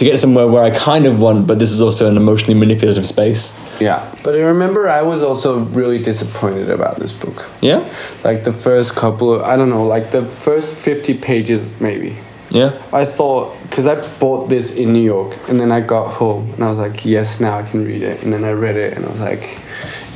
to 0.00 0.06
get 0.06 0.18
somewhere 0.18 0.48
where 0.48 0.64
I 0.64 0.70
kind 0.70 1.04
of 1.04 1.20
want, 1.20 1.46
but 1.46 1.58
this 1.58 1.70
is 1.70 1.82
also 1.82 2.08
an 2.08 2.16
emotionally 2.16 2.58
manipulative 2.58 3.06
space. 3.06 3.60
Yeah. 3.78 4.10
But 4.24 4.34
I 4.34 4.38
remember 4.38 4.88
I 4.88 5.02
was 5.02 5.22
also 5.22 5.58
really 5.58 6.02
disappointed 6.02 6.70
about 6.70 6.98
this 6.98 7.12
book. 7.12 7.50
Yeah, 7.60 7.86
Like 8.24 8.44
the 8.44 8.54
first 8.54 8.96
couple 8.96 9.34
of, 9.34 9.42
I 9.42 9.56
don't 9.56 9.68
know, 9.68 9.84
like 9.84 10.10
the 10.10 10.24
first 10.24 10.72
50 10.74 11.18
pages 11.18 11.60
maybe. 11.80 12.16
yeah, 12.48 12.80
I 12.94 13.04
thought, 13.04 13.54
because 13.64 13.86
I 13.86 13.96
bought 14.18 14.48
this 14.48 14.74
in 14.74 14.94
New 14.94 15.02
York 15.02 15.36
and 15.50 15.60
then 15.60 15.70
I 15.70 15.80
got 15.80 16.14
home 16.14 16.50
and 16.54 16.64
I 16.64 16.70
was 16.70 16.78
like, 16.78 17.04
yes, 17.04 17.38
now 17.38 17.58
I 17.58 17.62
can 17.62 17.84
read 17.84 18.00
it. 18.02 18.22
And 18.22 18.32
then 18.32 18.42
I 18.42 18.52
read 18.52 18.76
it 18.76 18.96
and 18.96 19.04
I 19.04 19.10
was 19.10 19.20
like, 19.20 19.58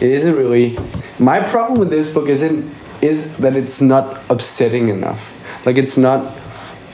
it 0.00 0.10
isn't 0.10 0.34
really. 0.34 0.78
My 1.18 1.40
problem 1.40 1.78
with 1.78 1.90
this 1.90 2.10
book 2.10 2.28
isn't 2.30 2.74
is 3.02 3.36
that 3.36 3.54
it's 3.54 3.82
not 3.82 4.22
upsetting 4.30 4.88
enough. 4.88 5.34
Like 5.66 5.76
it's 5.76 5.98
not. 5.98 6.20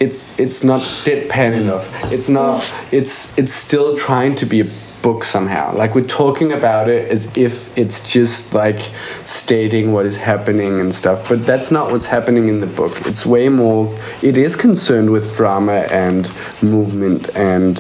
It's 0.00 0.24
it's 0.38 0.64
not 0.64 0.80
deadpan 0.80 1.52
enough. 1.60 1.88
It's 2.12 2.28
not. 2.28 2.74
It's 2.90 3.36
it's 3.38 3.52
still 3.52 3.96
trying 3.96 4.34
to 4.36 4.46
be 4.46 4.60
a 4.60 4.66
book 5.02 5.24
somehow. 5.24 5.74
Like 5.76 5.94
we're 5.94 6.06
talking 6.24 6.52
about 6.52 6.88
it 6.88 7.10
as 7.10 7.24
if 7.36 7.76
it's 7.76 8.10
just 8.12 8.52
like 8.54 8.78
stating 9.24 9.92
what 9.92 10.06
is 10.06 10.16
happening 10.16 10.80
and 10.80 10.94
stuff. 10.94 11.28
But 11.28 11.46
that's 11.46 11.70
not 11.70 11.90
what's 11.90 12.06
happening 12.06 12.48
in 12.48 12.60
the 12.60 12.66
book. 12.66 13.06
It's 13.06 13.24
way 13.26 13.48
more. 13.48 13.94
It 14.22 14.36
is 14.36 14.56
concerned 14.56 15.10
with 15.10 15.36
drama 15.36 15.86
and 15.90 16.30
movement 16.62 17.28
and 17.36 17.78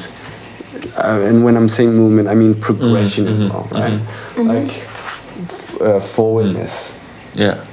uh, 0.96 1.20
and 1.24 1.44
when 1.44 1.56
I'm 1.56 1.68
saying 1.68 1.94
movement, 1.94 2.28
I 2.28 2.34
mean 2.34 2.54
progression 2.60 3.26
as 3.28 3.50
well, 3.50 3.68
right? 3.70 4.00
Like 4.36 4.70
f- 4.70 5.80
uh, 5.80 6.00
forwardness. 6.00 6.94
yeah. 7.34 7.64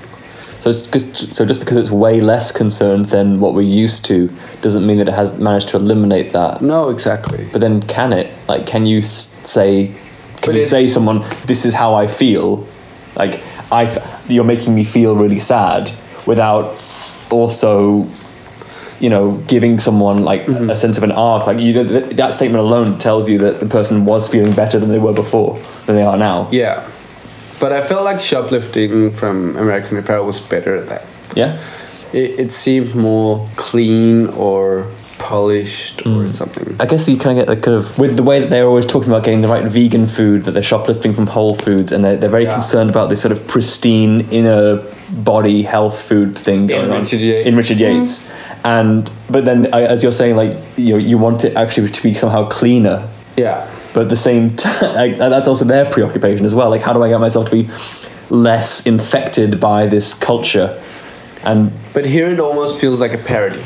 So, 0.60 0.70
it's 0.72 0.88
'cause- 0.88 1.28
so 1.32 1.45
just 1.45 1.60
because 1.60 1.78
it's 1.78 1.91
way 1.91 2.20
less 2.20 2.51
concerned 2.51 3.05
than 3.08 3.39
what 3.39 3.53
we're 3.53 3.62
used 3.84 4.05
to, 4.05 4.30
doesn't 4.62 4.86
mean 4.86 4.97
that 4.97 5.08
it 5.08 5.14
has 5.14 5.38
managed 5.38 5.70
to 5.70 5.78
eliminate 5.78 6.34
that. 6.34 6.62
No, 6.62 6.89
exactly. 6.89 7.47
But 7.51 7.62
then, 7.62 7.82
can 7.82 8.12
it? 8.14 8.28
Like, 8.47 8.66
can 8.66 8.86
you 8.86 9.01
say? 9.01 9.91
Can 10.41 10.53
But 10.53 10.55
you 10.55 10.66
say 10.66 10.88
someone, 10.88 11.24
"This 11.45 11.66
is 11.66 11.74
how 11.76 11.93
I 11.95 12.08
feel"? 12.08 12.64
Like, 13.16 13.41
I, 13.72 13.88
you're 14.28 14.43
making 14.43 14.74
me 14.76 14.84
feel 14.84 15.16
really 15.16 15.39
sad, 15.39 15.91
without 16.26 16.80
also, 17.32 18.05
you 18.99 19.10
know, 19.10 19.39
giving 19.47 19.80
someone 19.80 20.24
like 20.24 20.45
Mm-hmm. 20.47 20.70
a 20.70 20.76
sense 20.76 20.97
of 20.97 21.03
an 21.03 21.12
arc. 21.12 21.47
Like, 21.47 21.60
you, 21.60 21.74
th- 21.74 21.88
th- 21.88 22.10
that 22.16 22.34
statement 22.34 22.64
alone 22.64 22.97
tells 22.99 23.30
you 23.30 23.38
that 23.39 23.60
the 23.60 23.66
person 23.66 24.05
was 24.05 24.28
feeling 24.28 24.53
better 24.53 24.80
than 24.80 24.89
they 24.89 24.99
were 24.99 25.14
before, 25.14 25.58
than 25.86 25.95
they 25.95 26.03
are 26.03 26.18
now. 26.18 26.47
Yeah, 26.51 26.84
but 27.60 27.72
I 27.72 27.82
felt 27.82 28.03
like 28.03 28.20
shoplifting 28.20 29.12
from 29.12 29.55
American 29.58 29.97
Apparel 29.97 30.26
was 30.26 30.39
better 30.39 30.76
at 30.76 30.88
that. 30.89 31.05
Yeah. 31.36 31.62
It, 32.14 32.39
it 32.39 32.51
seemed 32.51 32.95
more 32.95 33.49
clean 33.55 34.28
or 34.28 34.89
polished 35.18 36.05
or 36.05 36.24
hmm. 36.24 36.30
something. 36.30 36.76
I 36.80 36.86
guess 36.86 37.08
you 37.08 37.18
kind 37.18 37.38
of 37.38 37.45
get 37.45 37.55
the 37.55 37.62
kind 37.62 37.78
of 37.78 37.97
with 37.97 38.16
the 38.16 38.24
way 38.24 38.39
that 38.39 38.49
they're 38.49 38.66
always 38.66 38.86
talking 38.86 39.10
about 39.10 39.24
getting 39.24 39.41
the 39.41 39.47
right 39.47 39.66
vegan 39.66 40.08
food, 40.08 40.43
that 40.43 40.51
they're 40.51 40.64
shoplifting 40.64 41.14
from 41.14 41.28
Whole 41.28 41.55
Foods, 41.55 41.91
and 41.91 42.03
they're, 42.03 42.16
they're 42.16 42.30
very 42.30 42.45
Yeah. 42.45 42.53
concerned 42.53 42.89
about 42.89 43.10
this 43.10 43.22
sort 43.22 43.32
of 43.32 43.47
pristine 43.47 44.28
inner 44.32 44.84
body 45.10 45.64
health 45.64 46.01
food 46.01 46.38
thing 46.38 46.68
going 46.68 46.91
on 46.91 47.01
Richard 47.01 47.22
Yates. 47.22 47.47
in 47.47 47.55
Richard 47.55 47.78
hmm. 47.78 47.84
Yates. 47.84 48.32
And 48.64 49.10
but 49.30 49.45
then, 49.45 49.68
as 49.74 50.03
you're 50.03 50.12
saying, 50.12 50.36
like 50.36 50.58
you 50.76 50.93
know, 50.93 50.97
you 50.97 51.18
want 51.18 51.43
it 51.43 51.55
actually 51.55 51.89
to 51.89 52.03
be 52.03 52.14
somehow 52.14 52.47
cleaner, 52.47 53.08
Yeah, 53.36 53.68
but 53.98 54.04
at 54.04 54.10
the 54.10 54.16
same 54.16 54.56
time, 54.56 54.93
like, 54.93 55.18
that's 55.18 55.48
also 55.48 55.66
their 55.66 55.89
preoccupation 55.89 56.45
as 56.45 56.54
well. 56.54 56.70
Like, 56.70 56.82
how 56.84 56.93
do 56.93 57.02
I 57.02 57.10
get 57.10 57.20
myself 57.20 57.50
to 57.50 57.52
be 57.52 57.68
less 58.30 58.86
infected 58.86 59.60
by 59.60 59.88
this 59.88 60.14
culture? 60.14 60.80
And 61.41 61.72
but 61.93 62.06
here 62.06 62.28
it 62.28 62.39
almost 62.39 62.80
feels 62.80 63.00
like 63.00 63.16
a 63.16 63.18
parody. 63.18 63.64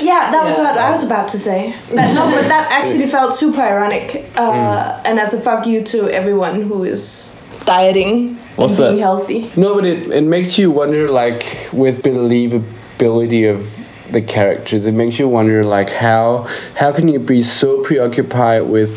Yeah, 0.00 0.30
that 0.30 0.44
was 0.44 0.56
what 0.56 0.78
I 0.78 0.92
was 0.92 1.02
about 1.02 1.30
to 1.30 1.38
say. 1.38 1.74
That, 1.88 2.14
no, 2.14 2.30
but 2.30 2.46
that 2.46 2.70
actually 2.70 3.08
felt 3.08 3.34
super 3.34 3.60
ironic. 3.60 4.30
Uh, 4.36 5.02
And 5.04 5.18
as 5.18 5.34
a 5.34 5.40
fuck 5.40 5.66
you 5.66 5.82
to 5.86 6.08
everyone 6.10 6.62
who 6.62 6.84
is 6.84 7.32
dieting 7.64 8.36
What's 8.54 8.78
and 8.78 8.84
being 8.84 8.96
that? 8.96 9.02
healthy. 9.02 9.50
No, 9.56 9.74
but 9.74 9.84
it, 9.84 10.12
it 10.12 10.24
makes 10.24 10.58
you 10.58 10.70
wonder, 10.70 11.10
like, 11.10 11.44
with 11.72 12.04
believability 12.04 13.50
of 13.52 13.66
the 14.12 14.22
characters, 14.22 14.86
it 14.86 14.94
makes 14.94 15.18
you 15.18 15.26
wonder, 15.26 15.64
like, 15.64 15.90
how 15.90 16.46
how 16.76 16.92
can 16.92 17.08
you 17.08 17.18
be 17.18 17.42
so 17.42 17.82
preoccupied 17.82 18.68
with 18.68 18.92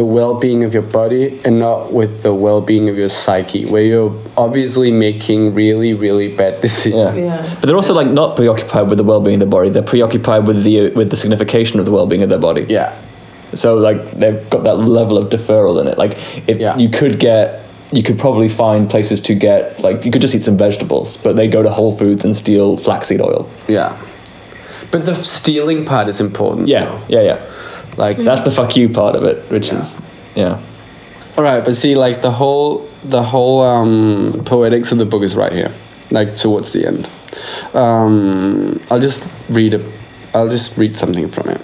the 0.00 0.04
well-being 0.06 0.64
of 0.64 0.72
your 0.72 0.82
body 1.00 1.38
and 1.44 1.58
not 1.58 1.92
with 1.92 2.22
the 2.22 2.32
well-being 2.32 2.88
of 2.88 2.96
your 2.96 3.10
psyche, 3.10 3.66
where 3.66 3.82
you're 3.84 4.10
obviously 4.34 4.90
making 4.90 5.54
really, 5.54 5.92
really 5.92 6.34
bad 6.34 6.58
decisions. 6.66 7.16
Yeah. 7.18 7.42
Yeah. 7.42 7.54
But 7.60 7.66
they're 7.66 7.76
also 7.76 7.92
like 7.92 8.06
not 8.08 8.34
preoccupied 8.34 8.88
with 8.88 8.96
the 8.96 9.04
well-being 9.04 9.34
of 9.34 9.40
the 9.40 9.54
body. 9.56 9.68
They're 9.68 9.82
preoccupied 9.82 10.46
with 10.46 10.64
the 10.64 10.90
with 10.92 11.10
the 11.10 11.16
signification 11.16 11.78
of 11.80 11.84
the 11.84 11.92
well-being 11.92 12.22
of 12.22 12.30
their 12.30 12.38
body. 12.38 12.64
Yeah. 12.66 12.98
So 13.52 13.76
like 13.76 14.12
they've 14.12 14.42
got 14.48 14.62
that 14.64 14.76
level 14.76 15.18
of 15.18 15.28
deferral 15.28 15.78
in 15.82 15.86
it. 15.86 15.98
Like 15.98 16.12
if 16.48 16.58
Yeah. 16.58 16.78
you 16.78 16.88
could 16.88 17.18
get, 17.20 17.60
you 17.92 18.02
could 18.02 18.18
probably 18.18 18.48
find 18.48 18.88
places 18.88 19.20
to 19.28 19.34
get 19.34 19.80
like 19.86 20.06
you 20.06 20.10
could 20.10 20.22
just 20.22 20.34
eat 20.34 20.42
some 20.42 20.56
vegetables, 20.56 21.18
but 21.18 21.36
they 21.36 21.46
go 21.46 21.62
to 21.62 21.68
Whole 21.68 21.92
Foods 21.94 22.24
and 22.24 22.34
steal 22.34 22.78
flaxseed 22.78 23.20
oil. 23.20 23.50
Yeah. 23.68 24.00
But 24.92 25.04
the 25.04 25.14
stealing 25.14 25.84
part 25.84 26.08
is 26.08 26.20
important. 26.20 26.68
Yeah, 26.68 26.84
though. 26.86 27.00
yeah, 27.16 27.22
yeah. 27.30 27.38
Like 28.00 28.16
That's 28.16 28.42
the 28.42 28.50
fuck 28.50 28.76
you 28.76 28.88
part 28.88 29.14
of 29.14 29.24
it, 29.24 29.44
which 29.50 29.68
Yeah. 29.68 29.78
is 29.80 30.00
yeah. 30.34 30.60
All 31.36 31.44
right, 31.44 31.64
but 31.64 31.74
see, 31.74 31.94
like 31.94 32.22
the 32.22 32.30
whole 32.30 32.88
the 33.04 33.22
whole 33.22 33.62
um, 33.62 34.42
poetics 34.44 34.90
of 34.92 34.98
the 34.98 35.04
book 35.06 35.22
is 35.22 35.36
right 35.36 35.52
here, 35.52 35.70
like 36.10 36.34
towards 36.36 36.72
the 36.72 36.86
end. 36.86 37.06
Um, 37.74 38.80
I'll 38.90 39.00
just 39.00 39.24
read 39.48 39.74
a, 39.74 39.80
I'll 40.34 40.48
just 40.48 40.76
read 40.76 40.96
something 40.96 41.28
from 41.28 41.48
it. 41.50 41.60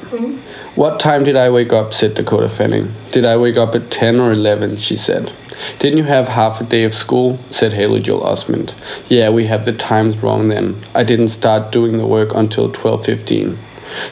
What 0.77 1.01
time 1.01 1.25
did 1.25 1.37
I 1.37 1.49
wake 1.51 1.73
up? 1.73 1.95
said 1.95 2.15
Dakota 2.15 2.49
Fanning. 2.51 2.93
Did 3.13 3.25
I 3.25 3.37
wake 3.39 3.57
up 3.57 3.75
at 3.75 3.91
ten 3.91 4.21
or 4.21 4.31
eleven? 4.33 4.77
She 4.77 4.97
said. 4.97 5.33
Didn't 5.79 5.97
you 5.97 6.05
have 6.05 6.29
half 6.29 6.61
a 6.61 6.65
day 6.65 6.85
of 6.85 6.93
school? 6.93 7.39
said 7.51 7.73
Haley 7.73 8.01
Joel 8.01 8.21
Osment. 8.21 8.75
Yeah, 9.09 9.31
we 9.31 9.47
have 9.47 9.65
the 9.65 9.73
times 9.73 10.19
wrong 10.19 10.49
then. 10.49 10.85
I 10.95 11.03
didn't 11.03 11.29
start 11.29 11.73
doing 11.73 11.97
the 11.97 12.07
work 12.07 12.35
until 12.35 12.71
twelve 12.71 13.05
fifteen. 13.07 13.59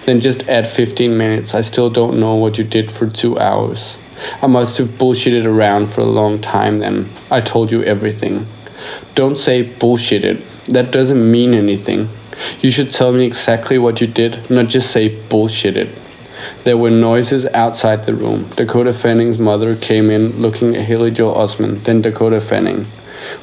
Then 0.05 0.21
just 0.21 0.49
add 0.49 0.67
15 0.67 1.17
minutes. 1.17 1.55
I 1.55 1.61
still 1.63 1.91
don't 1.91 2.19
know 2.19 2.35
what 2.35 2.59
you 2.59 2.65
did 2.65 2.93
for 2.93 3.07
two 3.07 3.39
hours. 3.39 3.97
I 4.41 4.47
must 4.47 4.79
have 4.79 4.89
bullshitted 4.99 5.45
around 5.45 5.89
for 5.89 6.01
a 6.01 6.05
long 6.05 6.41
time 6.41 6.79
then. 6.79 7.11
I 7.31 7.41
told 7.41 7.71
you 7.71 7.83
everything. 7.83 8.47
Don't 9.15 9.39
say 9.39 9.65
bullshitted. 9.65 10.43
That 10.69 10.91
doesn't 10.91 11.31
mean 11.31 11.55
anything. 11.55 12.09
You 12.61 12.71
should 12.71 12.91
tell 12.91 13.13
me 13.13 13.25
exactly 13.25 13.79
what 13.79 14.01
you 14.01 14.07
did, 14.07 14.51
not 14.51 14.69
just 14.69 14.91
say 14.91 15.11
bullshitted. 15.11 15.91
There 16.65 16.77
were 16.77 16.91
noises 16.91 17.47
outside 17.47 18.05
the 18.05 18.15
room. 18.15 18.51
Dakota 18.57 18.93
Fanning's 18.93 19.39
mother 19.39 19.77
came 19.77 20.11
in 20.11 20.41
looking 20.41 20.77
at 20.77 20.83
Haley 20.87 21.11
Joel 21.11 21.35
Osment, 21.35 21.85
then 21.85 22.03
Dakota 22.03 22.41
Fanning. 22.41 22.87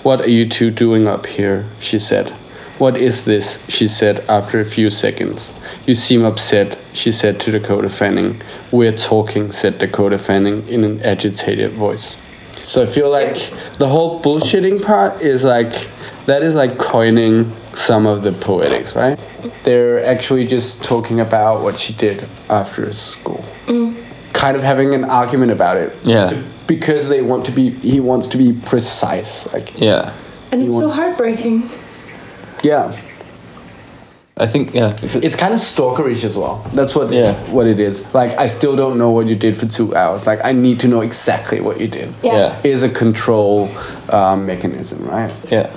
What 0.04 0.22
are 0.22 0.30
you 0.30 0.48
two 0.48 0.72
doing 0.72 1.08
up 1.08 1.26
here? 1.26 1.66
she 1.80 2.00
said. 2.00 2.34
What 2.82 2.98
is 2.98 3.26
this? 3.26 3.64
she 3.70 3.88
said 3.88 4.22
after 4.28 4.60
a 4.60 4.66
few 4.66 4.90
seconds. 4.90 5.52
You 5.86 5.94
seem 5.94 6.26
upset, 6.26 6.80
she 6.94 7.12
said 7.12 7.40
to 7.42 7.52
Dakota 7.52 7.90
Fanning. 7.92 8.42
We're 8.72 8.92
talking, 8.98 9.52
said 9.52 9.78
Dakota 9.78 10.18
Fanning 10.18 10.68
in 10.68 10.84
an 10.84 11.00
agitated 11.04 11.74
voice. 11.74 12.18
So 12.66 12.82
I 12.82 12.88
feel 12.88 13.12
like 13.12 13.54
the 13.78 13.88
whole 13.88 14.20
bullshitting 14.20 14.84
part 14.84 15.22
is 15.22 15.44
like, 15.44 15.90
that 16.26 16.42
is 16.42 16.56
like 16.56 16.80
coining 16.80 17.56
some 17.76 18.08
of 18.08 18.24
the 18.24 18.32
poetics, 18.32 18.96
right? 18.96 19.20
They're 19.64 20.04
actually 20.04 20.48
just 20.48 20.84
talking 20.84 21.20
about 21.20 21.62
what 21.62 21.78
she 21.78 21.94
did 21.94 22.28
after 22.50 22.92
school. 22.94 23.46
Mm. 23.68 24.04
Kind 24.34 24.58
of 24.58 24.64
having 24.64 24.96
an 24.96 25.04
argument 25.06 25.52
about 25.52 25.78
it. 25.78 25.96
Yeah. 26.02 26.26
To- 26.32 26.44
because 26.66 27.10
they 27.10 27.22
want 27.22 27.46
to 27.46 27.52
be, 27.52 27.70
he 27.70 28.00
wants 28.00 28.26
to 28.26 28.40
be 28.40 28.54
precise. 28.54 29.46
Like, 29.54 29.80
Yeah. 29.80 30.16
And 30.52 30.62
You 30.62 30.68
it's 30.70 30.76
so 30.78 30.82
want- 30.88 30.96
heartbreaking. 30.96 31.70
Yeah. 32.64 32.96
I 34.38 34.48
think 34.48 34.74
yeah. 34.74 34.96
It's 35.02 35.36
kind 35.36 35.54
of 35.54 35.60
stalkerish 35.60 36.24
as 36.24 36.36
well. 36.38 36.66
That's 36.74 36.96
what 36.96 37.12
Yeah. 37.12 37.34
what 37.52 37.68
it 37.68 37.80
is. 37.80 38.02
Like 38.14 38.38
I 38.40 38.48
still 38.48 38.76
don't 38.76 38.98
know 38.98 39.12
what 39.12 39.28
you 39.28 39.36
did 39.36 39.56
for 39.58 39.68
two 39.68 39.96
hours. 39.96 40.26
Like 40.26 40.40
I 40.44 40.52
need 40.52 40.80
to 40.80 40.88
know 40.88 41.02
exactly 41.02 41.60
what 41.62 41.80
you 41.80 41.88
did. 41.88 42.14
Yeah. 42.24 42.34
Yeah. 42.36 42.62
Is 42.64 42.82
a 42.82 42.90
control 42.90 43.70
um, 44.10 44.46
mechanism, 44.46 45.06
right? 45.08 45.32
Yeah. 45.52 45.70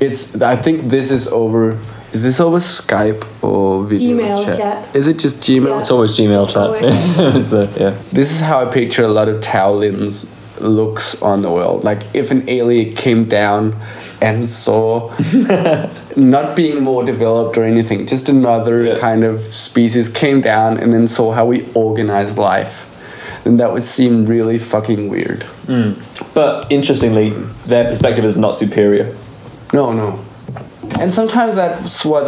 It's. 0.00 0.34
I 0.42 0.56
think 0.56 0.84
this 0.88 1.10
is 1.10 1.28
over. 1.28 1.78
Is 2.12 2.22
this 2.22 2.40
over 2.40 2.58
Skype 2.58 3.24
or 3.42 3.84
video 3.84 4.16
Gmail 4.16 4.56
chat. 4.56 4.94
Is 4.94 5.06
it 5.08 5.18
just 5.18 5.36
Gmail? 5.40 5.68
Yeah. 5.68 5.80
It's 5.80 5.90
always 5.90 6.12
Gmail 6.16 6.46
chat. 6.46 6.56
Always. 6.56 7.48
The- 7.50 7.70
yeah. 7.80 7.94
This 8.12 8.32
is 8.32 8.40
how 8.40 8.60
I 8.60 8.70
picture 8.70 9.04
a 9.04 9.08
lot 9.08 9.28
of 9.28 9.40
Tao 9.40 9.72
Lin's 9.72 10.26
looks 10.60 11.20
on 11.22 11.42
the 11.42 11.50
world. 11.50 11.84
Like 11.84 12.02
if 12.12 12.30
an 12.30 12.48
alien 12.48 12.94
came 12.94 13.24
down 13.24 13.74
and 14.24 14.48
saw 14.48 15.12
not 16.16 16.56
being 16.56 16.82
more 16.82 17.04
developed 17.04 17.58
or 17.58 17.64
anything, 17.64 18.06
just 18.06 18.28
another 18.28 18.76
Yeah. 18.84 18.98
kind 18.98 19.22
of 19.24 19.42
species 19.52 20.08
came 20.08 20.40
down 20.40 20.78
and 20.80 20.92
then 20.92 21.06
saw 21.06 21.32
how 21.32 21.44
we 21.52 21.58
organize 21.74 22.38
life, 22.38 22.74
then 23.44 23.58
that 23.58 23.72
would 23.72 23.82
seem 23.82 24.24
really 24.26 24.58
fucking 24.58 25.10
weird. 25.10 25.42
Hmm. 25.68 25.92
But 26.32 26.72
interestingly, 26.72 27.30
their 27.66 27.84
perspective 27.84 28.24
is 28.24 28.36
not 28.36 28.52
superior. 28.56 29.06
No, 29.72 29.92
no. 29.92 30.18
And 31.00 31.12
sometimes 31.12 31.54
that's 31.54 32.04
what 32.04 32.24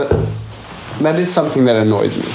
that 1.01 1.19
is 1.19 1.33
something 1.33 1.65
that 1.67 1.77
annoys 1.77 2.15
me. 2.17 2.29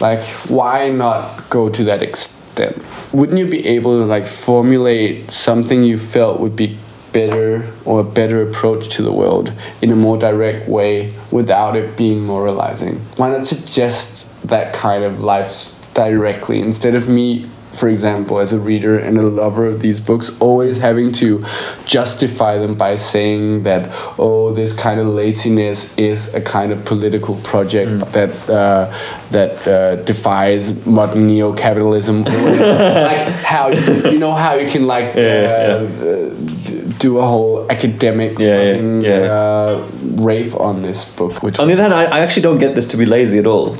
Like, 0.00 0.22
why 0.48 0.88
not 0.90 1.50
go 1.50 1.68
to 1.68 1.84
that 1.84 2.02
extent? 2.02 2.76
Wouldn't 3.12 3.38
you 3.38 3.46
be 3.46 3.66
able 3.76 3.98
to 4.00 4.04
like 4.06 4.26
formulate 4.26 5.30
something 5.30 5.84
you 5.84 5.98
felt 5.98 6.40
would 6.40 6.56
be 6.56 6.78
better 7.12 7.70
or 7.84 8.00
a 8.00 8.04
better 8.04 8.42
approach 8.42 8.88
to 8.96 9.02
the 9.02 9.12
world 9.12 9.52
in 9.80 9.90
a 9.90 9.96
more 9.96 10.18
direct 10.18 10.68
way 10.68 11.12
without 11.30 11.76
it 11.76 11.96
being 11.96 12.24
moralizing? 12.24 12.98
Why 13.16 13.30
not 13.30 13.46
suggest 13.46 14.28
that 14.48 14.72
kind 14.72 15.04
of 15.04 15.20
life 15.20 15.74
directly 15.94 16.60
instead 16.60 16.94
of 16.94 17.08
me 17.08 17.46
for 17.72 17.88
example, 17.88 18.38
as 18.38 18.52
a 18.52 18.58
reader 18.58 18.98
and 18.98 19.18
a 19.18 19.22
lover 19.22 19.66
of 19.66 19.80
these 19.80 20.00
books, 20.00 20.30
always 20.40 20.78
having 20.78 21.10
to 21.12 21.44
justify 21.84 22.58
them 22.58 22.74
by 22.74 22.96
saying 22.96 23.62
that, 23.62 23.88
oh, 24.18 24.52
this 24.52 24.74
kind 24.74 25.00
of 25.00 25.06
laziness 25.06 25.96
is 25.96 26.32
a 26.34 26.40
kind 26.40 26.72
of 26.72 26.84
political 26.84 27.36
project 27.36 28.12
that 28.12 28.30
uh, 28.48 28.92
that 29.30 29.66
uh, 29.66 29.96
defies 30.04 30.84
modern 30.86 31.26
neo-capitalism. 31.26 32.24
like 32.24 33.28
how 33.42 33.68
you, 33.68 34.10
you 34.12 34.18
know 34.18 34.32
how 34.32 34.54
you 34.54 34.70
can 34.70 34.86
like 34.86 35.14
Yeah, 35.14 35.22
uh, 35.22 36.04
uh, 36.04 36.34
d- 36.64 36.71
do 37.02 37.18
a 37.18 37.22
whole 37.32 37.66
academic 37.70 38.38
Yeah, 38.38 38.46
yeah, 38.48 38.72
fucking, 38.72 39.02
yeah. 39.02 39.12
Uh, 39.40 39.88
rape 40.30 40.54
on 40.68 40.82
this 40.82 41.04
book, 41.18 41.42
which 41.42 41.58
On 41.58 41.66
the 41.66 41.74
other 41.74 41.82
hand, 41.82 41.94
I, 41.94 42.04
I 42.04 42.18
actually 42.24 42.42
don't 42.48 42.58
get 42.58 42.74
this 42.76 42.86
to 42.92 42.96
be 42.96 43.04
lazy 43.04 43.38
at 43.38 43.46
all. 43.46 43.76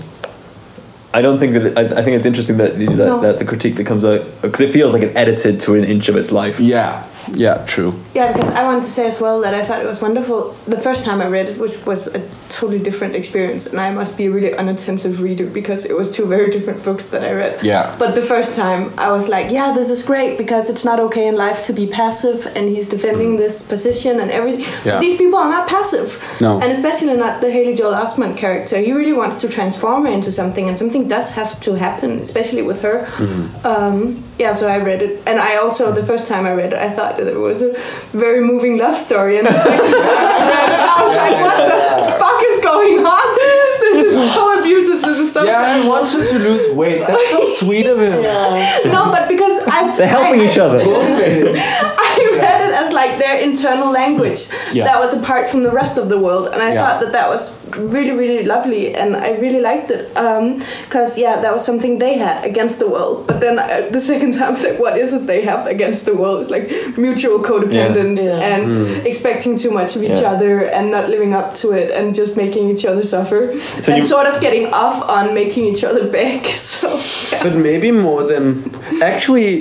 I 1.14 1.20
don't 1.23 1.39
think 1.39 1.53
that. 1.55 1.64
It, 1.66 1.79
I, 1.79 1.83
I 1.99 2.03
think 2.03 2.16
it's 2.18 2.27
interesting 2.27 2.57
that, 2.57 2.79
that 2.79 2.89
No. 2.97 3.20
that's 3.20 3.43
a 3.43 3.45
critique 3.45 3.77
that 3.77 3.85
comes 3.87 4.05
out 4.05 4.20
because 4.43 4.61
it 4.66 4.73
feels 4.73 4.93
like 4.95 5.03
it's 5.03 5.14
edited 5.16 5.61
to 5.61 5.75
an 5.75 5.85
inch 5.85 6.09
of 6.09 6.16
its 6.16 6.31
life. 6.33 6.59
yeah, 6.59 7.07
yeah, 7.29 7.64
true. 7.66 7.95
Yeah, 8.14 8.33
because 8.33 8.51
I 8.51 8.64
wanted 8.64 8.85
to 8.85 8.91
say 8.91 9.07
as 9.07 9.20
well 9.20 9.41
that 9.41 9.55
I 9.55 9.64
thought 9.64 9.81
it 9.81 9.87
was 9.87 10.01
wonderful 10.01 10.57
the 10.66 10.81
first 10.81 11.05
time 11.05 11.20
I 11.20 11.29
read 11.29 11.49
it, 11.49 11.59
which 11.59 11.85
was 11.87 12.07
a 12.09 12.20
totally 12.49 12.79
different 12.79 13.14
experience, 13.14 13.66
and 13.66 13.81
I 13.81 13.93
must 13.93 14.16
be 14.16 14.27
a 14.27 14.31
really 14.31 14.55
unattentive 14.55 15.20
reader 15.20 15.47
because 15.47 15.85
it 15.85 15.97
was 15.97 16.11
two 16.11 16.27
very 16.27 16.51
different 16.51 16.83
books 16.85 17.07
that 17.07 17.23
I 17.23 17.33
read. 17.33 17.62
Yeah. 17.64 17.97
But 17.99 18.14
the 18.14 18.23
first 18.23 18.55
time 18.55 18.93
I 18.99 19.11
was 19.11 19.29
like, 19.29 19.51
yeah, 19.51 19.73
this 19.73 19.89
is 19.91 20.05
great 20.05 20.37
because 20.39 20.68
it's 20.68 20.85
not 20.85 21.01
okay 21.01 21.29
in 21.29 21.37
life 21.37 21.64
to 21.66 21.73
be 21.73 21.87
passive, 21.87 22.47
and 22.57 22.68
he's 22.68 22.89
defending 22.89 23.37
this 23.37 23.66
position 23.66 24.20
and 24.20 24.31
everything. 24.31 24.64
Mm. 24.64 24.85
Yeah. 24.85 24.93
But 24.93 25.01
these 25.01 25.18
people 25.18 25.39
are 25.39 25.51
not 25.51 25.68
passive. 25.68 26.23
No. 26.41 26.61
And 26.61 26.70
especially 26.73 27.16
not 27.16 27.41
the 27.41 27.51
Haley 27.51 27.75
Joel 27.75 27.95
Osment 27.95 28.37
character. 28.37 28.79
He 28.79 28.93
really 28.93 29.12
wants 29.12 29.37
to 29.43 29.49
transform 29.49 30.05
her 30.05 30.12
into 30.12 30.31
something, 30.33 30.68
and 30.68 30.77
something 30.77 31.09
does 31.09 31.33
have 31.33 31.61
to 31.61 31.75
happen, 31.75 32.18
especially 32.18 32.62
with 32.62 32.83
her. 32.83 33.07
Mm-hmm. 33.16 33.66
Um, 33.66 34.25
yeah, 34.43 34.53
so 34.61 34.64
I 34.68 34.78
read 34.78 35.01
it, 35.07 35.12
and 35.28 35.38
I 35.40 35.53
also 35.62 35.93
the 35.93 36.05
first 36.12 36.26
time 36.26 36.45
I 36.51 36.53
read 36.61 36.72
it, 36.72 36.78
I 36.88 36.90
thought 36.90 37.16
that 37.18 37.28
it 37.28 37.38
was 37.38 37.62
a 37.62 37.70
very 38.24 38.40
moving 38.53 38.74
love 38.84 38.97
story, 38.99 39.38
and 39.38 39.47
the 39.47 39.53
second 39.68 39.90
time 40.03 40.26
I 40.34 40.47
read 40.55 40.70
it, 40.76 40.82
I 40.93 40.99
was 41.07 41.14
like, 41.22 41.36
"What 41.47 41.59
the 41.70 41.78
fuck 42.22 42.40
is 42.51 42.59
going 42.70 42.97
on? 43.16 43.26
This 43.86 43.99
is 44.09 44.14
so 44.34 44.43
abusive. 44.59 44.99
This 45.09 45.18
is 45.24 45.30
so 45.32 45.45
Yeah, 45.45 45.61
I 45.61 45.64
terrible." 45.64 45.90
wants 45.90 46.12
her 46.14 46.24
to 46.32 46.38
lose 46.49 46.64
weight. 46.74 47.07
That's 47.07 47.30
so 47.30 47.40
sweet 47.62 47.86
of 47.86 47.99
him. 48.01 48.22
No, 48.97 49.03
but 49.14 49.28
because 49.28 49.57
I 49.68 49.97
They're 49.97 50.09
helping 50.18 50.40
I- 50.40 50.47
each 50.47 50.59
other. 50.59 50.80
I 50.86 52.14
read 52.38 52.61
it 52.68 52.74
as 52.82 52.93
like 52.93 53.18
their 53.18 53.38
internal 53.53 53.91
language 54.03 54.41
Yeah. 54.73 54.85
that 54.89 54.99
was 55.05 55.11
apart 55.21 55.45
from 55.51 55.61
the 55.67 55.71
rest 55.81 55.95
of 56.03 56.07
the 56.13 56.19
world, 56.27 56.45
and 56.53 56.61
I 56.63 56.71
Yeah. 56.73 56.81
thought 56.83 56.99
that 57.03 57.13
that 57.19 57.29
was 57.35 57.43
really, 57.97 58.15
really 58.23 58.45
lovely, 58.55 58.85
and 59.01 59.11
I 59.29 59.31
really 59.45 59.63
liked 59.71 59.89
it 59.97 60.05
because 60.87 61.11
yeah, 61.25 61.35
that 61.43 61.53
was 61.57 61.63
something 61.71 61.93
they 62.07 62.15
had 62.27 62.37
against 62.51 62.77
the 62.83 62.89
world. 62.95 63.17
But 63.29 63.37
then 63.45 63.55
uh, 63.59 63.67
the 63.97 64.01
second 64.13 64.31
time, 64.37 64.49
I 64.51 64.51
was 64.57 64.63
like, 64.69 64.79
what 64.85 64.95
is 65.05 65.11
it 65.17 65.23
they 65.33 65.41
have 65.51 65.63
against 65.77 66.03
the 66.09 66.15
world? 66.21 66.37
It's 66.43 66.51
like 66.57 66.67
mutual 67.07 67.39
codependence 67.51 68.19
Yeah. 68.23 68.39
Yeah. 68.39 68.53
and 68.55 68.63
expecting 69.13 69.53
too 69.65 69.73
much 69.81 69.91
of 69.97 70.03
each 70.09 70.21
Yeah. 70.23 70.33
other 70.35 70.55
and 70.77 70.85
not 70.97 71.05
living 71.15 71.33
up 71.41 71.49
to 71.63 71.67
it, 71.81 71.89
and 71.97 72.05
just 72.21 72.33
making 72.45 72.65
each 72.73 72.85
other 72.91 73.05
suffer, 73.15 73.43
So 73.81 73.93
and 73.93 73.99
you- 74.03 74.09
sort 74.15 74.27
of 74.31 74.35
getting 74.47 74.67
off 74.85 74.99
on 75.19 75.25
making 75.43 75.65
each 75.73 75.83
other 75.89 76.03
beg. 76.17 76.41
So 76.77 76.89
yeah. 77.33 77.43
But 77.45 77.55
maybe 77.69 77.91
more 78.09 78.23
than 78.33 78.45
actually 79.11 79.53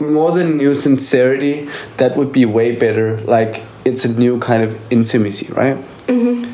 more 0.00 0.32
than 0.32 0.56
new 0.56 0.74
sincerity, 0.74 1.68
that 1.98 2.16
would 2.16 2.32
be 2.32 2.44
way 2.44 2.74
better. 2.76 3.18
Like 3.18 3.62
it's 3.84 4.04
a 4.04 4.12
new 4.12 4.38
kind 4.38 4.62
of 4.62 4.92
intimacy, 4.92 5.46
right? 5.52 5.76
Mm-hmm. 6.06 6.52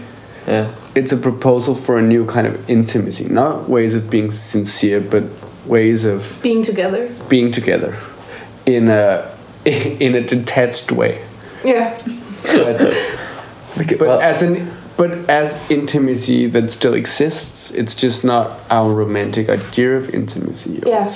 Yeah. 0.49 0.75
It's 0.95 1.13
a 1.13 1.17
proposal 1.17 1.75
for 1.75 1.99
a 1.99 2.03
new 2.03 2.25
kind 2.27 2.47
of 2.47 2.71
intimacy, 2.71 3.25
not 3.25 3.69
ways 3.69 3.95
of 3.95 4.09
being 4.09 4.31
sincere, 4.31 5.01
but 5.01 5.25
ways 5.67 6.05
of 6.05 6.39
being 6.43 6.63
together. 6.63 7.13
being 7.29 7.51
together 7.53 7.99
in 8.65 8.89
a 8.89 9.31
in 9.65 10.15
a 10.15 10.21
detached 10.21 10.93
way. 10.93 11.25
Yeah. 11.65 12.01
But, 12.45 12.79
Because, 13.77 13.99
but 13.99 14.09
well, 14.09 14.21
as 14.21 14.41
an 14.43 14.73
but 14.97 15.29
as 15.29 15.61
intimacy 15.71 16.47
that 16.47 16.71
still 16.71 16.95
exists, 16.95 17.71
it's 17.73 17.95
just 17.95 18.25
not 18.25 18.59
our 18.71 18.91
romantic 18.95 19.49
idea 19.51 19.97
of 19.97 20.09
intimacy. 20.15 20.83
Yeah. 20.87 21.11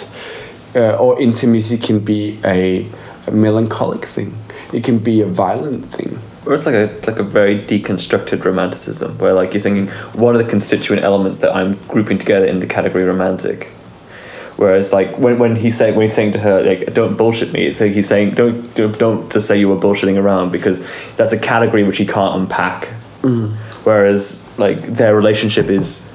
Uh, 0.74 0.94
or 0.96 1.20
intimacy 1.20 1.76
can 1.76 1.98
be 1.98 2.38
a, 2.44 2.86
a 3.26 3.32
melancholic 3.32 4.04
thing. 4.04 4.36
It 4.72 4.84
can 4.84 4.98
be 4.98 5.20
a 5.20 5.26
violent 5.26 5.86
thing. 5.86 6.18
or 6.46 6.54
it's 6.54 6.66
like 6.66 6.74
a 6.74 6.86
like 7.06 7.18
a 7.18 7.22
very 7.22 7.58
deconstructed 7.60 8.44
romanticism, 8.44 9.18
where 9.18 9.32
like 9.34 9.52
you're 9.52 9.62
thinking, 9.62 9.88
what 10.14 10.34
are 10.34 10.38
the 10.38 10.48
constituent 10.48 11.04
elements 11.04 11.38
that 11.40 11.54
I'm 11.54 11.74
grouping 11.86 12.18
together 12.18 12.46
in 12.46 12.60
the 12.60 12.66
category 12.66 13.04
romantic? 13.04 13.68
Whereas 14.56 14.92
like 14.92 15.18
when, 15.18 15.38
when 15.38 15.56
he's 15.56 15.76
saying 15.76 15.94
when 15.94 16.02
he's 16.02 16.14
saying 16.14 16.32
to 16.32 16.38
her 16.40 16.62
like 16.62 16.92
don't 16.92 17.16
bullshit 17.16 17.52
me, 17.52 17.66
it's 17.66 17.80
like 17.80 17.92
he's 17.92 18.08
saying 18.08 18.34
don't 18.34 18.74
don't, 18.74 18.98
don't 18.98 19.32
just 19.32 19.46
say 19.46 19.58
you 19.58 19.68
were 19.68 19.76
bullshitting 19.76 20.20
around 20.20 20.50
because 20.52 20.84
that's 21.16 21.32
a 21.32 21.38
category 21.38 21.82
which 21.82 21.98
he 21.98 22.06
can't 22.06 22.34
unpack. 22.40 22.86
Whereas 23.84 24.46
like 24.58 24.82
their 24.86 25.14
relationship 25.16 25.66
is, 25.66 26.10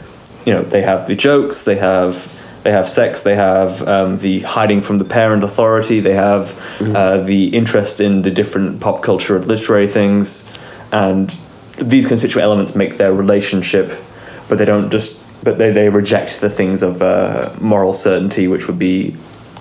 you 0.45 0.53
know, 0.53 0.61
they 0.61 0.81
have 0.81 1.07
the 1.07 1.15
jokes, 1.15 1.63
they 1.63 1.75
have 1.75 2.31
they 2.65 2.71
have 2.71 2.89
sex, 2.89 3.21
they 3.21 3.35
have 3.35 3.87
um, 3.87 4.17
the 4.17 4.39
hiding 4.39 4.81
from 4.81 4.97
the 4.97 5.05
parent 5.05 5.43
authority, 5.43 5.99
they 5.99 6.15
have 6.15 6.59
uh, 6.81 7.19
the 7.19 7.45
interest 7.49 8.01
in 8.01 8.23
the 8.23 8.31
different 8.31 8.81
pop 8.81 9.03
culture 9.03 9.37
and 9.37 9.45
literary 9.45 9.87
things, 9.87 10.51
and 10.91 11.37
these 11.77 12.07
constituent 12.07 12.43
elements 12.43 12.73
make 12.75 12.97
their 12.97 13.13
relationship, 13.13 14.01
but 14.49 14.57
they 14.57 14.65
don't 14.65 14.89
just 14.89 15.23
but 15.43 15.59
they, 15.59 15.71
they 15.71 15.89
reject 15.89 16.41
the 16.41 16.49
things 16.49 16.81
of 16.81 17.03
uh, 17.03 17.53
moral 17.61 17.93
certainty, 17.93 18.47
which 18.47 18.65
would 18.65 18.79
be 18.79 19.15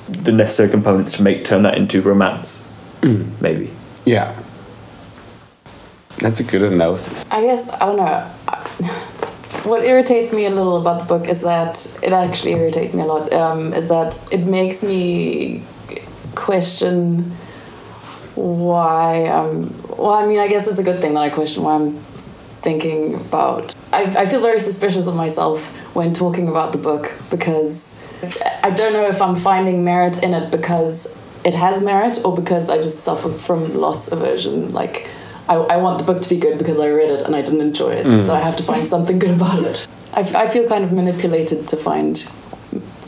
the 0.08 0.32
necessary 0.32 0.70
components 0.70 1.12
to 1.12 1.22
make 1.22 1.44
turn 1.44 1.62
that 1.64 1.76
into 1.76 2.00
romance, 2.00 2.62
maybe. 3.42 3.70
Yeah. 4.06 4.34
That's 6.18 6.40
a 6.40 6.44
good 6.44 6.62
analysis. 6.62 7.22
I 7.30 7.42
guess 7.42 7.68
I 7.68 7.78
don't 7.80 7.96
know. 7.98 9.00
What 9.64 9.82
irritates 9.84 10.32
me 10.32 10.44
a 10.44 10.50
little 10.50 10.76
about 10.76 11.00
the 11.00 11.06
book 11.06 11.26
is 11.26 11.40
that 11.40 11.98
it 12.02 12.12
actually 12.12 12.52
irritates 12.52 12.92
me 12.92 13.02
a 13.02 13.06
lot. 13.06 13.32
Um, 13.32 13.72
is 13.72 13.88
that 13.88 14.18
it 14.30 14.46
makes 14.46 14.82
me 14.82 15.62
question 16.34 17.32
why 18.34 19.24
I'm. 19.24 19.74
Well, 19.88 20.10
I 20.10 20.26
mean, 20.26 20.38
I 20.38 20.48
guess 20.48 20.66
it's 20.66 20.78
a 20.78 20.82
good 20.82 21.00
thing 21.00 21.14
that 21.14 21.22
I 21.22 21.30
question 21.30 21.62
why 21.62 21.76
I'm 21.76 21.98
thinking 22.60 23.14
about. 23.14 23.74
I, 23.92 24.02
I 24.02 24.26
feel 24.26 24.42
very 24.42 24.60
suspicious 24.60 25.06
of 25.06 25.14
myself 25.14 25.66
when 25.94 26.12
talking 26.12 26.48
about 26.48 26.72
the 26.72 26.78
book 26.78 27.12
because 27.30 27.94
I 28.62 28.70
don't 28.70 28.92
know 28.92 29.06
if 29.06 29.22
I'm 29.22 29.36
finding 29.36 29.84
merit 29.84 30.22
in 30.22 30.34
it 30.34 30.50
because 30.50 31.16
it 31.44 31.54
has 31.54 31.82
merit 31.82 32.18
or 32.24 32.34
because 32.34 32.70
I 32.70 32.76
just 32.76 33.00
suffer 33.00 33.30
from 33.30 33.74
loss 33.74 34.10
aversion. 34.10 34.72
Like, 34.72 35.08
I, 35.48 35.56
I 35.56 35.76
want 35.76 35.98
the 35.98 36.04
book 36.04 36.22
to 36.22 36.28
be 36.28 36.36
good 36.36 36.58
because 36.58 36.78
I 36.78 36.88
read 36.88 37.10
it 37.10 37.22
and 37.22 37.36
I 37.36 37.42
didn't 37.42 37.60
enjoy 37.60 37.90
it, 37.90 38.06
mm. 38.06 38.26
so 38.26 38.34
I 38.34 38.40
have 38.40 38.56
to 38.56 38.62
find 38.62 38.88
something 38.88 39.18
good 39.18 39.34
about 39.34 39.64
it. 39.64 39.86
I, 40.14 40.20
I 40.20 40.48
feel 40.48 40.66
kind 40.68 40.84
of 40.84 40.92
manipulated 40.92 41.68
to 41.68 41.76
find 41.76 42.26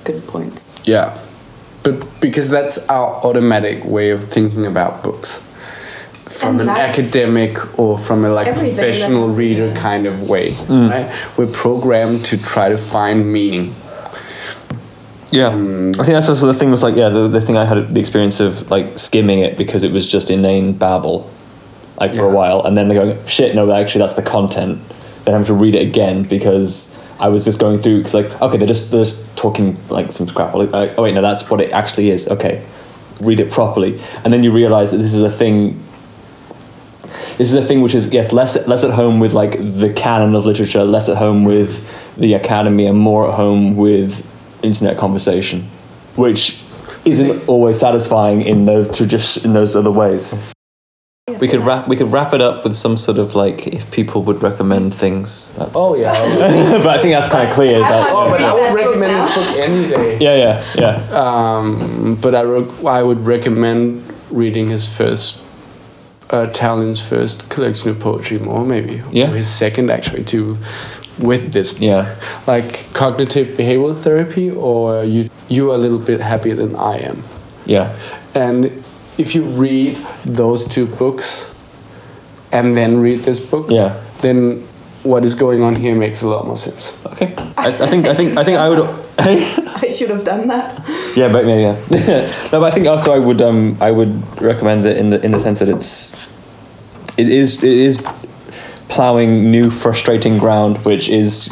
good 0.04 0.26
points. 0.26 0.70
Yeah. 0.84 1.18
But 1.82 2.20
because 2.20 2.50
that's 2.50 2.78
our 2.88 3.14
automatic 3.24 3.84
way 3.84 4.10
of 4.10 4.24
thinking 4.24 4.66
about 4.66 5.02
books. 5.02 5.40
From 6.24 6.54
And 6.58 6.62
an 6.62 6.66
life. 6.66 6.78
academic 6.90 7.78
or 7.78 7.96
from 7.96 8.24
a 8.24 8.28
like 8.28 8.48
Everything 8.48 8.74
professional 8.74 9.28
that- 9.28 9.34
reader 9.34 9.72
kind 9.74 10.06
of 10.06 10.28
way. 10.28 10.52
Mm. 10.52 10.90
Right? 10.90 11.38
We're 11.38 11.46
programmed 11.52 12.24
to 12.26 12.36
try 12.36 12.68
to 12.68 12.76
find 12.76 13.32
meaning. 13.32 13.74
Yeah, 15.30 15.48
um, 15.48 15.90
I 15.92 16.04
think 16.04 16.14
that's 16.14 16.28
also 16.28 16.46
the 16.46 16.54
thing 16.54 16.70
was 16.70 16.82
like 16.82 16.94
yeah 16.96 17.08
the, 17.08 17.28
the 17.28 17.40
thing 17.40 17.56
I 17.56 17.64
had 17.64 17.92
the 17.94 18.00
experience 18.00 18.40
of 18.40 18.70
like 18.70 18.96
skimming 18.98 19.40
it 19.40 19.58
because 19.58 19.82
it 19.82 19.92
was 19.92 20.10
just 20.10 20.30
inane 20.30 20.72
babble, 20.72 21.28
like 21.98 22.14
for 22.14 22.24
a 22.24 22.30
while, 22.30 22.62
and 22.62 22.76
then 22.76 22.88
they're 22.88 23.02
going 23.02 23.26
shit 23.26 23.54
no 23.54 23.70
actually 23.72 24.00
that's 24.00 24.14
the 24.14 24.22
content. 24.22 24.82
Then 25.24 25.32
having 25.32 25.46
to 25.46 25.54
read 25.54 25.74
it 25.74 25.82
again 25.82 26.22
because 26.22 26.96
I 27.18 27.28
was 27.28 27.44
just 27.44 27.58
going 27.58 27.80
through 27.80 27.98
because 27.98 28.14
like 28.14 28.30
okay 28.42 28.58
they're 28.58 28.66
just 28.66 28.90
they're 28.90 29.02
just 29.02 29.36
talking 29.36 29.78
like 29.88 30.12
some 30.12 30.26
crap. 30.26 30.54
Like, 30.54 30.70
oh 30.72 31.02
wait 31.02 31.14
no 31.14 31.22
that's 31.22 31.48
what 31.50 31.60
it 31.60 31.72
actually 31.72 32.10
is. 32.10 32.28
Okay, 32.28 32.64
read 33.20 33.40
it 33.40 33.50
properly, 33.50 33.98
and 34.24 34.32
then 34.32 34.42
you 34.42 34.52
realize 34.52 34.90
that 34.90 34.98
this 34.98 35.14
is 35.14 35.20
a 35.20 35.30
thing. 35.30 35.82
This 37.38 37.52
is 37.52 37.54
a 37.54 37.62
thing 37.62 37.82
which 37.82 37.94
is 37.94 38.12
yes, 38.12 38.32
less 38.32 38.66
less 38.66 38.84
at 38.84 38.92
home 38.92 39.20
with 39.20 39.32
like 39.32 39.52
the 39.58 39.92
canon 39.94 40.34
of 40.34 40.44
literature, 40.44 40.84
less 40.84 41.08
at 41.08 41.16
home 41.16 41.44
with 41.44 41.86
the 42.16 42.34
academy, 42.34 42.86
and 42.86 42.98
more 42.98 43.28
at 43.28 43.34
home 43.34 43.76
with 43.76 44.26
internet 44.62 44.96
conversation, 44.98 45.62
which 46.16 46.62
isn't 47.04 47.46
always 47.46 47.78
satisfying 47.78 48.42
in 48.42 48.64
those 48.64 48.98
just 48.98 49.44
in 49.44 49.52
those 49.52 49.76
other 49.76 49.92
ways. 49.92 50.34
We 51.28 51.48
could 51.48 51.62
wrap 51.62 51.88
we 51.88 51.96
could 51.96 52.12
wrap 52.12 52.32
it 52.34 52.40
up 52.40 52.62
with 52.62 52.76
some 52.76 52.96
sort 52.96 53.18
of 53.18 53.34
like 53.34 53.66
if 53.66 53.90
people 53.90 54.22
would 54.22 54.44
recommend 54.44 54.94
things. 54.94 55.52
That's 55.54 55.72
Oh 55.74 55.96
yeah. 55.96 56.12
but 56.78 56.86
I 56.86 57.02
think 57.02 57.14
that's 57.14 57.26
kind 57.26 57.48
of 57.48 57.52
clear. 57.52 57.80
That, 57.80 58.10
oh, 58.12 58.30
but 58.30 58.40
I 58.40 58.54
would 58.54 58.72
recommend 58.72 59.12
this 59.12 59.34
book 59.34 59.56
any 59.56 59.88
day. 59.88 60.18
yeah, 60.20 60.36
yeah, 60.36 61.00
yeah. 61.10 61.10
Um, 61.10 62.16
but 62.20 62.36
I, 62.36 62.42
re- 62.42 62.86
I 62.86 63.02
would 63.02 63.26
recommend 63.26 64.04
reading 64.30 64.68
his 64.68 64.86
first, 64.86 65.40
uh, 66.30 66.46
Tao 66.46 66.76
Lin's 66.76 67.02
first 67.04 67.48
collection 67.50 67.90
of 67.90 67.98
poetry 67.98 68.38
more, 68.38 68.64
maybe. 68.64 69.02
Yeah. 69.10 69.32
Or 69.32 69.34
his 69.34 69.52
second, 69.52 69.90
actually, 69.90 70.22
too, 70.22 70.58
with 71.18 71.52
this. 71.52 71.76
Yeah. 71.80 72.20
Like 72.46 72.92
cognitive 72.92 73.58
behavioral 73.58 74.00
therapy, 74.00 74.52
or 74.52 75.02
you 75.02 75.28
you 75.48 75.72
are 75.72 75.74
a 75.74 75.78
little 75.78 75.98
bit 75.98 76.20
happier 76.20 76.54
than 76.54 76.76
I 76.76 76.98
am. 76.98 77.24
Yeah. 77.64 77.98
And 78.32 78.84
if 79.18 79.34
you 79.34 79.42
read 79.44 79.98
those 80.24 80.66
two 80.66 80.86
books, 80.86 81.46
and 82.52 82.76
then 82.76 83.00
read 83.00 83.20
this 83.20 83.40
book, 83.40 83.70
Yeah. 83.70 84.00
then 84.22 84.66
what 85.02 85.24
is 85.24 85.34
going 85.34 85.62
on 85.62 85.74
here 85.74 85.94
makes 85.94 86.22
a 86.22 86.28
lot 86.28 86.46
more 86.46 86.56
sense. 86.58 86.92
Okay. 87.06 87.34
I, 87.56 87.68
I 87.68 87.72
think 87.72 88.06
I 88.06 88.14
think 88.14 88.36
I 88.38 88.44
think 88.44 88.58
I 88.58 88.68
would 88.68 88.80
I 89.18 89.88
should 89.88 90.10
have 90.10 90.24
done 90.24 90.48
that. 90.48 90.82
Yeah, 91.16 91.28
but 91.30 91.44
maybe 91.44 91.62
yeah. 91.62 91.76
no, 92.52 92.60
but 92.60 92.64
I 92.64 92.70
think 92.70 92.86
also 92.86 93.12
I 93.12 93.18
would 93.18 93.40
um 93.40 93.76
I 93.80 93.90
would 93.90 94.22
recommend 94.40 94.84
it 94.86 94.96
in 94.96 95.10
the 95.10 95.24
in 95.24 95.30
the 95.32 95.38
sense 95.38 95.60
that 95.60 95.68
it's 95.68 96.12
it 97.16 97.28
is 97.28 97.62
it 97.62 97.72
is 97.72 98.04
plowing 98.88 99.50
new 99.50 99.70
frustrating 99.70 100.38
ground 100.38 100.78
which 100.84 101.08
is 101.08 101.48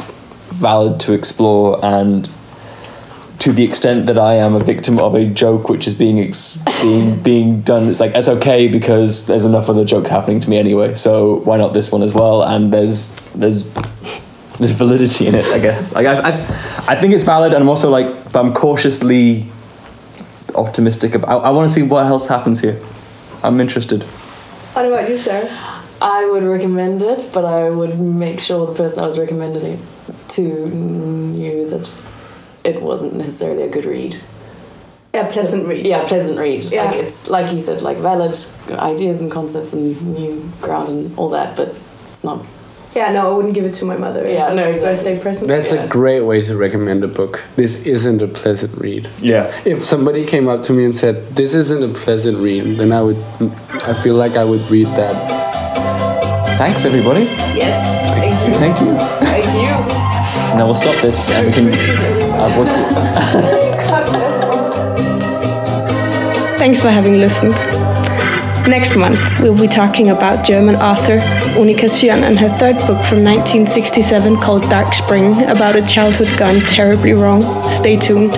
valid 0.51 0.99
to 1.01 1.13
explore 1.13 1.79
and 1.83 2.29
to 3.45 3.53
the 3.53 3.63
extent 3.63 4.07
that 4.07 4.17
I 4.17 4.33
am 4.33 4.55
a 4.55 4.59
victim 4.59 4.97
of 4.97 5.13
a 5.13 5.23
joke 5.23 5.69
which 5.69 5.85
is 5.85 5.93
being 5.93 6.19
ex- 6.19 6.57
being 6.81 7.21
being 7.21 7.61
done. 7.61 7.87
It's 7.89 7.99
like 7.99 8.15
it's 8.15 8.27
okay 8.27 8.67
because 8.67 9.27
there's 9.27 9.45
enough 9.45 9.69
other 9.69 9.85
jokes 9.85 10.09
happening 10.09 10.39
to 10.39 10.49
me 10.49 10.57
anyway 10.57 10.95
so 10.95 11.41
why 11.41 11.57
not 11.57 11.71
this 11.75 11.91
one 11.91 12.01
as 12.01 12.11
well? 12.11 12.41
And 12.41 12.73
there's 12.73 13.13
there's 13.35 13.61
there's 14.57 14.71
validity 14.71 15.27
in 15.27 15.35
it 15.35 15.45
I 15.45 15.59
guess. 15.59 15.93
Like 15.93 16.07
I, 16.07 16.21
I, 16.21 16.31
I 16.87 16.95
think 16.95 17.13
it's 17.13 17.21
valid 17.21 17.53
and 17.53 17.61
I'm 17.61 17.69
also 17.69 17.91
like 17.91 18.07
but 18.31 18.43
I'm 18.43 18.51
cautiously 18.51 19.47
optimistic 20.55 21.13
about 21.13 21.29
I, 21.29 21.35
I 21.35 21.49
want 21.51 21.67
to 21.69 21.73
see 21.73 21.83
what 21.83 22.03
else 22.07 22.25
happens 22.25 22.61
here. 22.61 22.81
I'm 23.43 23.61
interested. 23.61 24.01
What 24.73 24.87
about 24.87 25.07
you, 25.07 25.19
Sarah? 25.19 25.55
I 26.01 26.25
would 26.25 26.43
recommend 26.43 27.03
it, 27.03 27.29
but 27.31 27.45
I 27.45 27.69
would 27.69 27.99
make 27.99 28.39
sure 28.39 28.65
the 28.65 28.73
person 28.73 28.97
I 28.97 29.05
was 29.05 29.19
recommending 29.19 29.65
it 29.73 29.79
to 30.29 30.41
knew 30.41 31.69
that 31.69 31.93
it 32.65 32.81
wasn't 32.81 33.13
necessarily 33.15 33.63
a 33.63 33.69
good 33.69 33.85
read. 33.85 34.19
Yeah, 35.13 35.31
pleasant 35.31 35.65
read. 35.67 35.85
Yeah, 35.85 36.05
pleasant 36.05 36.37
read. 36.37 36.65
Yeah. 36.65 36.85
Like 36.85 36.95
it's 36.95 37.29
like 37.29 37.53
you 37.53 37.61
said, 37.61 37.81
like 37.81 37.97
valid 37.97 38.35
ideas 38.71 39.21
and 39.21 39.31
concepts 39.31 39.71
and 39.71 40.01
new 40.13 40.51
ground 40.61 40.89
and 40.89 41.17
all 41.17 41.29
that, 41.29 41.55
but 41.55 41.73
it's 42.11 42.23
not. 42.23 42.45
Yeah, 42.93 43.11
no, 43.11 43.29
I 43.29 43.35
wouldn't 43.35 43.53
give 43.53 43.65
it 43.65 43.73
to 43.75 43.85
my 43.85 43.97
mother. 43.97 44.25
Yeah, 44.29 44.53
no, 44.53 44.63
exactly. 44.63 44.95
Birthday 44.95 45.19
present. 45.19 45.47
That's 45.49 45.71
Yeah. 45.73 45.83
a 45.83 45.87
great 45.87 46.21
way 46.21 46.39
to 46.41 46.55
recommend 46.57 47.03
a 47.03 47.09
book. 47.09 47.43
This 47.57 47.85
isn't 47.85 48.21
a 48.21 48.27
pleasant 48.27 48.73
read. 48.79 49.09
yeah 49.21 49.51
If 49.65 49.83
somebody 49.83 50.25
came 50.25 50.47
up 50.47 50.63
to 50.63 50.73
me 50.73 50.85
and 50.85 50.95
said, 50.95 51.35
"This 51.35 51.53
isn't 51.53 51.83
a 51.83 51.93
pleasant 51.93 52.37
read," 52.39 52.77
then 52.79 52.91
I 52.93 53.01
would, 53.01 53.17
I 53.91 53.93
feel 54.03 54.15
like 54.15 54.35
I 54.37 54.43
would 54.45 54.63
read 54.71 54.87
that. 54.95 55.15
thanks 56.57 56.85
everybody 56.85 57.23
Yes, 57.63 57.75
thank 58.15 58.35
you. 58.45 58.53
thank 58.59 58.79
you 58.79 58.97
Thank 59.27 59.45
you. 59.55 60.57
now 60.57 60.65
we'll 60.67 60.75
stop 60.85 60.95
this 61.01 61.29
and 61.31 61.47
we 61.47 61.51
can 61.53 62.24
God 62.37 64.05
bless 64.07 64.43
all. 64.43 64.73
Thanks 66.57 66.81
for 66.81 66.89
having 66.89 67.19
listened. 67.19 67.55
Next 68.67 68.95
month, 68.95 69.19
we'll 69.39 69.59
be 69.59 69.67
talking 69.67 70.09
about 70.09 70.43
German 70.43 70.75
author 70.75 71.19
Unica 71.57 71.85
Zürn 71.85 72.23
and 72.23 72.39
her 72.39 72.49
third 72.57 72.77
book 72.77 73.03
from 73.05 73.23
1967 73.23 74.37
called 74.37 74.63
Dark 74.63 74.93
Spring 74.93 75.43
about 75.43 75.75
a 75.75 75.85
childhood 75.85 76.37
gone 76.37 76.61
terribly 76.61 77.13
wrong. 77.13 77.69
Stay 77.69 77.95
tuned. 77.95 78.33